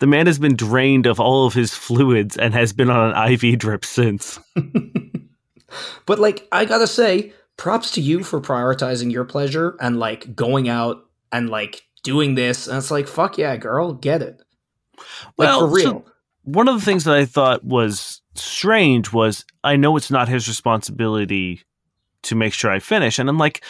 the 0.00 0.06
man 0.06 0.26
has 0.26 0.38
been 0.38 0.56
drained 0.56 1.06
of 1.06 1.20
all 1.20 1.46
of 1.46 1.54
his 1.54 1.72
fluids 1.74 2.36
and 2.36 2.52
has 2.54 2.72
been 2.72 2.90
on 2.90 3.12
an 3.14 3.32
iv 3.32 3.58
drip 3.58 3.84
since 3.84 4.40
but 6.06 6.18
like 6.18 6.48
I 6.52 6.64
gotta 6.64 6.86
say, 6.86 7.32
props 7.56 7.92
to 7.92 8.00
you 8.00 8.22
for 8.24 8.40
prioritizing 8.40 9.12
your 9.12 9.24
pleasure 9.24 9.76
and 9.80 9.98
like 9.98 10.34
going 10.34 10.68
out 10.68 11.04
and 11.30 11.48
like 11.48 11.82
doing 12.02 12.34
this. 12.34 12.66
And 12.66 12.78
it's 12.78 12.90
like, 12.90 13.06
fuck 13.06 13.38
yeah, 13.38 13.56
girl, 13.56 13.92
get 13.92 14.22
it. 14.22 14.42
Like 15.38 15.48
Well, 15.48 15.68
for 15.70 15.80
so- 15.80 16.04
one 16.44 16.66
of 16.68 16.74
the 16.74 16.84
things 16.84 17.04
that 17.04 17.14
I 17.14 17.24
thought 17.24 17.62
was 17.64 18.20
strange 18.34 19.12
was 19.12 19.44
I 19.62 19.76
know 19.76 19.96
it's 19.96 20.10
not 20.10 20.28
his 20.28 20.48
responsibility 20.48 21.62
to 22.24 22.34
make 22.34 22.52
sure 22.52 22.70
I 22.70 22.80
finish. 22.80 23.18
And 23.18 23.28
I'm 23.28 23.38
like, 23.38 23.62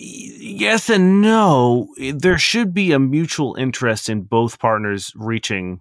yes 0.00 0.88
and 0.88 1.20
no. 1.22 1.88
There 2.14 2.38
should 2.38 2.72
be 2.72 2.92
a 2.92 2.98
mutual 2.98 3.54
interest 3.56 4.08
in 4.08 4.22
both 4.22 4.58
partners 4.58 5.12
reaching 5.16 5.80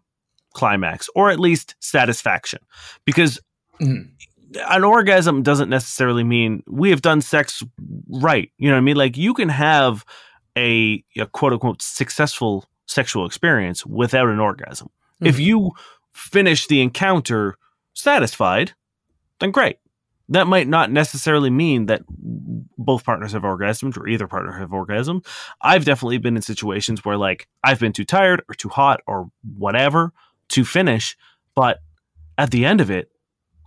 climax 0.53 1.09
or 1.15 1.29
at 1.29 1.39
least 1.39 1.75
satisfaction 1.79 2.59
because 3.05 3.39
Mhm. 3.79 4.09
an 4.69 4.83
orgasm 4.83 5.43
doesn't 5.43 5.69
necessarily 5.69 6.23
mean 6.23 6.63
we 6.67 6.89
have 6.89 7.01
done 7.01 7.21
sex 7.21 7.61
right. 8.09 8.51
You 8.57 8.69
know 8.69 8.73
what 8.75 8.79
I 8.79 8.81
mean? 8.81 8.95
Like 8.95 9.17
you 9.17 9.33
can 9.35 9.49
have 9.49 10.03
a, 10.57 11.03
a 11.17 11.27
quote 11.27 11.53
unquote 11.53 11.81
successful 11.83 12.65
sexual 12.87 13.25
experience 13.25 13.85
without 13.85 14.29
an 14.29 14.39
orgasm. 14.39 14.89
If 15.21 15.37
Mhm. 15.37 15.43
you 15.45 15.71
finish 16.13 16.65
the 16.67 16.81
encounter 16.81 17.57
satisfied, 17.93 18.73
then 19.39 19.51
great. 19.51 19.77
That 20.29 20.47
might 20.47 20.67
not 20.67 20.91
necessarily 20.91 21.49
mean 21.49 21.85
that 21.85 22.01
both 22.09 23.05
partners 23.05 23.31
have 23.31 23.43
orgasmed 23.43 23.95
or 23.97 24.07
either 24.07 24.27
partner 24.27 24.51
have 24.59 24.71
orgasmed. 24.71 25.25
I've 25.61 25.85
definitely 25.85 26.17
been 26.17 26.35
in 26.35 26.41
situations 26.41 27.05
where 27.05 27.17
like 27.17 27.47
I've 27.63 27.79
been 27.79 27.93
too 27.93 28.03
tired 28.05 28.41
or 28.49 28.55
too 28.55 28.69
hot 28.69 29.01
or 29.07 29.29
whatever 29.57 30.11
to 30.49 30.65
finish, 30.65 31.15
but 31.55 31.79
at 32.37 32.51
the 32.51 32.65
end 32.65 32.81
of 32.81 32.91
it, 32.91 33.09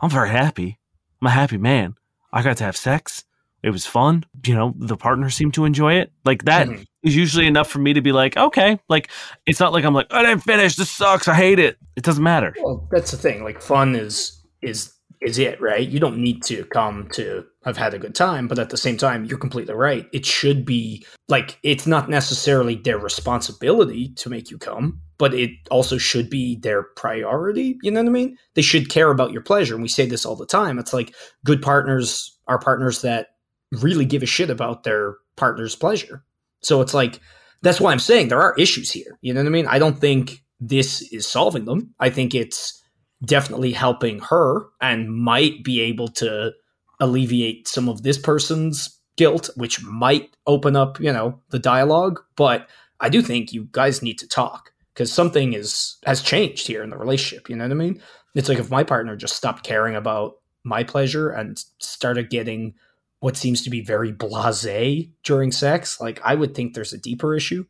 I'm 0.02 0.10
very 0.10 0.30
happy. 0.30 0.78
I'm 1.20 1.28
a 1.28 1.30
happy 1.30 1.56
man. 1.58 1.94
I 2.32 2.42
got 2.42 2.58
to 2.58 2.64
have 2.64 2.76
sex. 2.76 3.24
It 3.62 3.70
was 3.70 3.84
fun. 3.86 4.24
You 4.46 4.54
know, 4.54 4.74
the 4.76 4.96
partner 4.96 5.28
seemed 5.30 5.54
to 5.54 5.64
enjoy 5.66 5.94
it. 5.94 6.12
Like 6.24 6.44
that 6.44 6.68
is 6.68 6.80
Mhm. 6.80 6.86
usually 7.02 7.46
enough 7.46 7.68
for 7.70 7.78
me 7.78 7.92
to 7.94 8.00
be 8.00 8.12
like, 8.12 8.36
okay, 8.36 8.78
like 8.88 9.10
it's 9.46 9.60
not 9.60 9.72
like 9.72 9.84
I'm 9.84 9.92
like, 9.94 10.06
I 10.10 10.22
didn't 10.22 10.44
finish. 10.44 10.76
This 10.76 10.90
sucks. 10.90 11.26
I 11.28 11.34
hate 11.34 11.58
it. 11.58 11.76
It 11.96 12.02
doesn't 12.04 12.22
matter. 12.24 12.54
Well, 12.62 12.88
that's 12.90 13.10
the 13.10 13.16
thing. 13.18 13.44
Like 13.44 13.60
fun 13.60 13.94
is 13.94 14.42
is 14.62 14.94
is 15.20 15.38
it, 15.38 15.60
right? 15.60 15.86
You 15.86 16.00
don't 16.00 16.18
need 16.18 16.42
to 16.44 16.64
come 16.66 17.08
to 17.12 17.44
have 17.64 17.76
had 17.76 17.92
a 17.92 17.98
good 17.98 18.14
time, 18.14 18.48
but 18.48 18.58
at 18.58 18.70
the 18.70 18.76
same 18.76 18.96
time, 18.96 19.24
you're 19.26 19.38
completely 19.38 19.74
right. 19.74 20.06
It 20.12 20.24
should 20.24 20.64
be 20.64 21.04
like 21.28 21.58
it's 21.62 21.86
not 21.86 22.08
necessarily 22.08 22.76
their 22.76 22.98
responsibility 22.98 24.14
to 24.14 24.30
make 24.30 24.50
you 24.50 24.56
come, 24.56 25.00
but 25.18 25.34
it 25.34 25.50
also 25.70 25.98
should 25.98 26.30
be 26.30 26.56
their 26.56 26.82
priority. 26.82 27.78
You 27.82 27.90
know 27.90 28.00
what 28.00 28.08
I 28.08 28.12
mean? 28.12 28.36
They 28.54 28.62
should 28.62 28.88
care 28.88 29.10
about 29.10 29.32
your 29.32 29.42
pleasure. 29.42 29.74
And 29.74 29.82
we 29.82 29.88
say 29.88 30.06
this 30.06 30.24
all 30.24 30.36
the 30.36 30.46
time. 30.46 30.78
It's 30.78 30.94
like 30.94 31.14
good 31.44 31.60
partners 31.60 32.38
are 32.48 32.58
partners 32.58 33.02
that 33.02 33.28
really 33.72 34.06
give 34.06 34.22
a 34.22 34.26
shit 34.26 34.50
about 34.50 34.84
their 34.84 35.16
partner's 35.36 35.76
pleasure. 35.76 36.24
So 36.62 36.80
it's 36.80 36.94
like 36.94 37.20
that's 37.62 37.80
why 37.80 37.92
I'm 37.92 37.98
saying 37.98 38.28
there 38.28 38.42
are 38.42 38.54
issues 38.56 38.90
here. 38.90 39.18
You 39.20 39.34
know 39.34 39.40
what 39.40 39.48
I 39.48 39.50
mean? 39.50 39.66
I 39.66 39.78
don't 39.78 39.98
think 39.98 40.42
this 40.60 41.02
is 41.12 41.26
solving 41.26 41.66
them. 41.66 41.94
I 42.00 42.08
think 42.10 42.34
it's 42.34 42.79
definitely 43.24 43.72
helping 43.72 44.20
her 44.20 44.66
and 44.80 45.14
might 45.14 45.62
be 45.62 45.80
able 45.80 46.08
to 46.08 46.52
alleviate 47.00 47.68
some 47.68 47.88
of 47.88 48.02
this 48.02 48.18
person's 48.18 48.98
guilt, 49.16 49.50
which 49.56 49.82
might 49.82 50.34
open 50.46 50.76
up, 50.76 51.00
you 51.00 51.12
know, 51.12 51.40
the 51.50 51.58
dialogue. 51.58 52.20
But 52.36 52.68
I 53.00 53.08
do 53.08 53.22
think 53.22 53.52
you 53.52 53.68
guys 53.72 54.02
need 54.02 54.18
to 54.18 54.28
talk 54.28 54.72
because 54.94 55.12
something 55.12 55.52
is 55.52 55.96
has 56.04 56.22
changed 56.22 56.66
here 56.66 56.82
in 56.82 56.90
the 56.90 56.98
relationship. 56.98 57.48
You 57.48 57.56
know 57.56 57.64
what 57.64 57.72
I 57.72 57.74
mean? 57.74 58.02
It's 58.34 58.48
like 58.48 58.58
if 58.58 58.70
my 58.70 58.84
partner 58.84 59.16
just 59.16 59.36
stopped 59.36 59.64
caring 59.64 59.96
about 59.96 60.36
my 60.62 60.84
pleasure 60.84 61.30
and 61.30 61.62
started 61.78 62.30
getting 62.30 62.74
what 63.20 63.36
seems 63.36 63.62
to 63.62 63.70
be 63.70 63.82
very 63.82 64.12
blasé 64.12 65.10
during 65.24 65.52
sex, 65.52 66.00
like 66.00 66.20
I 66.24 66.34
would 66.34 66.54
think 66.54 66.74
there's 66.74 66.92
a 66.92 66.98
deeper 66.98 67.34
issue. 67.34 67.64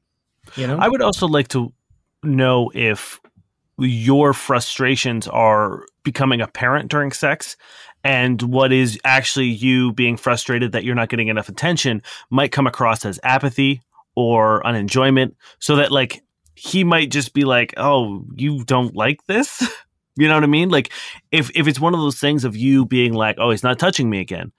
You 0.56 0.66
know? 0.66 0.78
I 0.78 0.88
would 0.88 1.02
also 1.02 1.26
like 1.26 1.48
to 1.48 1.72
know 2.22 2.70
if 2.74 3.19
your 3.80 4.32
frustrations 4.32 5.26
are 5.28 5.86
becoming 6.02 6.40
apparent 6.40 6.90
during 6.90 7.12
sex 7.12 7.56
and 8.04 8.40
what 8.42 8.72
is 8.72 8.98
actually 9.04 9.46
you 9.46 9.92
being 9.92 10.16
frustrated 10.16 10.72
that 10.72 10.84
you're 10.84 10.94
not 10.94 11.08
getting 11.08 11.28
enough 11.28 11.48
attention 11.48 12.02
might 12.30 12.52
come 12.52 12.66
across 12.66 13.04
as 13.04 13.20
apathy 13.22 13.82
or 14.14 14.66
unenjoyment 14.66 15.36
so 15.58 15.76
that 15.76 15.92
like 15.92 16.22
he 16.54 16.84
might 16.84 17.10
just 17.10 17.32
be 17.32 17.44
like 17.44 17.74
oh 17.76 18.24
you 18.34 18.64
don't 18.64 18.94
like 18.94 19.24
this? 19.26 19.62
You 20.16 20.28
know 20.28 20.34
what 20.34 20.44
i 20.44 20.48
mean? 20.48 20.68
Like 20.68 20.92
if 21.30 21.50
if 21.54 21.66
it's 21.66 21.80
one 21.80 21.94
of 21.94 22.00
those 22.00 22.18
things 22.18 22.44
of 22.44 22.54
you 22.54 22.84
being 22.84 23.14
like 23.14 23.36
oh 23.38 23.52
he's 23.52 23.62
not 23.62 23.78
touching 23.78 24.10
me 24.10 24.20
again 24.20 24.52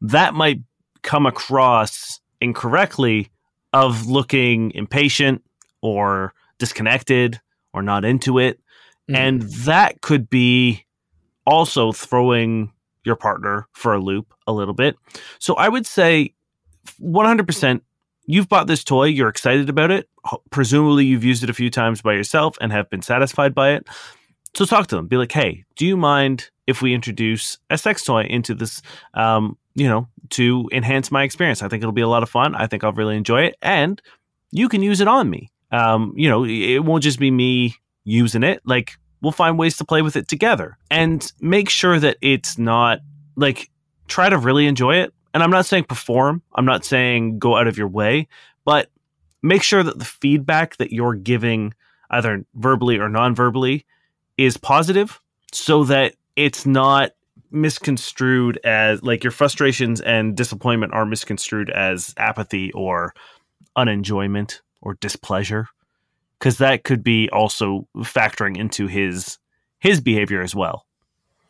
that 0.00 0.34
might 0.34 0.60
come 1.02 1.24
across 1.24 2.20
incorrectly 2.40 3.30
of 3.72 4.06
looking 4.06 4.72
impatient 4.72 5.44
or 5.82 6.34
disconnected 6.58 7.40
or 7.72 7.82
not 7.82 8.04
into 8.04 8.38
it 8.38 8.58
Mhm. 9.10 9.16
and 9.16 9.42
that 9.42 10.00
could 10.00 10.28
be 10.30 10.84
also 11.46 11.92
throwing 11.92 12.72
your 13.04 13.16
partner 13.16 13.66
for 13.72 13.92
a 13.94 13.98
loop 14.00 14.32
a 14.46 14.52
little 14.52 14.72
bit. 14.74 14.96
So 15.38 15.54
I 15.54 15.68
would 15.68 15.86
say 15.86 16.32
100% 16.98 17.82
you've 18.26 18.48
bought 18.48 18.66
this 18.66 18.82
toy, 18.82 19.04
you're 19.04 19.28
excited 19.28 19.68
about 19.68 19.90
it. 19.90 20.08
Presumably 20.50 21.04
you've 21.04 21.24
used 21.24 21.42
it 21.44 21.50
a 21.50 21.54
few 21.54 21.68
times 21.70 22.00
by 22.00 22.14
yourself 22.14 22.56
and 22.60 22.72
have 22.72 22.88
been 22.88 23.02
satisfied 23.02 23.54
by 23.54 23.72
it. 23.72 23.86
So 24.54 24.64
talk 24.64 24.86
to 24.86 24.96
them. 24.96 25.06
Be 25.08 25.16
like, 25.16 25.32
"Hey, 25.32 25.64
do 25.76 25.84
you 25.84 25.96
mind 25.96 26.48
if 26.66 26.80
we 26.80 26.94
introduce 26.94 27.58
a 27.68 27.76
sex 27.76 28.02
toy 28.04 28.22
into 28.22 28.54
this 28.54 28.80
um, 29.14 29.58
you 29.74 29.88
know, 29.88 30.08
to 30.30 30.68
enhance 30.72 31.10
my 31.10 31.24
experience? 31.24 31.62
I 31.62 31.68
think 31.68 31.82
it'll 31.82 31.92
be 31.92 32.00
a 32.00 32.08
lot 32.08 32.22
of 32.22 32.30
fun. 32.30 32.54
I 32.54 32.66
think 32.68 32.84
I'll 32.84 32.92
really 32.92 33.16
enjoy 33.16 33.42
it 33.42 33.56
and 33.60 34.00
you 34.52 34.68
can 34.68 34.82
use 34.82 35.00
it 35.00 35.08
on 35.08 35.28
me. 35.28 35.50
Um, 35.72 36.14
you 36.16 36.28
know, 36.28 36.44
it 36.46 36.78
won't 36.84 37.02
just 37.02 37.18
be 37.18 37.30
me 37.32 37.74
using 38.04 38.42
it. 38.42 38.60
Like 38.64 38.96
we'll 39.20 39.32
find 39.32 39.58
ways 39.58 39.76
to 39.78 39.84
play 39.84 40.02
with 40.02 40.16
it 40.16 40.28
together 40.28 40.76
and 40.90 41.30
make 41.40 41.68
sure 41.70 41.98
that 41.98 42.18
it's 42.20 42.58
not 42.58 43.00
like 43.36 43.70
try 44.06 44.28
to 44.28 44.38
really 44.38 44.66
enjoy 44.66 44.96
it. 44.96 45.12
And 45.32 45.42
I'm 45.42 45.50
not 45.50 45.66
saying 45.66 45.84
perform, 45.84 46.42
I'm 46.54 46.66
not 46.66 46.84
saying 46.84 47.38
go 47.38 47.56
out 47.56 47.66
of 47.66 47.76
your 47.76 47.88
way, 47.88 48.28
but 48.64 48.90
make 49.42 49.62
sure 49.62 49.82
that 49.82 49.98
the 49.98 50.04
feedback 50.04 50.76
that 50.76 50.92
you're 50.92 51.14
giving, 51.14 51.74
either 52.10 52.44
verbally 52.54 52.98
or 52.98 53.08
non 53.08 53.34
verbally, 53.34 53.84
is 54.38 54.56
positive 54.56 55.20
so 55.52 55.84
that 55.84 56.14
it's 56.36 56.66
not 56.66 57.12
misconstrued 57.50 58.58
as 58.64 59.02
like 59.02 59.24
your 59.24 59.30
frustrations 59.30 60.00
and 60.00 60.36
disappointment 60.36 60.92
are 60.92 61.06
misconstrued 61.06 61.70
as 61.70 62.14
apathy 62.16 62.72
or 62.72 63.14
unenjoyment 63.76 64.60
or 64.82 64.94
displeasure 64.94 65.68
because 66.38 66.58
that 66.58 66.84
could 66.84 67.02
be 67.02 67.28
also 67.30 67.86
factoring 67.98 68.56
into 68.56 68.86
his 68.86 69.38
his 69.80 70.00
behavior 70.00 70.40
as 70.42 70.54
well. 70.54 70.86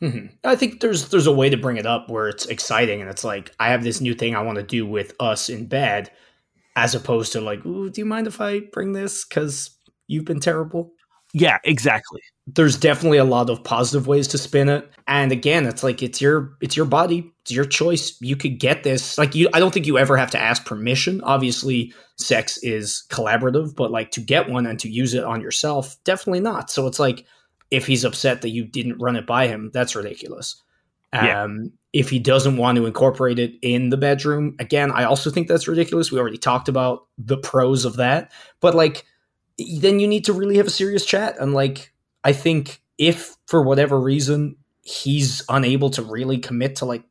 hmm 0.01 0.26
I 0.45 0.57
think 0.57 0.80
there's 0.80 1.09
there's 1.09 1.26
a 1.26 1.32
way 1.32 1.51
to 1.51 1.57
bring 1.57 1.76
it 1.76 1.87
up 1.87 2.11
where 2.11 2.28
it's 2.28 2.47
exciting 2.47 3.01
and 3.01 3.11
it's 3.11 3.24
like 3.24 3.53
I 3.61 3.68
have 3.68 3.85
this 3.85 4.01
new 4.01 4.14
thing 4.14 4.35
I 4.35 4.43
want 4.43 4.57
to 4.57 4.64
do 4.64 4.87
with 4.87 5.14
us 5.20 5.49
in 5.49 5.66
bed, 5.66 6.11
as 6.76 6.95
opposed 6.95 7.32
to 7.32 7.41
like, 7.41 7.64
Ooh, 7.64 7.91
do 7.91 8.01
you 8.01 8.05
mind 8.07 8.26
if 8.26 8.41
I 8.41 8.61
bring 8.61 8.93
this 8.93 9.24
because 9.24 9.70
you've 10.07 10.24
been 10.24 10.41
terrible? 10.41 10.93
Yeah, 11.32 11.59
exactly. 11.64 12.22
There's 12.47 12.76
definitely 12.76 13.18
a 13.18 13.24
lot 13.24 13.49
of 13.49 13.64
positive 13.64 14.07
ways 14.07 14.28
to 14.28 14.38
spin 14.38 14.68
it, 14.68 14.90
and 15.07 15.32
again, 15.32 15.66
it's 15.66 15.82
like 15.82 16.03
it's 16.03 16.20
your 16.20 16.57
it's 16.61 16.76
your 16.76 16.84
body, 16.84 17.32
it's 17.40 17.53
your 17.53 17.64
choice. 17.64 18.20
You 18.20 18.36
could 18.36 18.59
get 18.59 18.82
this 18.82 19.16
like 19.16 19.34
you. 19.34 19.49
I 19.55 19.61
don't 19.61 19.72
think 19.72 19.86
you 19.86 19.97
ever 19.97 20.16
have 20.18 20.30
to 20.32 20.38
ask 20.38 20.66
permission. 20.66 21.22
Obviously, 21.22 21.95
sex 22.16 22.59
is 22.59 23.05
collaborative, 23.09 23.74
but 23.74 23.90
like 23.90 24.11
to 24.12 24.20
get 24.20 24.51
one 24.51 24.66
and 24.66 24.78
to 24.80 24.90
use 24.90 25.14
it 25.14 25.24
on 25.24 25.40
yourself, 25.40 25.97
definitely 26.05 26.40
not. 26.40 26.70
So 26.70 26.86
it's 26.86 26.99
like 26.99 27.24
if 27.70 27.86
he's 27.86 28.05
upset 28.05 28.42
that 28.42 28.51
you 28.51 28.64
didn't 28.64 28.99
run 28.99 29.16
it 29.16 29.26
by 29.26 29.47
him, 29.47 29.70
that's 29.72 29.97
ridiculous. 29.97 30.62
Yeah. 31.12 31.45
Um, 31.45 31.72
if 31.92 32.11
he 32.11 32.18
doesn't 32.18 32.57
want 32.57 32.76
to 32.76 32.86
incorporate 32.86 33.38
it 33.38 33.55
in 33.62 33.88
the 33.88 33.97
bedroom, 33.97 34.57
again, 34.59 34.90
I 34.90 35.05
also 35.05 35.30
think 35.30 35.47
that's 35.47 35.68
ridiculous. 35.68 36.11
We 36.11 36.18
already 36.18 36.38
talked 36.38 36.68
about 36.68 37.07
the 37.16 37.38
pros 37.38 37.84
of 37.84 37.97
that, 37.97 38.32
but 38.61 38.74
like, 38.74 39.07
then 39.80 40.01
you 40.01 40.09
need 40.09 40.24
to 40.24 40.32
really 40.32 40.57
have 40.57 40.66
a 40.66 40.70
serious 40.70 41.07
chat. 41.07 41.36
And 41.38 41.55
like, 41.55 41.92
I 42.24 42.32
think 42.32 42.80
if 42.98 43.36
for 43.46 43.62
whatever 43.62 44.00
reason 44.00 44.56
he's 44.82 45.42
unable 45.48 45.90
to 45.90 46.02
really 46.02 46.38
commit 46.38 46.76
to 46.76 46.84
like, 46.84 47.04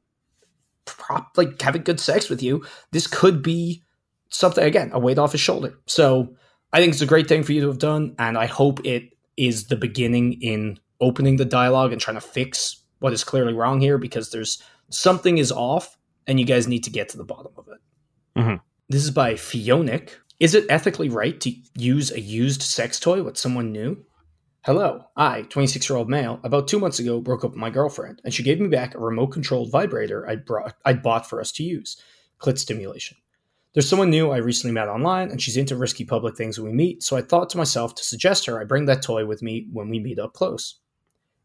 prop 0.85 1.31
like 1.37 1.61
having 1.61 1.83
good 1.83 1.99
sex 1.99 2.29
with 2.29 2.43
you, 2.43 2.65
this 2.91 3.07
could 3.07 3.41
be 3.41 3.83
something 4.29 4.63
again 4.63 4.89
a 4.93 4.99
weight 4.99 5.17
off 5.17 5.31
his 5.31 5.41
shoulder. 5.41 5.77
So 5.85 6.35
I 6.73 6.79
think 6.79 6.93
it's 6.93 7.01
a 7.01 7.05
great 7.05 7.27
thing 7.27 7.43
for 7.43 7.53
you 7.53 7.61
to 7.61 7.67
have 7.67 7.79
done, 7.79 8.15
and 8.17 8.37
I 8.37 8.47
hope 8.47 8.85
it 8.85 9.15
is 9.37 9.67
the 9.67 9.75
beginning 9.75 10.41
in 10.41 10.79
opening 10.99 11.37
the 11.37 11.45
dialogue 11.45 11.91
and 11.91 12.01
trying 12.01 12.15
to 12.15 12.21
fix 12.21 12.83
what 12.99 13.13
is 13.13 13.23
clearly 13.23 13.53
wrong 13.53 13.79
here 13.79 13.97
because 13.97 14.31
there's 14.31 14.61
something 14.89 15.37
is 15.37 15.51
off, 15.51 15.97
and 16.27 16.39
you 16.39 16.45
guys 16.45 16.67
need 16.67 16.83
to 16.83 16.89
get 16.89 17.09
to 17.09 17.17
the 17.17 17.23
bottom 17.23 17.51
of 17.57 17.67
it. 17.67 18.39
Mhm. 18.39 18.61
This 18.89 19.03
is 19.03 19.11
by 19.11 19.33
Fionic. 19.33 20.09
Is 20.39 20.55
it 20.55 20.65
ethically 20.69 21.09
right 21.09 21.39
to 21.41 21.53
use 21.75 22.11
a 22.11 22.19
used 22.19 22.61
sex 22.61 22.99
toy 22.99 23.23
with 23.23 23.37
someone 23.37 23.71
new? 23.71 24.03
Hello, 24.65 25.03
I, 25.17 25.41
26 25.41 25.89
year 25.89 25.97
old 25.97 26.09
male, 26.09 26.39
about 26.41 26.69
two 26.69 26.79
months 26.79 26.97
ago 26.97 27.19
broke 27.19 27.43
up 27.43 27.51
with 27.51 27.59
my 27.59 27.69
girlfriend, 27.69 28.21
and 28.23 28.33
she 28.33 28.43
gave 28.43 28.61
me 28.61 28.69
back 28.69 28.95
a 28.95 28.97
remote 28.97 29.27
controlled 29.27 29.69
vibrator 29.69 30.25
I'd, 30.25 30.45
brought, 30.45 30.77
I'd 30.85 31.03
bought 31.03 31.29
for 31.29 31.41
us 31.41 31.51
to 31.53 31.63
use 31.63 32.01
clit 32.39 32.57
stimulation. 32.57 33.17
There's 33.73 33.89
someone 33.89 34.09
new 34.09 34.31
I 34.31 34.37
recently 34.37 34.73
met 34.73 34.87
online, 34.87 35.31
and 35.31 35.41
she's 35.41 35.57
into 35.57 35.75
risky 35.75 36.05
public 36.05 36.37
things 36.37 36.57
when 36.57 36.71
we 36.71 36.77
meet, 36.77 37.03
so 37.03 37.17
I 37.17 37.21
thought 37.21 37.49
to 37.49 37.57
myself 37.57 37.93
to 37.95 38.05
suggest 38.05 38.45
her 38.45 38.57
I 38.57 38.63
bring 38.63 38.85
that 38.85 39.01
toy 39.01 39.25
with 39.25 39.41
me 39.41 39.67
when 39.73 39.89
we 39.89 39.99
meet 39.99 40.17
up 40.17 40.31
close. 40.31 40.79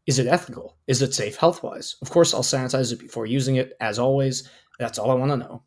Is 0.07 0.17
it 0.17 0.27
ethical? 0.27 0.77
Is 0.87 1.01
it 1.01 1.13
safe 1.13 1.35
health 1.35 1.61
wise? 1.61 1.97
Of 2.01 2.11
course, 2.11 2.33
I'll 2.33 2.41
sanitize 2.41 2.93
it 2.93 2.99
before 2.99 3.25
using 3.25 3.57
it, 3.57 3.73
as 3.81 3.99
always. 3.99 4.49
That's 4.79 4.97
all 4.97 5.11
I 5.11 5.15
want 5.15 5.31
to 5.31 5.37
know. 5.37 5.63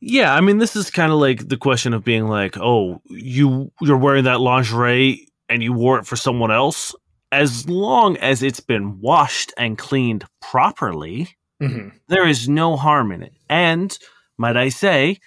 Yeah, 0.00 0.34
I 0.34 0.42
mean, 0.42 0.58
this 0.58 0.76
is 0.76 0.90
kind 0.90 1.12
of 1.12 1.18
like 1.18 1.48
the 1.48 1.56
question 1.56 1.94
of 1.94 2.04
being 2.04 2.28
like, 2.28 2.58
oh, 2.58 3.00
you 3.06 3.72
you're 3.80 3.96
wearing 3.96 4.24
that 4.24 4.40
lingerie 4.40 5.29
and 5.50 5.62
you 5.62 5.72
wore 5.72 5.98
it 5.98 6.06
for 6.06 6.16
someone 6.16 6.50
else. 6.50 6.94
As 7.32 7.68
long 7.68 8.16
as 8.16 8.42
it's 8.42 8.60
been 8.60 9.00
washed 9.00 9.52
and 9.58 9.76
cleaned 9.76 10.24
properly, 10.40 11.36
hmm 11.60 11.88
there 12.08 12.26
is 12.26 12.48
no 12.48 12.76
harm 12.76 13.12
in 13.12 13.22
it. 13.22 13.32
And 13.48 13.96
might 14.38 14.56
I 14.56 14.70
say, 14.70 15.18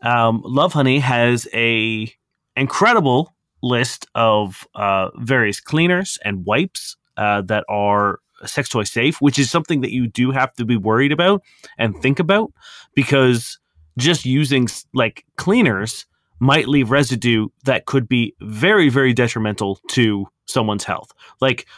um, 0.00 0.42
Lovehoney 0.42 1.00
has 1.00 1.46
a 1.52 2.12
incredible 2.56 3.32
list 3.62 4.06
of 4.14 4.66
uh, 4.74 5.10
various 5.18 5.60
cleaners 5.60 6.18
and 6.24 6.44
wipes 6.44 6.96
uh, 7.16 7.42
that 7.42 7.64
are 7.68 8.18
sex 8.44 8.68
toy 8.68 8.82
safe, 8.84 9.20
which 9.20 9.38
is 9.38 9.50
something 9.50 9.82
that 9.82 9.92
you 9.92 10.08
do 10.08 10.32
have 10.32 10.52
to 10.54 10.64
be 10.64 10.76
worried 10.76 11.12
about 11.12 11.42
and 11.78 12.00
think 12.02 12.18
about 12.18 12.52
because 12.94 13.58
just 13.98 14.24
using 14.24 14.68
like 14.94 15.24
cleaners 15.36 16.06
might 16.42 16.66
leave 16.66 16.90
residue 16.90 17.46
that 17.66 17.86
could 17.86 18.08
be 18.08 18.34
very, 18.40 18.88
very 18.88 19.12
detrimental 19.12 19.78
to 19.86 20.26
someone's 20.46 20.82
health. 20.82 21.12
Like 21.40 21.68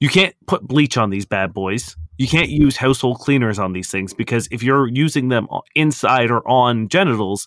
you 0.00 0.08
can't 0.08 0.34
put 0.48 0.66
bleach 0.66 0.96
on 0.96 1.10
these 1.10 1.24
bad 1.24 1.54
boys. 1.54 1.96
You 2.16 2.26
can't 2.26 2.48
use 2.48 2.76
household 2.76 3.20
cleaners 3.20 3.60
on 3.60 3.74
these 3.74 3.92
things 3.92 4.12
because 4.12 4.48
if 4.50 4.60
you're 4.60 4.88
using 4.88 5.28
them 5.28 5.46
inside 5.76 6.32
or 6.32 6.46
on 6.48 6.88
genitals, 6.88 7.46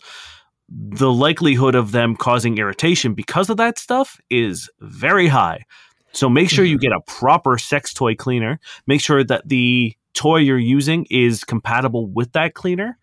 the 0.70 1.12
likelihood 1.12 1.76
of 1.76 1.92
them 1.92 2.16
causing 2.16 2.58
irritation 2.58 3.16
because 3.16 3.50
of 3.50 3.58
that 3.58 3.78
stuff 3.78 4.18
is 4.30 4.70
very 4.80 5.28
high. 5.28 5.66
So 6.14 6.30
make 6.30 6.50
sure 6.50 6.64
you 6.64 6.78
mm-hmm. 6.78 6.84
get 6.84 6.94
a 6.94 7.02
proper 7.02 7.58
sex 7.58 7.94
toy 7.94 8.16
cleaner. 8.16 8.62
Make 8.88 9.02
sure 9.02 9.26
that 9.26 9.50
the 9.50 9.94
toy 10.14 10.38
you're 10.38 10.58
using 10.58 11.06
is 11.10 11.44
compatible 11.44 12.08
with 12.08 12.32
that 12.32 12.54
cleaner. 12.54 12.98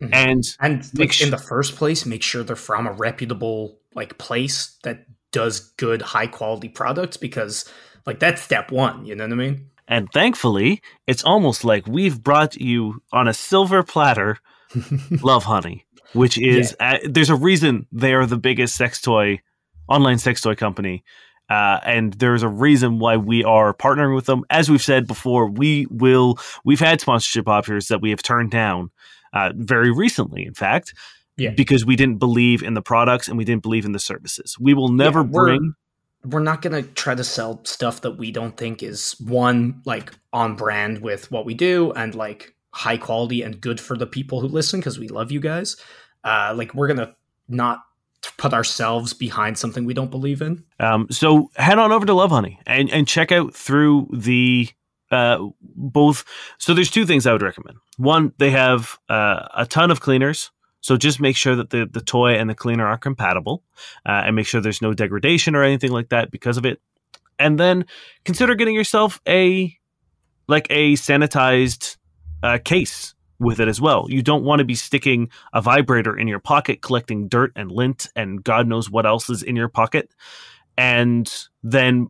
Mhm. 0.00 0.10
And 0.12 0.44
And 0.60 0.98
like, 0.98 1.12
su- 1.12 1.24
in 1.24 1.30
the 1.30 1.38
first 1.38 1.76
place, 1.76 2.06
make 2.06 2.22
sure 2.22 2.42
they're 2.44 2.56
from 2.56 2.86
a 2.86 2.92
reputable 2.92 3.78
like 3.94 4.16
place 4.18 4.76
that 4.84 5.06
does 5.32 5.60
good, 5.76 6.02
high 6.02 6.26
quality 6.26 6.68
products 6.68 7.16
because 7.16 7.64
like 8.06 8.18
that's 8.20 8.40
step 8.42 8.70
one. 8.70 9.04
You 9.04 9.14
know 9.16 9.24
what 9.24 9.32
I 9.32 9.36
mean? 9.36 9.70
and 9.90 10.08
thankfully, 10.12 10.82
it's 11.06 11.24
almost 11.24 11.64
like 11.64 11.86
we've 11.86 12.22
brought 12.22 12.54
you 12.56 13.02
on 13.12 13.26
a 13.26 13.32
silver 13.34 13.82
platter 13.82 14.36
Lovehoney, 14.74 15.82
which 16.12 16.38
is 16.38 16.76
uh, 16.80 16.98
there's 17.04 17.30
a 17.30 17.34
reason 17.36 17.86
they 17.92 18.12
are 18.14 18.26
the 18.26 18.36
biggest 18.36 18.76
sex 18.76 19.00
toy 19.00 19.40
online 19.88 20.18
sex 20.18 20.40
toy 20.40 20.54
company. 20.54 21.04
Uh, 21.50 21.80
and 21.84 22.12
there's 22.14 22.42
a 22.42 22.48
reason 22.48 22.98
why 22.98 23.16
we 23.16 23.42
are 23.42 23.72
partnering 23.72 24.14
with 24.14 24.26
them. 24.26 24.42
As 24.50 24.70
we've 24.70 24.82
said 24.82 25.06
before, 25.06 25.48
we 25.48 25.86
will. 25.90 26.38
We've 26.64 26.78
had 26.80 27.00
sponsorship 27.00 27.48
offers 27.48 27.88
that 27.88 28.02
we 28.02 28.10
have 28.10 28.22
turned 28.22 28.50
down 28.50 28.90
uh, 29.32 29.50
very 29.56 29.90
recently, 29.90 30.44
in 30.46 30.54
fact, 30.54 30.94
Yeah. 31.36 31.50
because 31.50 31.84
we 31.86 31.96
didn't 31.96 32.18
believe 32.18 32.62
in 32.62 32.74
the 32.74 32.82
products 32.82 33.28
and 33.28 33.36
we 33.38 33.44
didn't 33.44 33.62
believe 33.62 33.84
in 33.84 33.92
the 33.92 33.98
services. 33.98 34.56
We 34.58 34.74
will 34.74 34.88
never 34.88 35.20
Yeah, 35.20 35.26
bring. 35.32 35.74
We're 36.24 36.40
not 36.40 36.62
gonna 36.62 36.82
try 36.82 37.14
to 37.14 37.22
sell 37.24 37.60
stuff 37.64 38.00
that 38.00 38.12
we 38.18 38.32
don't 38.32 38.56
think 38.56 38.82
is 38.82 39.14
one 39.20 39.80
like 39.84 40.12
on 40.32 40.56
brand 40.56 41.00
with 41.00 41.30
what 41.30 41.46
we 41.46 41.54
do 41.54 41.92
and 41.92 42.14
like 42.14 42.54
high 42.72 42.96
quality 42.96 43.42
and 43.42 43.60
good 43.60 43.80
for 43.80 43.96
the 43.96 44.06
people 44.06 44.40
who 44.40 44.48
listen 44.48 44.80
because 44.80 44.98
we 44.98 45.08
love 45.08 45.30
you 45.30 45.40
guys. 45.40 45.76
Uh, 46.24 46.52
like 46.56 46.74
we're 46.74 46.88
gonna 46.88 47.14
not 47.48 47.80
put 48.36 48.52
ourselves 48.52 49.12
behind 49.14 49.56
something 49.56 49.84
we 49.84 49.94
don't 49.94 50.10
believe 50.10 50.42
in. 50.42 50.64
Um, 50.80 51.06
so 51.08 51.50
head 51.54 51.78
on 51.78 51.92
over 51.92 52.04
to 52.04 52.12
Lovehoney 52.12 52.58
and, 52.66 52.90
and 52.90 53.06
check 53.06 53.30
out 53.30 53.54
through 53.54 54.08
the 54.12 54.68
uh, 55.10 55.38
both. 55.60 56.24
So 56.58 56.74
there's 56.74 56.90
two 56.90 57.06
things 57.06 57.26
I 57.26 57.32
would 57.32 57.42
recommend. 57.42 57.78
One, 57.96 58.32
they 58.38 58.50
have 58.50 58.98
uh, 59.08 59.48
a 59.54 59.66
ton 59.66 59.90
of 59.90 60.00
cleaners. 60.00 60.50
So 60.80 60.96
just 60.96 61.20
make 61.20 61.36
sure 61.36 61.56
that 61.56 61.70
the, 61.70 61.88
the 61.90 62.00
toy 62.00 62.34
and 62.34 62.48
the 62.48 62.54
cleaner 62.54 62.86
are 62.86 62.98
compatible 62.98 63.64
uh, 64.06 64.22
and 64.24 64.36
make 64.36 64.46
sure 64.46 64.60
there's 64.60 64.80
no 64.82 64.94
degradation 64.94 65.54
or 65.54 65.64
anything 65.64 65.90
like 65.90 66.10
that 66.10 66.30
because 66.30 66.56
of 66.56 66.64
it. 66.64 66.80
And 67.38 67.58
then 67.58 67.84
consider 68.24 68.54
getting 68.54 68.74
yourself 68.74 69.20
a 69.28 69.76
like 70.46 70.66
a 70.70 70.94
sanitized 70.94 71.96
uh, 72.42 72.58
case 72.64 73.14
with 73.38 73.60
it 73.60 73.68
as 73.68 73.80
well. 73.80 74.06
You 74.08 74.22
don't 74.22 74.44
want 74.44 74.60
to 74.60 74.64
be 74.64 74.74
sticking 74.74 75.30
a 75.52 75.60
vibrator 75.60 76.16
in 76.16 76.26
your 76.26 76.40
pocket, 76.40 76.80
collecting 76.80 77.28
dirt 77.28 77.52
and 77.54 77.70
lint 77.70 78.08
and 78.16 78.42
God 78.42 78.66
knows 78.66 78.90
what 78.90 79.06
else 79.06 79.28
is 79.30 79.42
in 79.42 79.56
your 79.56 79.68
pocket, 79.68 80.10
and 80.76 81.32
then 81.62 82.08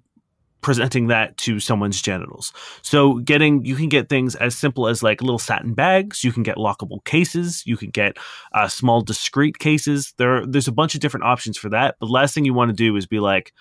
presenting 0.60 1.06
that 1.08 1.36
to 1.38 1.60
someone's 1.60 2.02
genitals. 2.02 2.52
So 2.82 3.18
getting 3.18 3.64
you 3.64 3.76
can 3.76 3.88
get 3.88 4.08
things 4.08 4.34
as 4.34 4.56
simple 4.56 4.88
as 4.88 5.02
like 5.02 5.22
little 5.22 5.38
satin 5.38 5.74
bags, 5.74 6.24
you 6.24 6.32
can 6.32 6.42
get 6.42 6.56
lockable 6.56 7.04
cases, 7.04 7.62
you 7.66 7.76
can 7.76 7.90
get 7.90 8.16
uh, 8.52 8.68
small 8.68 9.00
discreet 9.00 9.58
cases. 9.58 10.14
There 10.18 10.46
there's 10.46 10.68
a 10.68 10.72
bunch 10.72 10.94
of 10.94 11.00
different 11.00 11.24
options 11.24 11.56
for 11.56 11.68
that. 11.70 11.96
But 12.00 12.06
the 12.06 12.12
last 12.12 12.34
thing 12.34 12.44
you 12.44 12.54
want 12.54 12.70
to 12.70 12.76
do 12.76 12.96
is 12.96 13.06
be 13.06 13.20
like, 13.20 13.52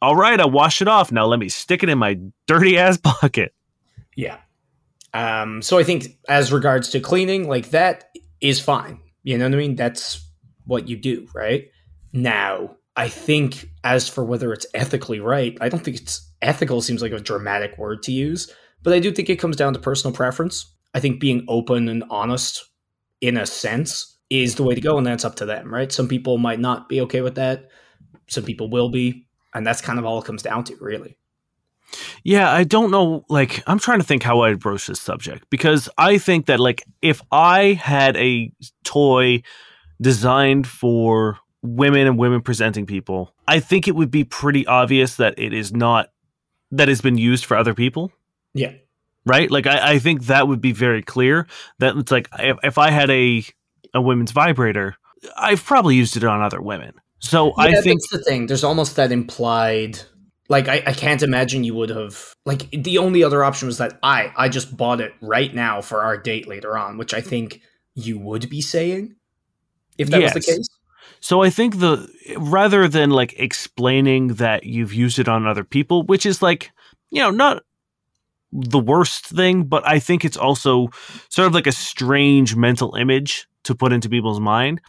"All 0.00 0.16
right, 0.16 0.40
I 0.40 0.46
wash 0.46 0.82
it 0.82 0.88
off. 0.88 1.12
Now 1.12 1.26
let 1.26 1.38
me 1.38 1.48
stick 1.48 1.82
it 1.82 1.88
in 1.88 1.98
my 1.98 2.18
dirty 2.46 2.78
ass 2.78 2.96
pocket." 3.02 3.54
Yeah. 4.16 4.38
Um, 5.14 5.62
so 5.62 5.78
I 5.78 5.84
think 5.84 6.18
as 6.28 6.52
regards 6.52 6.88
to 6.90 7.00
cleaning, 7.00 7.48
like 7.48 7.70
that 7.70 8.04
is 8.40 8.60
fine. 8.60 9.00
You 9.22 9.38
know 9.38 9.44
what 9.44 9.54
I 9.54 9.58
mean? 9.58 9.76
That's 9.76 10.26
what 10.64 10.88
you 10.88 10.96
do, 10.96 11.28
right? 11.34 11.68
Now, 12.12 12.76
I 12.96 13.08
think 13.08 13.70
as 13.84 14.08
for 14.08 14.24
whether 14.24 14.52
it's 14.52 14.66
ethically 14.74 15.20
right, 15.20 15.56
I 15.60 15.68
don't 15.68 15.82
think 15.82 15.96
it's 15.98 16.31
ethical 16.42 16.82
seems 16.82 17.02
like 17.02 17.12
a 17.12 17.20
dramatic 17.20 17.78
word 17.78 18.02
to 18.04 18.12
use, 18.12 18.52
but 18.82 18.92
I 18.92 18.98
do 18.98 19.12
think 19.12 19.30
it 19.30 19.36
comes 19.36 19.56
down 19.56 19.72
to 19.74 19.80
personal 19.80 20.14
preference. 20.14 20.66
I 20.94 21.00
think 21.00 21.20
being 21.20 21.44
open 21.48 21.88
and 21.88 22.04
honest 22.10 22.64
in 23.20 23.36
a 23.36 23.46
sense 23.46 24.18
is 24.28 24.56
the 24.56 24.62
way 24.62 24.74
to 24.74 24.80
go, 24.80 24.98
and 24.98 25.06
that's 25.06 25.24
up 25.24 25.36
to 25.36 25.46
them, 25.46 25.72
right? 25.72 25.92
Some 25.92 26.08
people 26.08 26.38
might 26.38 26.60
not 26.60 26.88
be 26.88 27.00
okay 27.02 27.20
with 27.20 27.36
that. 27.36 27.68
Some 28.28 28.44
people 28.44 28.68
will 28.70 28.88
be, 28.88 29.26
and 29.54 29.66
that's 29.66 29.80
kind 29.80 29.98
of 29.98 30.04
all 30.04 30.18
it 30.18 30.24
comes 30.24 30.42
down 30.42 30.64
to, 30.64 30.76
really. 30.80 31.16
Yeah, 32.24 32.50
I 32.50 32.64
don't 32.64 32.90
know. 32.90 33.24
Like, 33.28 33.62
I'm 33.66 33.78
trying 33.78 33.98
to 33.98 34.04
think 34.04 34.22
how 34.22 34.40
I'd 34.40 34.58
broach 34.58 34.86
this 34.86 35.00
subject 35.00 35.44
because 35.50 35.88
I 35.98 36.18
think 36.18 36.46
that, 36.46 36.60
like, 36.60 36.82
if 37.02 37.20
I 37.30 37.74
had 37.74 38.16
a 38.16 38.50
toy 38.84 39.42
designed 40.00 40.66
for 40.66 41.38
women 41.60 42.06
and 42.06 42.18
women 42.18 42.40
presenting 42.40 42.86
people, 42.86 43.34
I 43.46 43.60
think 43.60 43.86
it 43.86 43.94
would 43.94 44.10
be 44.10 44.24
pretty 44.24 44.66
obvious 44.66 45.16
that 45.16 45.34
it 45.38 45.52
is 45.52 45.74
not, 45.74 46.10
that 46.72 46.88
has 46.88 47.00
been 47.00 47.18
used 47.18 47.44
for 47.44 47.56
other 47.56 47.74
people. 47.74 48.10
Yeah. 48.54 48.72
Right? 49.24 49.50
Like, 49.50 49.66
I, 49.66 49.92
I 49.92 49.98
think 50.00 50.24
that 50.24 50.48
would 50.48 50.60
be 50.60 50.72
very 50.72 51.02
clear 51.02 51.46
that 51.78 51.96
it's 51.96 52.10
like 52.10 52.28
if, 52.38 52.56
if 52.64 52.78
I 52.78 52.90
had 52.90 53.08
a, 53.10 53.44
a 53.94 54.00
women's 54.00 54.32
vibrator, 54.32 54.96
I've 55.36 55.64
probably 55.64 55.94
used 55.94 56.16
it 56.16 56.24
on 56.24 56.42
other 56.42 56.60
women. 56.60 56.94
So 57.20 57.52
I 57.56 57.70
think 57.80 58.00
that's 58.00 58.10
the 58.10 58.18
thing. 58.18 58.46
There's 58.46 58.64
almost 58.64 58.96
that 58.96 59.12
implied. 59.12 60.00
Like 60.48 60.66
I, 60.66 60.82
I 60.84 60.92
can't 60.92 61.22
imagine 61.22 61.62
you 61.62 61.74
would 61.74 61.90
have 61.90 62.34
like 62.44 62.68
the 62.72 62.98
only 62.98 63.22
other 63.22 63.44
option 63.44 63.68
was 63.68 63.78
that 63.78 63.98
I 64.02 64.32
I 64.36 64.48
just 64.48 64.76
bought 64.76 65.00
it 65.00 65.12
right 65.20 65.54
now 65.54 65.80
for 65.80 66.02
our 66.02 66.18
date 66.18 66.48
later 66.48 66.76
on, 66.76 66.98
which 66.98 67.14
I 67.14 67.20
think 67.20 67.60
you 67.94 68.18
would 68.18 68.50
be 68.50 68.60
saying 68.60 69.14
if 69.98 70.10
that 70.10 70.20
was 70.20 70.32
the 70.32 70.40
case. 70.40 70.68
So 71.22 71.40
I 71.40 71.50
think 71.50 71.78
the 71.78 72.08
rather 72.36 72.88
than 72.88 73.10
like 73.10 73.38
explaining 73.38 74.34
that 74.34 74.64
you've 74.64 74.92
used 74.92 75.20
it 75.20 75.28
on 75.28 75.46
other 75.46 75.62
people, 75.62 76.02
which 76.02 76.26
is 76.26 76.42
like, 76.42 76.72
you 77.10 77.20
know, 77.22 77.30
not 77.30 77.62
the 78.50 78.80
worst 78.80 79.26
thing, 79.26 79.62
but 79.64 79.86
I 79.86 80.00
think 80.00 80.24
it's 80.24 80.36
also 80.36 80.88
sort 81.28 81.46
of 81.46 81.54
like 81.54 81.68
a 81.68 81.72
strange 81.72 82.56
mental 82.56 82.96
image 82.96 83.46
to 83.64 83.74
put 83.74 83.92
into 83.92 84.10
people's 84.10 84.40
mind. 84.40 84.80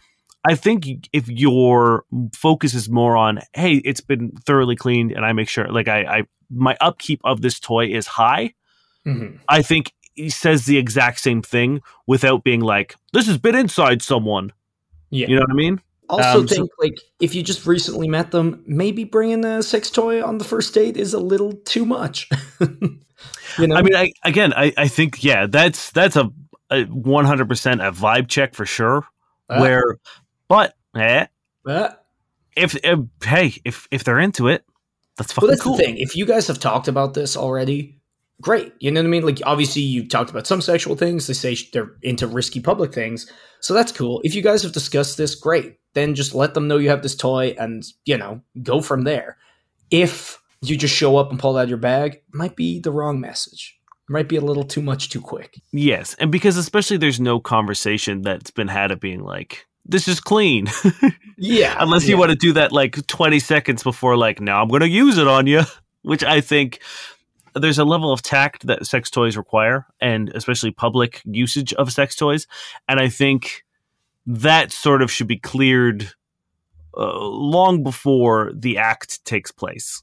I 0.46 0.56
think 0.56 1.08
if 1.12 1.28
your 1.28 2.04
focus 2.34 2.74
is 2.74 2.90
more 2.90 3.16
on, 3.16 3.38
hey, 3.54 3.76
it's 3.76 4.02
been 4.02 4.32
thoroughly 4.44 4.76
cleaned 4.76 5.12
and 5.12 5.24
I 5.24 5.32
make 5.32 5.48
sure 5.48 5.66
like 5.68 5.86
I, 5.88 6.00
I 6.02 6.22
my 6.50 6.76
upkeep 6.80 7.20
of 7.24 7.42
this 7.42 7.58
toy 7.60 7.86
is 7.86 8.06
high, 8.06 8.52
Mhm. 9.06 9.38
I 9.48 9.62
think 9.62 9.92
he 10.14 10.30
says 10.30 10.64
the 10.64 10.78
exact 10.78 11.20
same 11.20 11.42
thing 11.42 11.80
without 12.06 12.42
being 12.42 12.60
like, 12.60 12.96
this 13.12 13.26
has 13.26 13.38
been 13.38 13.54
inside 13.54 14.02
someone. 14.02 14.52
Yeah. 15.10 15.28
You 15.28 15.36
know 15.36 15.42
what 15.42 15.50
I 15.50 15.54
mean? 15.54 15.80
Also, 16.08 16.40
Um, 16.40 16.48
so- 16.48 16.54
think 16.56 16.70
like 16.78 16.98
if 17.20 17.34
you 17.34 17.42
just 17.42 17.66
recently 17.66 18.08
met 18.08 18.30
them, 18.30 18.62
maybe 18.66 19.04
bringing 19.04 19.44
a 19.44 19.62
sex 19.62 19.90
toy 19.90 20.22
on 20.24 20.38
the 20.38 20.44
first 20.44 20.74
date 20.74 20.96
is 20.96 21.14
a 21.14 21.20
little 21.20 21.52
too 21.64 21.86
much. 21.86 22.28
you 22.60 23.66
know, 23.66 23.76
I 23.76 23.82
mean, 23.82 23.94
I, 23.96 24.12
again, 24.22 24.52
I, 24.52 24.72
I 24.76 24.88
think 24.88 25.24
yeah, 25.24 25.46
that's 25.46 25.90
that's 25.92 26.16
a 26.16 26.30
one 26.88 27.24
hundred 27.24 27.48
percent 27.48 27.80
a 27.80 27.92
vibe 27.92 28.28
check 28.28 28.54
for 28.54 28.66
sure. 28.66 29.06
Uh, 29.48 29.58
where, 29.60 29.96
but 30.48 30.74
eh, 30.96 31.26
uh, 31.66 31.90
if, 32.56 32.76
if 32.82 32.98
hey, 33.22 33.54
if 33.64 33.86
if 33.90 34.04
they're 34.04 34.18
into 34.20 34.48
it, 34.48 34.64
that's 35.16 35.32
fucking 35.32 35.46
Well, 35.46 35.52
that's 35.52 35.62
cool. 35.62 35.76
the 35.76 35.82
thing. 35.84 35.96
If 35.98 36.16
you 36.16 36.26
guys 36.26 36.46
have 36.48 36.58
talked 36.58 36.88
about 36.88 37.14
this 37.14 37.36
already, 37.36 37.93
great. 38.40 38.72
You 38.80 38.90
know 38.90 39.00
what 39.00 39.06
I 39.06 39.10
mean? 39.10 39.24
Like, 39.24 39.40
obviously, 39.44 39.82
you 39.82 40.06
talked 40.06 40.30
about 40.30 40.46
some 40.46 40.60
sexual 40.60 40.96
things. 40.96 41.26
They 41.26 41.34
say 41.34 41.56
they're 41.72 41.92
into 42.02 42.26
risky 42.26 42.60
public 42.60 42.92
things. 42.92 43.30
So 43.60 43.74
that's 43.74 43.92
cool. 43.92 44.20
If 44.24 44.34
you 44.34 44.42
guys 44.42 44.62
have 44.62 44.72
discussed 44.72 45.16
this, 45.16 45.34
great. 45.34 45.78
Then 45.94 46.14
just 46.14 46.34
let 46.34 46.54
them 46.54 46.68
know 46.68 46.78
you 46.78 46.90
have 46.90 47.02
this 47.02 47.14
toy 47.14 47.54
and, 47.58 47.84
you 48.04 48.18
know, 48.18 48.40
go 48.62 48.80
from 48.80 49.04
there. 49.04 49.38
If 49.90 50.40
you 50.60 50.76
just 50.76 50.94
show 50.94 51.16
up 51.16 51.30
and 51.30 51.38
pull 51.38 51.56
out 51.56 51.68
your 51.68 51.78
bag, 51.78 52.22
might 52.32 52.56
be 52.56 52.80
the 52.80 52.90
wrong 52.90 53.20
message. 53.20 53.78
Might 54.08 54.28
be 54.28 54.36
a 54.36 54.40
little 54.40 54.64
too 54.64 54.82
much 54.82 55.08
too 55.08 55.20
quick. 55.20 55.62
Yes, 55.72 56.14
and 56.18 56.30
because 56.30 56.58
especially 56.58 56.98
there's 56.98 57.20
no 57.20 57.40
conversation 57.40 58.20
that's 58.20 58.50
been 58.50 58.68
had 58.68 58.90
of 58.90 59.00
being 59.00 59.22
like, 59.22 59.66
this 59.86 60.08
is 60.08 60.20
clean. 60.20 60.66
Yeah. 61.36 61.76
Unless 61.78 62.04
you 62.04 62.14
yeah. 62.14 62.20
want 62.20 62.30
to 62.30 62.36
do 62.36 62.52
that 62.52 62.72
like 62.72 63.06
20 63.06 63.40
seconds 63.40 63.82
before, 63.82 64.16
like, 64.16 64.40
now 64.40 64.62
I'm 64.62 64.68
going 64.68 64.80
to 64.80 64.88
use 64.88 65.18
it 65.18 65.26
on 65.26 65.46
you, 65.46 65.62
which 66.02 66.22
I 66.22 66.40
think 66.40 66.80
there's 67.54 67.78
a 67.78 67.84
level 67.84 68.12
of 68.12 68.22
tact 68.22 68.66
that 68.66 68.86
sex 68.86 69.10
toys 69.10 69.36
require, 69.36 69.86
and 70.00 70.30
especially 70.34 70.70
public 70.70 71.22
usage 71.24 71.72
of 71.74 71.92
sex 71.92 72.16
toys. 72.16 72.46
And 72.88 73.00
I 73.00 73.08
think 73.08 73.64
that 74.26 74.72
sort 74.72 75.02
of 75.02 75.10
should 75.10 75.26
be 75.26 75.38
cleared 75.38 76.10
uh, 76.96 77.18
long 77.18 77.82
before 77.82 78.52
the 78.54 78.78
act 78.78 79.24
takes 79.24 79.50
place. 79.50 80.02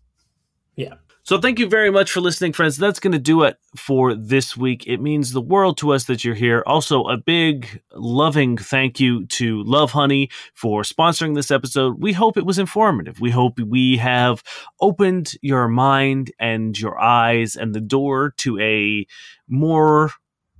Yeah. 0.75 0.95
So 1.31 1.39
thank 1.39 1.59
you 1.59 1.69
very 1.69 1.89
much 1.91 2.11
for 2.11 2.19
listening, 2.19 2.51
friends. 2.51 2.75
That's 2.75 2.99
going 2.99 3.13
to 3.13 3.17
do 3.17 3.43
it 3.43 3.55
for 3.77 4.13
this 4.13 4.57
week. 4.57 4.83
It 4.85 4.99
means 4.99 5.31
the 5.31 5.39
world 5.39 5.77
to 5.77 5.93
us 5.93 6.03
that 6.07 6.25
you're 6.25 6.35
here. 6.35 6.61
Also, 6.67 7.05
a 7.05 7.15
big, 7.15 7.81
loving 7.95 8.57
thank 8.57 8.99
you 8.99 9.25
to 9.27 9.63
Lovehoney 9.63 10.29
for 10.53 10.81
sponsoring 10.81 11.33
this 11.33 11.49
episode. 11.49 12.01
We 12.01 12.11
hope 12.11 12.35
it 12.35 12.45
was 12.45 12.59
informative. 12.59 13.21
We 13.21 13.31
hope 13.31 13.57
we 13.61 13.95
have 13.95 14.43
opened 14.81 15.35
your 15.41 15.69
mind 15.69 16.33
and 16.37 16.77
your 16.77 16.99
eyes 16.99 17.55
and 17.55 17.73
the 17.73 17.79
door 17.79 18.33
to 18.39 18.59
a 18.59 19.07
more 19.47 20.11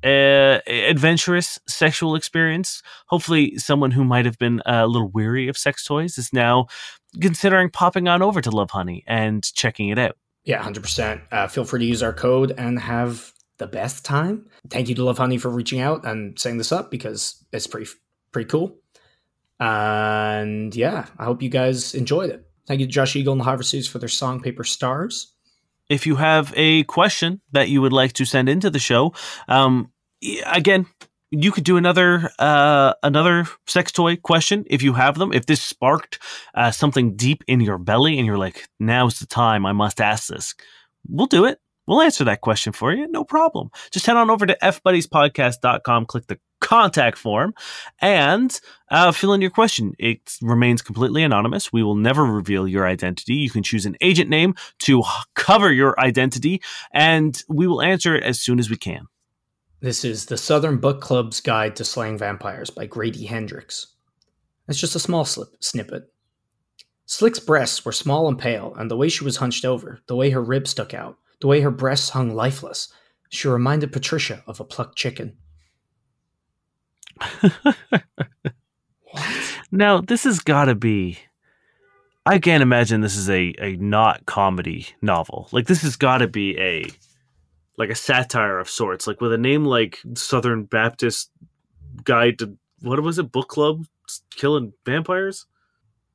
uh, 0.05 0.59
adventurous 0.67 1.59
sexual 1.67 2.15
experience. 2.15 2.82
Hopefully, 3.07 3.57
someone 3.57 3.91
who 3.91 4.05
might 4.05 4.24
have 4.24 4.38
been 4.38 4.61
a 4.65 4.88
little 4.88 5.09
weary 5.09 5.49
of 5.49 5.57
sex 5.57 5.84
toys 5.84 6.17
is 6.17 6.32
now 6.32 6.67
considering 7.19 7.69
popping 7.69 8.07
on 8.07 8.22
over 8.22 8.39
to 8.39 8.49
Lovehoney 8.49 9.03
and 9.05 9.43
checking 9.53 9.89
it 9.89 9.99
out. 9.99 10.15
Yeah, 10.44 10.64
100%. 10.64 11.22
Uh, 11.32 11.48
feel 11.48 11.66
free 11.66 11.80
to 11.80 11.86
use 11.86 12.02
our 12.02 12.14
code 12.14 12.54
and 12.58 12.80
have 12.80 13.32
the 13.58 13.68
best 13.68 14.04
time. 14.04 14.48
Thank 14.70 14.89
you 14.89 14.96
to 14.96 15.02
Lovehoney 15.04 15.39
for 15.39 15.50
reaching 15.50 15.80
out 15.82 16.06
and 16.06 16.38
setting 16.39 16.58
this 16.58 16.72
up 16.72 16.89
because 16.89 17.44
it's 17.54 17.68
pretty 17.68 17.89
pretty 18.32 18.50
cool. 18.50 18.76
And 19.60 20.76
yeah, 20.76 21.06
I 21.20 21.26
hope 21.26 21.42
you 21.44 21.50
guys 21.50 21.94
enjoyed 21.94 22.30
it. 22.32 22.46
Thank 22.68 22.80
you 22.80 22.88
to 22.88 22.92
Josh 22.92 23.16
Eagle 23.16 23.34
and 23.34 23.39
the 23.42 23.46
Harvard 23.46 23.66
Seeds 23.66 23.88
for 23.88 24.00
their 24.00 24.10
song 24.10 24.42
Paper 24.42 24.64
Stars. 24.64 25.34
if 25.89 26.08
you 26.08 26.16
have 26.16 26.54
a 26.56 26.84
question 26.86 27.42
that 27.52 27.70
you 27.70 27.82
would 27.82 27.94
like 27.94 28.14
to 28.14 28.26
send 28.26 28.48
into 28.50 28.70
the 28.70 28.80
show, 28.80 29.14
um, 29.48 29.92
again, 30.46 30.86
you 31.32 31.52
could 31.52 31.64
do 31.64 31.78
another 31.78 32.30
uh, 32.40 32.94
another 33.04 33.48
sex 33.66 33.92
toy 33.92 34.18
question 34.18 34.66
if 34.68 34.82
you 34.82 34.94
have 34.94 35.18
them. 35.18 35.34
If 35.34 35.46
this 35.46 35.62
sparked 35.62 36.20
uh, 36.54 36.72
something 36.72 37.16
deep 37.16 37.44
in 37.48 37.62
your 37.62 37.78
belly 37.78 38.18
and 38.18 38.28
you're 38.28 38.38
like, 38.38 38.68
now's 38.80 39.20
the 39.20 39.26
time, 39.26 39.66
I 39.66 39.72
must 39.72 40.02
ask 40.02 40.28
this, 40.28 40.54
we'll 41.08 41.28
do 41.28 41.46
it. 41.46 41.60
We'll 41.88 42.02
answer 42.02 42.24
that 42.26 42.42
question 42.42 42.74
for 42.74 42.94
you. 42.94 43.08
No 43.08 43.24
problem. 43.24 43.70
Just 43.92 44.06
head 44.06 44.16
on 44.16 44.30
over 44.30 44.46
to 44.46 44.58
fbuddiespodcast.com, 44.62 46.06
click 46.06 46.28
the 46.28 46.40
contact 46.62 47.18
form, 47.18 47.54
and 48.00 48.58
uh, 48.92 49.12
fill 49.12 49.34
in 49.34 49.42
your 49.42 49.50
question. 49.50 49.94
It 49.98 50.38
remains 50.42 50.82
completely 50.82 51.24
anonymous. 51.24 51.74
We 51.74 51.84
will 51.84 51.96
never 51.96 52.24
reveal 52.24 52.68
your 52.68 52.88
identity. 52.88 53.34
You 53.34 53.50
can 53.50 53.64
choose 53.64 53.86
an 53.86 53.98
agent 54.00 54.30
name 54.30 54.54
to 54.80 55.04
cover 55.36 55.72
your 55.72 56.00
identity, 56.00 56.62
and 56.94 57.42
we 57.50 57.68
will 57.68 57.82
answer 57.82 58.16
it 58.16 58.24
as 58.24 58.40
soon 58.40 58.60
as 58.60 58.70
we 58.70 58.78
can. 58.78 59.08
This 59.82 60.06
is 60.06 60.28
The 60.28 60.38
Southern 60.38 60.78
Book 60.78 61.02
Club's 61.02 61.42
Guide 61.42 61.76
to 61.76 61.84
Slaying 61.84 62.18
Vampires 62.18 62.70
by 62.70 62.86
Grady 62.86 63.26
Hendrix. 63.26 63.88
It's 64.68 64.80
just 64.80 64.96
a 64.96 65.00
small 65.00 65.26
slip, 65.26 65.50
snippet. 65.60 66.14
Slick's 67.08 67.40
breasts 67.40 67.84
were 67.84 67.92
small 67.92 68.28
and 68.28 68.38
pale, 68.38 68.74
and 68.78 68.90
the 68.90 68.96
way 68.96 69.10
she 69.10 69.24
was 69.24 69.38
hunched 69.38 69.66
over, 69.66 70.00
the 70.08 70.16
way 70.16 70.30
her 70.30 70.42
ribs 70.42 70.70
stuck 70.70 70.94
out, 70.94 71.18
the 71.40 71.48
way 71.48 71.62
her 71.62 71.72
breasts 71.72 72.12
hung 72.12 72.36
lifeless, 72.36 72.94
she 73.30 73.48
reminded 73.48 73.92
Patricia 73.92 74.44
of 74.48 74.60
a 74.60 74.64
plucked 74.64 74.98
chicken. 74.98 75.36
Now, 79.72 80.02
this 80.02 80.26
has 80.26 80.40
got 80.40 80.66
to 80.66 80.76
be. 80.76 81.18
I 82.26 82.40
can't 82.40 82.62
imagine 82.62 83.02
this 83.02 83.16
is 83.16 83.30
a, 83.30 83.54
a 83.58 83.78
not 83.78 84.26
comedy 84.26 84.88
novel. 85.02 85.48
Like, 85.52 85.68
this 85.68 85.82
has 85.84 85.96
got 85.96 86.18
to 86.18 86.28
be 86.28 86.60
a. 86.60 86.86
Like 87.82 87.90
a 87.90 87.96
satire 87.96 88.60
of 88.60 88.70
sorts. 88.70 89.08
Like, 89.08 89.22
with 89.22 89.34
a 89.34 89.38
name 89.38 89.66
like 89.66 90.00
Southern 90.14 90.64
Baptist 90.66 91.32
Guide 92.04 92.38
to. 92.40 92.56
What 92.82 93.00
was 93.02 93.18
it? 93.20 93.32
Book 93.32 93.48
Club? 93.48 93.86
Killing 94.36 94.74
Vampires? 94.86 95.46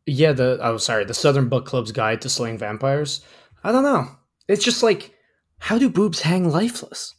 Yeah, 0.06 0.32
the 0.32 0.58
oh 0.62 0.76
sorry, 0.76 1.04
the 1.04 1.14
Southern 1.14 1.48
Book 1.48 1.66
Club's 1.66 1.90
Guide 1.92 2.20
to 2.22 2.28
Slaying 2.28 2.58
Vampires. 2.58 3.24
I 3.64 3.72
don't 3.72 3.82
know. 3.82 4.08
It's 4.48 4.64
just 4.64 4.82
like, 4.82 5.12
how 5.58 5.78
do 5.78 5.90
boobs 5.90 6.20
hang 6.20 6.48
lifeless? 6.48 7.14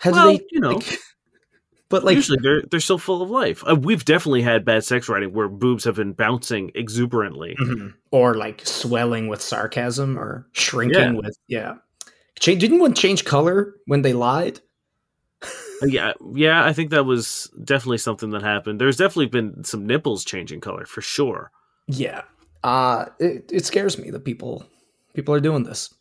How 0.00 0.10
do 0.10 0.16
Well, 0.16 0.32
they? 0.32 0.40
you 0.50 0.60
know. 0.60 0.70
like- 0.72 0.98
but 1.88 2.02
like, 2.04 2.16
Usually 2.16 2.38
they're 2.42 2.62
they're 2.70 2.80
still 2.80 2.98
full 2.98 3.22
of 3.22 3.30
life. 3.30 3.62
Uh, 3.68 3.76
we've 3.76 4.04
definitely 4.04 4.42
had 4.42 4.64
bad 4.64 4.82
sex 4.84 5.08
writing 5.08 5.32
where 5.32 5.48
boobs 5.48 5.84
have 5.84 5.96
been 5.96 6.12
bouncing 6.12 6.72
exuberantly. 6.74 7.54
Mhm. 7.60 7.94
or 8.10 8.34
like 8.34 8.66
swelling 8.66 9.28
with 9.28 9.40
sarcasm 9.42 10.18
or 10.18 10.46
shrinking 10.52 10.98
Yeah. 10.98 11.12
with 11.12 11.38
yeah. 11.48 11.74
Cha- 12.42 12.56
didn't 12.56 12.80
one 12.80 12.92
change 12.94 13.24
color 13.24 13.74
when 13.86 14.02
they 14.02 14.12
lied? 14.12 14.60
Uh, 15.42 15.86
Yeah, 15.86 16.12
yeah, 16.34 16.64
I 16.64 16.72
think 16.72 16.90
that 16.90 17.06
was 17.06 17.50
definitely 17.64 17.98
something 17.98 18.30
that 18.30 18.42
happened. 18.42 18.80
There's 18.80 18.96
definitely 18.96 19.26
been 19.26 19.64
some 19.64 19.86
nipples 19.86 20.24
changing 20.24 20.60
color 20.60 20.84
for 20.86 21.00
sure. 21.00 21.50
Yeah. 21.88 22.22
Uh 22.64 23.06
it, 23.18 23.50
it 23.52 23.64
scares 23.66 23.98
me 23.98 24.10
that 24.10 24.24
people 24.24 24.64
people 25.14 25.34
are 25.34 25.40
doing 25.40 25.64
this. 25.64 25.92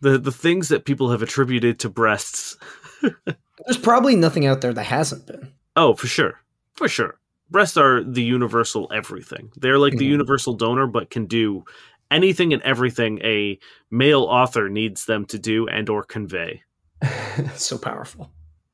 The 0.00 0.18
the 0.18 0.30
things 0.32 0.68
that 0.68 0.84
people 0.84 1.10
have 1.10 1.22
attributed 1.22 1.78
to 1.80 1.88
breasts. 1.88 2.56
There's 3.02 3.78
probably 3.82 4.14
nothing 4.16 4.46
out 4.46 4.60
there 4.60 4.72
that 4.74 4.84
hasn't 4.84 5.26
been. 5.26 5.52
Oh, 5.76 5.94
for 5.94 6.06
sure. 6.06 6.40
For 6.74 6.88
sure. 6.88 7.18
Breasts 7.50 7.76
are 7.76 8.02
the 8.02 8.22
universal 8.22 8.90
everything. 8.92 9.50
They're 9.56 9.78
like 9.78 9.96
the 9.96 10.06
Mhm. 10.06 10.18
universal 10.18 10.54
donor 10.54 10.86
but 10.86 11.10
can 11.10 11.26
do 11.26 11.64
anything 12.10 12.52
and 12.52 12.62
everything 12.62 13.18
a 13.22 13.58
male 13.90 14.22
author 14.22 14.68
needs 14.68 15.06
them 15.06 15.24
to 15.26 15.38
do 15.38 15.66
and 15.68 15.88
or 15.88 16.02
convey. 16.04 16.62
so 17.54 17.78
powerful. 17.78 18.30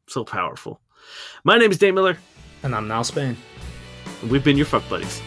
So 0.09 0.24
powerful. 0.24 0.81
My 1.45 1.57
name 1.59 1.70
is 1.70 1.78
Dave 1.78 1.95
Miller, 1.95 2.18
And 2.62 2.74
I'm 2.74 2.87
Niall 2.89 3.05
Spain. 3.05 3.37
and 4.22 4.31
we've 4.31 4.45
been 4.45 4.57
your 4.57 4.66
fuck 4.66 4.89
buddies. 4.89 5.20